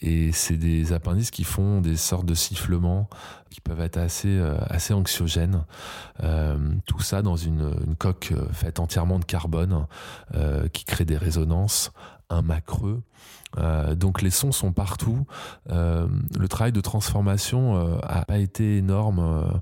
Et 0.00 0.32
c'est 0.32 0.56
des 0.56 0.92
appendices 0.92 1.30
qui 1.30 1.44
font 1.44 1.80
des 1.80 1.96
sortes 1.96 2.26
de 2.26 2.34
sifflements 2.34 3.08
qui 3.50 3.60
peuvent 3.60 3.80
être 3.80 3.96
assez, 3.96 4.92
anxiogènes. 4.92 5.64
tout 6.86 7.00
ça 7.00 7.22
dans 7.22 7.36
une, 7.36 7.94
coque 7.98 8.34
faite 8.52 8.80
entièrement 8.80 9.18
de 9.18 9.24
carbone 9.24 9.86
qui 10.72 10.84
crée 10.84 11.04
des 11.04 11.16
résonances, 11.16 11.92
un 12.28 12.42
mât 12.42 12.60
creux 12.60 13.02
euh, 13.58 13.94
donc 13.94 14.22
les 14.22 14.30
sons 14.30 14.52
sont 14.52 14.72
partout. 14.72 15.26
Euh, 15.70 16.06
le 16.38 16.48
travail 16.48 16.72
de 16.72 16.80
transformation 16.80 17.76
euh, 17.76 17.98
a 18.02 18.24
pas 18.24 18.38
été 18.38 18.76
énorme, 18.76 19.60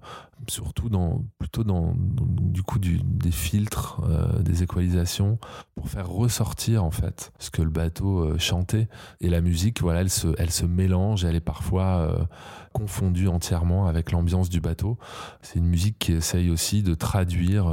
surtout 0.50 0.88
dans 0.88 1.24
plutôt 1.38 1.64
dans, 1.64 1.94
du 1.96 2.62
coup 2.62 2.78
des 2.78 3.30
filtres, 3.30 4.02
des 4.40 4.62
équalisations 4.62 5.38
pour 5.74 5.88
faire 5.88 6.08
ressortir 6.08 6.84
en 6.84 6.90
fait 6.90 7.32
ce 7.38 7.50
que 7.50 7.62
le 7.62 7.70
bateau 7.70 8.38
chantait. 8.38 8.88
Et 9.20 9.28
la 9.28 9.40
musique, 9.40 9.80
voilà, 9.80 10.00
elle 10.00 10.10
se, 10.10 10.28
elle 10.38 10.50
se 10.50 10.66
mélange, 10.66 11.24
elle 11.24 11.36
est 11.36 11.40
parfois 11.40 12.28
confondue 12.74 13.28
entièrement 13.28 13.86
avec 13.86 14.12
l'ambiance 14.12 14.50
du 14.50 14.60
bateau. 14.60 14.98
C'est 15.40 15.58
une 15.58 15.66
musique 15.66 15.98
qui 15.98 16.12
essaye 16.12 16.50
aussi 16.50 16.82
de 16.82 16.94
traduire 16.94 17.66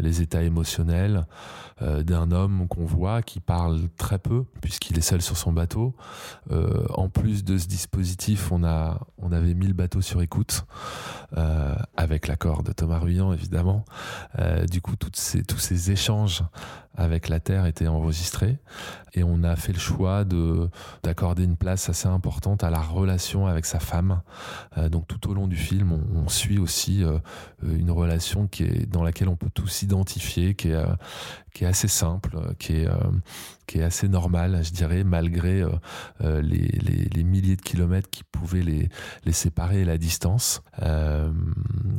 les 0.00 0.22
états 0.22 0.42
émotionnels 0.42 1.26
d'un 1.80 2.30
homme 2.30 2.68
qu'on 2.68 2.86
voit 2.86 3.22
qui 3.22 3.40
parle 3.40 3.80
très 3.98 4.18
peu 4.18 4.44
puisqu'il 4.60 4.98
est 4.98 5.02
seul 5.02 5.20
sur 5.20 5.36
son 5.36 5.52
bateau. 5.52 5.94
Euh, 6.50 6.86
en 6.94 7.08
plus 7.08 7.44
de 7.44 7.58
ce 7.58 7.66
dispositif, 7.66 8.52
on, 8.52 8.62
avait 8.62 9.54
mis 9.54 9.66
le 9.66 9.74
bateau 9.74 10.00
sur 10.00 10.22
écoute, 10.22 10.64
euh, 11.36 11.74
avec 11.96 12.28
l'accord 12.28 12.62
de 12.62 12.72
Thomas 12.72 12.98
Ruyant, 12.98 13.32
évidemment. 13.32 13.84
Euh, 14.38 14.64
du 14.66 14.80
coup, 14.80 14.96
tous 14.96 15.10
ces 15.58 15.90
échanges 15.90 16.42
avec 16.94 17.28
la 17.28 17.40
Terre 17.40 17.66
étaient 17.66 17.88
enregistrés. 17.88 18.58
Et 19.14 19.22
on 19.24 19.42
a 19.42 19.56
fait 19.56 19.72
le 19.72 19.78
choix 19.78 20.24
de, 20.24 20.70
d'accorder 21.02 21.44
une 21.44 21.56
place 21.56 21.88
assez 21.88 22.08
importante 22.08 22.64
à 22.64 22.70
la 22.70 22.80
relation 22.80 23.46
avec 23.46 23.66
sa 23.66 23.78
femme. 23.78 24.22
donc 24.90 25.06
tout 25.06 25.28
au 25.28 25.34
long 25.34 25.46
du 25.46 25.56
film, 25.56 25.92
on, 25.92 26.28
suit 26.28 26.58
aussi 26.58 27.04
une 27.62 27.90
relation 27.90 28.46
qui 28.46 28.64
est, 28.64 28.86
dans 28.90 29.02
laquelle 29.02 29.28
on 29.28 29.36
peut 29.36 29.50
tous 29.52 29.66
s'identifier, 29.66 30.54
qui 30.54 30.68
est, 30.70 30.82
qui 31.52 31.64
est 31.64 31.66
assez 31.66 31.88
simple, 31.88 32.38
qui 32.58 32.76
est, 32.76 32.88
qui 33.66 33.80
est 33.80 33.82
assez 33.82 34.08
normale, 34.08 34.64
je 34.64 34.70
dirais, 34.70 35.04
malgré 35.04 35.62
les, 36.20 36.40
les, 36.40 37.08
les, 37.12 37.22
milliers 37.22 37.56
de 37.56 37.62
kilomètres 37.62 38.08
qui 38.08 38.24
pouvaient 38.24 38.62
les, 38.62 38.88
les 39.26 39.32
séparer 39.32 39.82
et 39.82 39.84
la 39.84 39.98
distance. 39.98 40.62
Euh, 40.82 41.30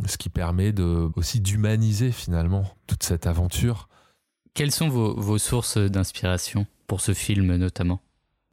ce 0.07 0.17
qui 0.17 0.29
permet 0.29 0.71
de, 0.71 1.09
aussi 1.15 1.39
d'humaniser 1.39 2.11
finalement 2.11 2.65
toute 2.87 3.03
cette 3.03 3.27
aventure. 3.27 3.87
Quelles 4.53 4.71
sont 4.71 4.87
vos, 4.87 5.19
vos 5.19 5.37
sources 5.37 5.77
d'inspiration 5.77 6.67
pour 6.87 7.01
ce 7.01 7.13
film 7.13 7.55
notamment? 7.55 8.01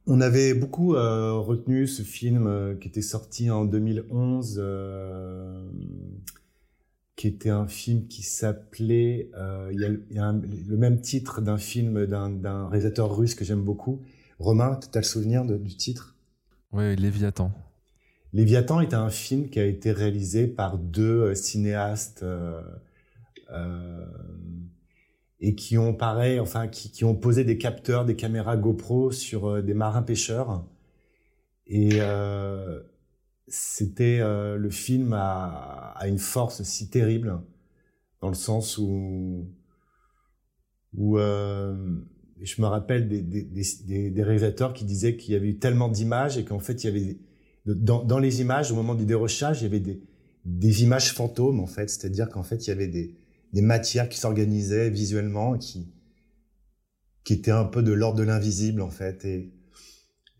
On 0.06 0.20
avait 0.20 0.54
beaucoup 0.54 0.94
euh, 0.94 1.34
retenu 1.34 1.86
ce 1.86 2.02
film 2.02 2.46
euh, 2.46 2.74
qui 2.74 2.88
était 2.88 3.02
sorti 3.02 3.50
en 3.50 3.66
2011, 3.66 4.56
euh, 4.58 5.62
qui 7.16 7.28
était 7.28 7.50
un 7.50 7.66
film 7.68 8.06
qui 8.08 8.22
s'appelait, 8.22 9.30
euh, 9.36 9.68
il 9.72 9.80
y 9.80 9.84
a, 9.84 9.90
y 10.10 10.18
a 10.18 10.24
un, 10.24 10.40
le 10.40 10.76
même 10.78 11.00
titre 11.02 11.42
d'un 11.42 11.58
film 11.58 12.06
d'un 12.06 12.68
réalisateur 12.68 13.14
russe 13.14 13.34
que 13.34 13.44
j'aime 13.44 13.62
beaucoup. 13.62 14.00
Romain, 14.38 14.80
tu 14.80 14.96
as 14.96 15.02
le 15.02 15.06
souvenir 15.06 15.44
de, 15.44 15.58
du 15.58 15.76
titre? 15.76 16.16
Oui, 16.72 16.96
Léviathan. 16.96 17.52
Léviathan 18.32 18.80
est 18.80 18.94
un 18.94 19.10
film 19.10 19.50
qui 19.50 19.60
a 19.60 19.66
été 19.66 19.92
réalisé 19.92 20.46
par 20.46 20.78
deux 20.78 21.20
euh, 21.20 21.34
cinéastes 21.34 22.22
euh, 22.22 22.62
euh, 23.52 24.06
et 25.40 25.54
qui 25.54 25.78
ont 25.78 25.94
pareil, 25.94 26.38
enfin 26.38 26.68
qui, 26.68 26.90
qui, 26.90 27.04
ont 27.04 27.14
posé 27.14 27.44
des 27.44 27.58
capteurs, 27.58 28.04
des 28.04 28.16
caméras 28.16 28.56
GoPro 28.56 29.10
sur 29.10 29.46
euh, 29.46 29.62
des 29.62 29.74
marins 29.74 30.02
pêcheurs. 30.02 30.66
Et 31.66 31.90
euh, 31.94 32.80
c'était 33.48 34.18
euh, 34.20 34.56
le 34.56 34.70
film 34.70 35.12
a, 35.12 35.94
a, 35.96 36.08
une 36.08 36.18
force 36.18 36.62
si 36.62 36.90
terrible 36.90 37.40
dans 38.20 38.28
le 38.28 38.34
sens 38.34 38.78
où 38.78 39.48
où 40.94 41.16
je 41.18 42.60
me 42.60 42.66
rappelle 42.66 43.08
des, 43.08 44.22
réalisateurs 44.22 44.74
qui 44.74 44.84
disaient 44.84 45.16
qu'il 45.16 45.34
y 45.34 45.36
avait 45.36 45.50
eu 45.50 45.58
tellement 45.58 45.88
d'images 45.88 46.36
et 46.36 46.44
qu'en 46.44 46.58
fait 46.58 46.82
il 46.82 46.86
y 46.86 46.90
avait 46.90 47.18
dans, 47.66 48.02
dans, 48.02 48.18
les 48.18 48.40
images, 48.40 48.72
au 48.72 48.74
moment 48.74 48.94
du 48.94 49.04
dérochage, 49.04 49.60
il 49.60 49.64
y 49.64 49.66
avait 49.66 49.80
des, 49.80 50.02
des 50.44 50.82
images 50.82 51.12
fantômes, 51.12 51.60
en 51.60 51.66
fait. 51.66 51.90
C'est-à-dire 51.90 52.28
qu'en 52.28 52.42
fait, 52.42 52.66
il 52.66 52.70
y 52.70 52.72
avait 52.72 52.88
des, 52.88 53.16
des 53.52 53.62
matières 53.62 54.08
qui 54.08 54.18
s'organisaient 54.18 54.90
visuellement, 54.90 55.58
qui, 55.58 55.92
qui 57.24 57.34
étaient 57.34 57.50
un 57.50 57.64
peu 57.64 57.82
de 57.82 57.92
l'ordre 57.92 58.18
de 58.18 58.24
l'invisible, 58.24 58.80
en 58.80 58.90
fait. 58.90 59.24
Et, 59.24 59.52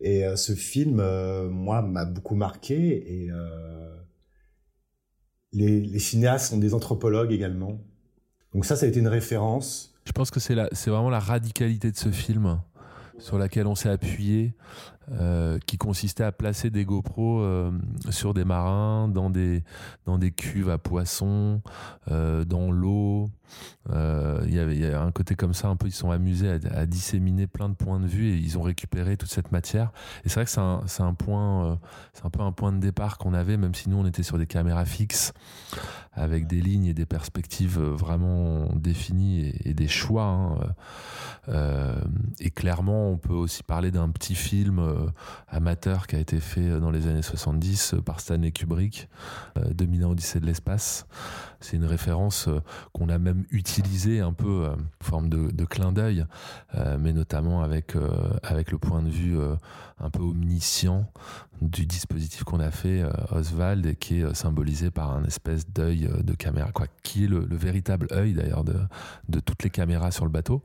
et 0.00 0.26
euh, 0.26 0.36
ce 0.36 0.54
film, 0.54 1.00
euh, 1.00 1.48
moi, 1.48 1.82
m'a 1.82 2.04
beaucoup 2.04 2.34
marqué. 2.34 3.24
Et 3.24 3.30
euh, 3.30 3.96
les, 5.52 5.80
les 5.80 5.98
cinéastes 5.98 6.50
sont 6.50 6.58
des 6.58 6.74
anthropologues 6.74 7.32
également. 7.32 7.80
Donc 8.54 8.64
ça, 8.64 8.76
ça 8.76 8.86
a 8.86 8.88
été 8.88 9.00
une 9.00 9.08
référence. 9.08 9.94
Je 10.04 10.12
pense 10.12 10.30
que 10.30 10.40
c'est 10.40 10.54
vraiment 10.90 11.10
la 11.10 11.20
radicalité 11.20 11.90
de 11.90 11.96
ce 11.96 12.10
film 12.10 12.60
sur 13.18 13.38
laquelle 13.38 13.66
on 13.66 13.74
s'est 13.74 13.90
appuyé 13.90 14.54
euh, 15.12 15.58
qui 15.66 15.76
consistait 15.76 16.22
à 16.22 16.30
placer 16.30 16.70
des 16.70 16.84
GoPros 16.84 17.40
euh, 17.40 17.72
sur 18.10 18.32
des 18.32 18.44
marins, 18.44 19.08
dans 19.08 19.28
des, 19.28 19.64
dans 20.04 20.18
des 20.18 20.30
cuves 20.30 20.70
à 20.70 20.78
poissons, 20.78 21.62
euh, 22.10 22.44
dans 22.44 22.70
l'eau. 22.70 23.28
Il 23.88 24.54
y 24.54 24.60
avait 24.60 24.94
un 24.94 25.10
côté 25.10 25.34
comme 25.34 25.54
ça, 25.54 25.66
un 25.66 25.74
peu, 25.74 25.88
ils 25.88 25.92
sont 25.92 26.12
amusés 26.12 26.60
à, 26.72 26.86
disséminer 26.86 27.48
plein 27.48 27.68
de 27.68 27.74
points 27.74 27.98
de 27.98 28.06
vue 28.06 28.28
et 28.28 28.36
ils 28.36 28.56
ont 28.56 28.62
récupéré 28.62 29.16
toute 29.16 29.30
cette 29.30 29.50
matière. 29.50 29.90
Et 30.24 30.28
c'est 30.28 30.36
vrai 30.36 30.44
que 30.44 30.50
c'est 30.50 30.60
un, 30.60 30.84
un 31.00 31.14
point, 31.14 31.80
c'est 32.12 32.24
un 32.24 32.30
peu 32.30 32.42
un 32.42 32.52
point 32.52 32.70
de 32.70 32.78
départ 32.78 33.18
qu'on 33.18 33.34
avait, 33.34 33.56
même 33.56 33.74
si 33.74 33.88
nous 33.88 33.96
on 33.96 34.06
était 34.06 34.22
sur 34.22 34.38
des 34.38 34.46
caméras 34.46 34.84
fixes 34.84 35.32
avec 36.12 36.46
des 36.46 36.60
lignes 36.60 36.86
et 36.86 36.94
des 36.94 37.06
perspectives 37.06 37.80
vraiment 37.80 38.68
définies 38.76 39.52
et, 39.64 39.74
des 39.74 39.88
choix. 39.88 40.58
Hein. 41.48 41.56
Et 42.38 42.50
clairement, 42.50 43.10
on 43.10 43.16
peut 43.16 43.34
aussi 43.34 43.64
parler 43.64 43.90
d'un 43.90 44.10
petit 44.10 44.36
film 44.36 44.78
amateur 45.48 46.06
qui 46.06 46.16
a 46.16 46.18
été 46.18 46.40
fait 46.40 46.68
euh, 46.68 46.80
dans 46.80 46.90
les 46.90 47.06
années 47.06 47.22
70 47.22 47.94
euh, 47.94 48.00
par 48.00 48.20
Stanley 48.20 48.52
Kubrick, 48.52 49.08
2001 49.72 50.08
Odyssée 50.08 50.40
de 50.40 50.46
l'espace. 50.46 51.06
C'est 51.60 51.76
une 51.76 51.84
référence 51.84 52.48
qu'on 52.92 53.08
a 53.10 53.18
même 53.18 53.44
utilisée 53.50 54.20
un 54.20 54.32
peu 54.32 54.66
en 54.66 55.04
forme 55.04 55.28
de, 55.28 55.64
clin 55.66 55.92
d'œil, 55.92 56.24
mais 56.98 57.12
notamment 57.12 57.62
avec, 57.62 57.94
avec 58.42 58.72
le 58.72 58.78
point 58.78 59.02
de 59.02 59.10
vue 59.10 59.38
un 59.98 60.08
peu 60.08 60.22
omniscient 60.22 61.04
du 61.60 61.84
dispositif 61.84 62.44
qu'on 62.44 62.60
a 62.60 62.70
fait, 62.70 63.04
Oswald, 63.30 63.84
et 63.84 63.94
qui 63.94 64.20
est 64.20 64.34
symbolisé 64.34 64.90
par 64.90 65.12
un 65.12 65.24
espèce 65.24 65.68
d'œil 65.68 66.08
de 66.22 66.32
caméra, 66.32 66.72
quoi, 66.72 66.86
qui 67.02 67.24
est 67.24 67.28
le, 67.28 67.44
le 67.44 67.56
véritable 67.56 68.06
œil 68.12 68.32
d'ailleurs 68.32 68.64
de, 68.64 68.76
de 69.28 69.40
toutes 69.40 69.62
les 69.62 69.70
caméras 69.70 70.12
sur 70.12 70.24
le 70.24 70.30
bateau, 70.30 70.64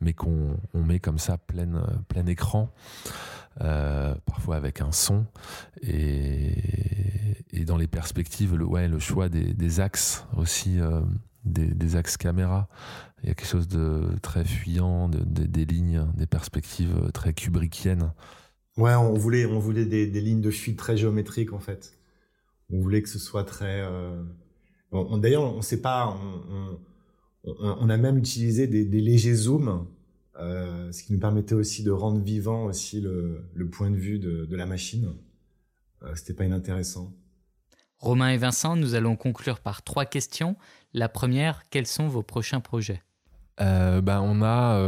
mais 0.00 0.12
qu'on 0.12 0.56
on 0.72 0.82
met 0.84 1.00
comme 1.00 1.18
ça 1.18 1.36
plein, 1.38 1.82
plein 2.08 2.26
écran. 2.26 2.70
Euh, 3.60 4.14
parfois 4.24 4.54
avec 4.54 4.80
un 4.80 4.92
son 4.92 5.26
et, 5.82 6.52
dans 7.66 7.76
les 7.76 7.88
perspectives 7.88 8.54
le, 8.54 8.64
ouais, 8.64 8.86
le 8.86 9.00
choix 9.00 9.28
des, 9.28 9.52
des 9.52 9.80
axes 9.80 10.24
aussi 10.36 10.80
euh, 10.80 11.00
des, 11.44 11.96
axes 11.96 12.16
caméra. 12.16 12.68
Il 13.22 13.28
y 13.28 13.32
a 13.32 13.34
quelque 13.34 13.48
chose 13.48 13.68
de 13.68 14.06
très 14.22 14.44
fuyant, 14.44 15.08
des 15.08 15.64
lignes, 15.64 16.06
des 16.16 16.26
perspectives 16.26 17.10
très 17.12 17.32
kubrickiennes. 17.32 18.12
Ouais, 18.76 18.94
on 18.94 19.14
voulait, 19.14 19.44
on 19.44 19.58
voulait 19.58 19.86
des, 19.86 20.06
lignes 20.06 20.40
de 20.40 20.52
fuite 20.52 20.78
très 20.78 20.96
géométriques 20.96 21.52
en 21.52 21.58
fait. 21.58 21.98
On 22.70 22.80
voulait 22.80 23.02
que 23.02 23.08
ce 23.08 23.18
soit 23.18 23.44
très. 23.44 23.80
Euh, 23.80 24.22
d'ailleurs, 25.18 25.52
on 25.52 25.56
ne 25.56 25.62
sait 25.62 25.80
pas. 25.80 26.16
On, 27.44 27.88
a 27.88 27.96
même 27.96 28.18
utilisé 28.18 28.66
des, 28.66 28.84
légers 28.84 29.34
zooms, 29.34 29.86
euh, 30.38 30.92
ce 30.92 31.02
qui 31.02 31.12
nous 31.12 31.18
permettait 31.18 31.54
aussi 31.54 31.82
de 31.82 31.90
rendre 31.90 32.20
vivant 32.20 32.64
aussi 32.64 33.00
le, 33.00 33.68
point 33.70 33.90
de 33.90 33.96
vue 33.96 34.18
de, 34.18 34.56
la 34.56 34.66
machine. 34.66 35.12
Euh, 36.02 36.14
C'était 36.14 36.34
pas 36.34 36.44
inintéressant. 36.44 37.12
Romain 37.98 38.30
et 38.30 38.36
Vincent, 38.36 38.76
nous 38.76 38.94
allons 38.94 39.16
conclure 39.16 39.58
par 39.58 39.82
trois 39.82 40.04
questions. 40.04 40.56
La 40.94 41.08
première, 41.08 41.62
quels 41.70 41.86
sont 41.86 42.06
vos 42.06 42.22
prochains 42.22 42.60
projets? 42.60 43.02
Euh, 43.60 44.00
ben 44.00 44.20
on 44.20 44.40
a 44.40 44.80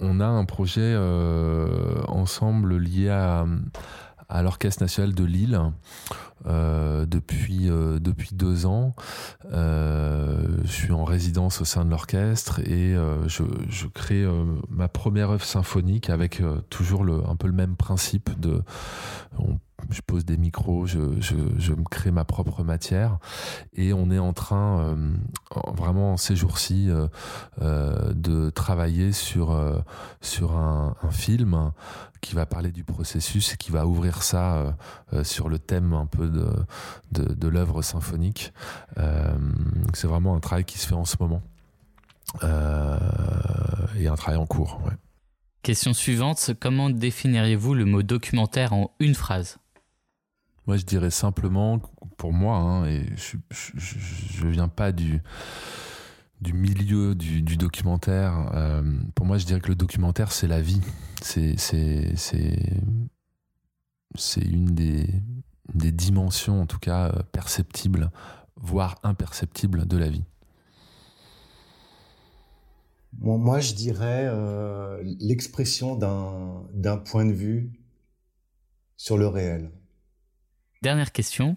on 0.00 0.20
a 0.20 0.26
un 0.26 0.44
projet 0.46 0.96
ensemble 2.08 2.78
lié 2.78 3.10
à 3.10 3.46
à 4.28 4.42
l'Orchestre 4.42 4.82
national 4.82 5.14
de 5.14 5.24
Lille 5.24 5.60
euh, 6.46 7.06
depuis, 7.06 7.70
euh, 7.70 7.98
depuis 7.98 8.30
deux 8.34 8.66
ans. 8.66 8.94
Euh, 9.52 10.46
je 10.64 10.70
suis 10.70 10.92
en 10.92 11.04
résidence 11.04 11.60
au 11.60 11.64
sein 11.64 11.84
de 11.84 11.90
l'orchestre 11.90 12.60
et 12.60 12.94
je, 13.26 13.42
je, 13.68 13.86
crée 13.86 14.24
ma 14.68 14.88
première 14.88 15.30
œuvre 15.30 15.44
symphonique 15.44 16.10
avec 16.10 16.42
toujours 16.70 17.04
le, 17.04 17.22
un 17.28 17.36
peu 17.36 17.46
le 17.46 17.54
même 17.54 17.76
principe 17.76 18.38
de 18.38 18.62
je 19.90 20.00
pose 20.02 20.24
des 20.24 20.36
micros, 20.36 20.86
je, 20.86 20.98
je, 21.20 21.72
me 21.72 21.84
crée 21.84 22.10
ma 22.10 22.24
propre 22.24 22.62
matière 22.62 23.18
et 23.74 23.92
on 23.92 24.10
est 24.10 24.18
en 24.18 24.32
train 24.32 24.80
euh, 24.80 25.12
vraiment 25.72 26.16
ces 26.16 26.36
jours-ci 26.36 26.90
euh, 26.90 27.06
euh, 27.62 28.12
de 28.12 28.50
travailler 28.50 29.12
sur 29.12 29.58
sur 30.20 30.56
un, 30.56 30.94
film 31.10 31.72
qui 32.20 32.34
va 32.34 32.44
parler 32.44 32.70
du 32.70 32.84
processus 32.84 33.54
et 33.54 33.56
qui 33.56 33.70
va 33.70 33.86
ouvrir 33.86 34.22
ça 34.22 34.76
sur 35.22 35.48
le 35.48 35.58
thème 35.58 35.94
un 35.94 36.06
peu 36.06 36.28
de 36.28 36.46
de, 37.12 37.48
l'œuvre 37.48 37.82
symphonique. 37.82 38.52
c'est 39.94 40.06
vraiment 40.06 40.34
un 40.36 40.40
travail 40.40 40.64
qui 40.64 40.78
se 40.78 40.86
fait 40.86 40.94
en 40.94 41.06
ce 41.06 41.16
moment 41.20 41.42
et 43.98 44.06
un 44.06 44.16
travail 44.16 44.38
en 44.38 44.46
cours. 44.46 44.80
Question 45.62 45.92
suivante, 45.92 46.52
comment 46.60 46.90
définiriez-vous 46.90 47.74
le 47.74 47.84
mot 47.84 48.02
documentaire 48.02 48.72
en 48.72 48.90
une 49.00 49.14
phrase? 49.14 49.58
Moi, 50.68 50.76
je 50.76 50.84
dirais 50.84 51.10
simplement, 51.10 51.80
pour 52.18 52.34
moi, 52.34 52.58
hein, 52.58 52.84
et 52.84 53.06
je 53.16 54.44
ne 54.44 54.50
viens 54.50 54.68
pas 54.68 54.92
du, 54.92 55.22
du 56.42 56.52
milieu 56.52 57.14
du, 57.14 57.56
documentaire, 57.56 58.50
euh, 58.52 58.82
pour 59.14 59.24
moi, 59.24 59.38
je 59.38 59.46
dirais 59.46 59.60
que 59.60 59.68
le 59.68 59.74
documentaire, 59.74 60.30
c'est 60.30 60.46
la 60.46 60.60
vie. 60.60 60.82
C'est 61.22 61.56
une 64.36 64.74
des, 64.74 65.22
dimensions, 65.74 66.60
en 66.60 66.66
tout 66.66 66.78
cas, 66.78 67.08
euh, 67.08 67.22
perceptibles, 67.32 68.10
voire 68.56 68.96
imperceptibles 69.04 69.86
de 69.86 69.96
la 69.96 70.10
vie. 70.10 70.24
moi, 73.18 73.60
je 73.60 73.72
dirais 73.72 74.26
euh, 74.26 75.02
l'expression 75.18 75.96
d'un 75.96 76.98
point 76.98 77.24
de 77.24 77.32
vue 77.32 77.72
sur 78.98 79.16
le 79.16 79.28
réel. 79.28 79.70
Dernière 80.82 81.12
question. 81.12 81.56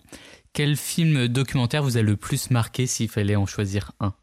Quel 0.53 0.76
film 0.76 1.28
documentaire 1.28 1.84
vous 1.84 1.97
a 1.97 2.01
le 2.01 2.17
plus 2.17 2.51
marqué 2.51 2.88
s'il 2.88 3.09
fallait 3.09 3.36
en 3.36 3.45
choisir 3.45 3.91
un? 3.99 4.13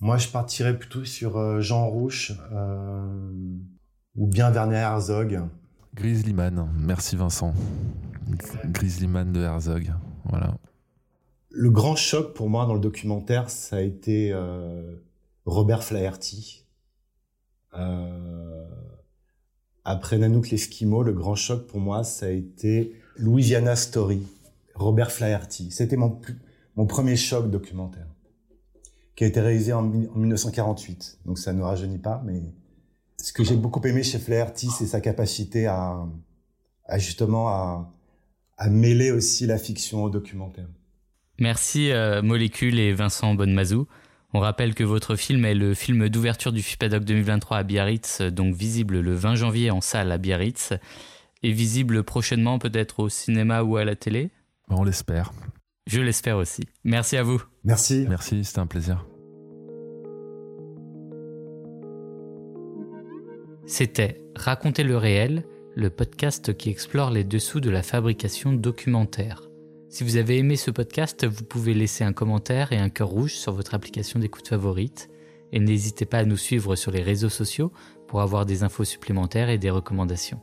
Moi, 0.00 0.18
je 0.18 0.28
partirais 0.28 0.76
plutôt 0.76 1.04
sur 1.04 1.36
euh, 1.36 1.60
Jean 1.60 1.86
Rouche 1.88 2.32
euh, 2.52 3.06
ou 4.16 4.26
bien 4.26 4.50
Werner 4.50 4.76
Herzog. 4.76 5.40
Grizzlyman, 5.94 6.70
merci 6.76 7.16
Vincent. 7.16 7.54
Grizzlyman 8.64 9.32
de 9.32 9.40
Herzog, 9.40 9.92
voilà. 10.24 10.56
Le 11.50 11.70
grand 11.70 11.96
choc 11.96 12.34
pour 12.34 12.48
moi 12.48 12.66
dans 12.66 12.74
le 12.74 12.80
documentaire, 12.80 13.50
ça 13.50 13.76
a 13.76 13.80
été 13.80 14.32
euh, 14.32 14.96
Robert 15.44 15.84
Flaherty. 15.84 16.66
Après 19.84 20.18
Nanook 20.18 20.50
l'Eskimo, 20.50 21.02
le 21.02 21.12
grand 21.12 21.34
choc 21.34 21.66
pour 21.66 21.80
moi, 21.80 22.04
ça 22.04 22.26
a 22.26 22.30
été 22.30 22.94
Louisiana 23.16 23.76
Story, 23.76 24.22
Robert 24.74 25.10
Flaherty. 25.10 25.70
C'était 25.70 25.96
mon, 25.96 26.20
mon 26.76 26.86
premier 26.86 27.16
choc 27.16 27.50
documentaire, 27.50 28.06
qui 29.16 29.24
a 29.24 29.26
été 29.26 29.40
réalisé 29.40 29.72
en, 29.72 29.82
1948. 29.82 31.18
Donc 31.26 31.38
ça 31.38 31.52
ne 31.52 31.62
rajeunit 31.62 31.98
pas, 31.98 32.22
mais 32.24 32.42
ce 33.18 33.32
que 33.32 33.44
j'ai 33.44 33.56
beaucoup 33.56 33.84
aimé 33.86 34.02
chez 34.02 34.18
Flaherty, 34.18 34.68
c'est 34.70 34.86
sa 34.86 35.00
capacité 35.00 35.66
à, 35.66 36.06
justement 36.96 37.48
à, 37.48 37.88
mêler 38.70 39.10
aussi 39.10 39.46
la 39.46 39.58
fiction 39.58 40.04
au 40.04 40.10
documentaire. 40.10 40.68
Merci 41.40 41.90
euh, 41.90 42.22
Molécule 42.22 42.78
et 42.78 42.92
Vincent 42.92 43.34
Bonnemazou. 43.34 43.88
On 44.34 44.40
rappelle 44.40 44.74
que 44.74 44.84
votre 44.84 45.14
film 45.14 45.44
est 45.44 45.54
le 45.54 45.74
film 45.74 46.08
d'ouverture 46.08 46.52
du 46.52 46.62
FIPADOC 46.62 47.04
2023 47.04 47.58
à 47.58 47.62
Biarritz, 47.64 48.22
donc 48.22 48.54
visible 48.54 49.00
le 49.00 49.14
20 49.14 49.34
janvier 49.34 49.70
en 49.70 49.82
salle 49.82 50.10
à 50.10 50.16
Biarritz 50.16 50.72
est 51.42 51.52
visible 51.52 52.02
prochainement 52.02 52.58
peut-être 52.58 53.00
au 53.00 53.08
cinéma 53.08 53.62
ou 53.62 53.76
à 53.76 53.84
la 53.84 53.96
télé? 53.96 54.30
On 54.68 54.84
l'espère. 54.84 55.32
Je 55.86 56.00
l'espère 56.00 56.36
aussi. 56.36 56.62
Merci 56.84 57.16
à 57.16 57.22
vous. 57.22 57.42
Merci. 57.64 58.06
Merci, 58.08 58.44
c'était 58.44 58.60
un 58.60 58.66
plaisir. 58.66 59.06
C'était 63.66 64.18
Raconter 64.34 64.82
le 64.82 64.96
réel, 64.96 65.44
le 65.74 65.90
podcast 65.90 66.56
qui 66.56 66.70
explore 66.70 67.10
les 67.10 67.24
dessous 67.24 67.60
de 67.60 67.68
la 67.68 67.82
fabrication 67.82 68.52
documentaire. 68.52 69.51
Si 69.92 70.04
vous 70.04 70.16
avez 70.16 70.38
aimé 70.38 70.56
ce 70.56 70.70
podcast, 70.70 71.26
vous 71.26 71.44
pouvez 71.44 71.74
laisser 71.74 72.02
un 72.02 72.14
commentaire 72.14 72.72
et 72.72 72.78
un 72.78 72.88
cœur 72.88 73.08
rouge 73.08 73.34
sur 73.34 73.52
votre 73.52 73.74
application 73.74 74.18
d'écoute 74.18 74.48
favorite. 74.48 75.10
Et 75.52 75.60
n'hésitez 75.60 76.06
pas 76.06 76.20
à 76.20 76.24
nous 76.24 76.38
suivre 76.38 76.76
sur 76.76 76.90
les 76.90 77.02
réseaux 77.02 77.28
sociaux 77.28 77.74
pour 78.08 78.22
avoir 78.22 78.46
des 78.46 78.62
infos 78.62 78.84
supplémentaires 78.84 79.50
et 79.50 79.58
des 79.58 79.68
recommandations. 79.68 80.40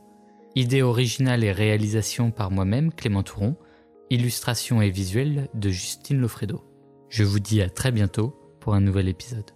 Idée 0.54 0.82
originale 0.82 1.42
et 1.42 1.50
réalisation 1.50 2.30
par 2.30 2.52
moi-même, 2.52 2.92
Clément 2.92 3.24
Touron. 3.24 3.56
Illustration 4.08 4.82
et 4.82 4.90
visuel 4.90 5.48
de 5.54 5.70
Justine 5.70 6.20
Lofredo. 6.20 6.62
Je 7.08 7.24
vous 7.24 7.40
dis 7.40 7.60
à 7.60 7.68
très 7.68 7.90
bientôt 7.90 8.36
pour 8.60 8.74
un 8.74 8.80
nouvel 8.80 9.08
épisode. 9.08 9.50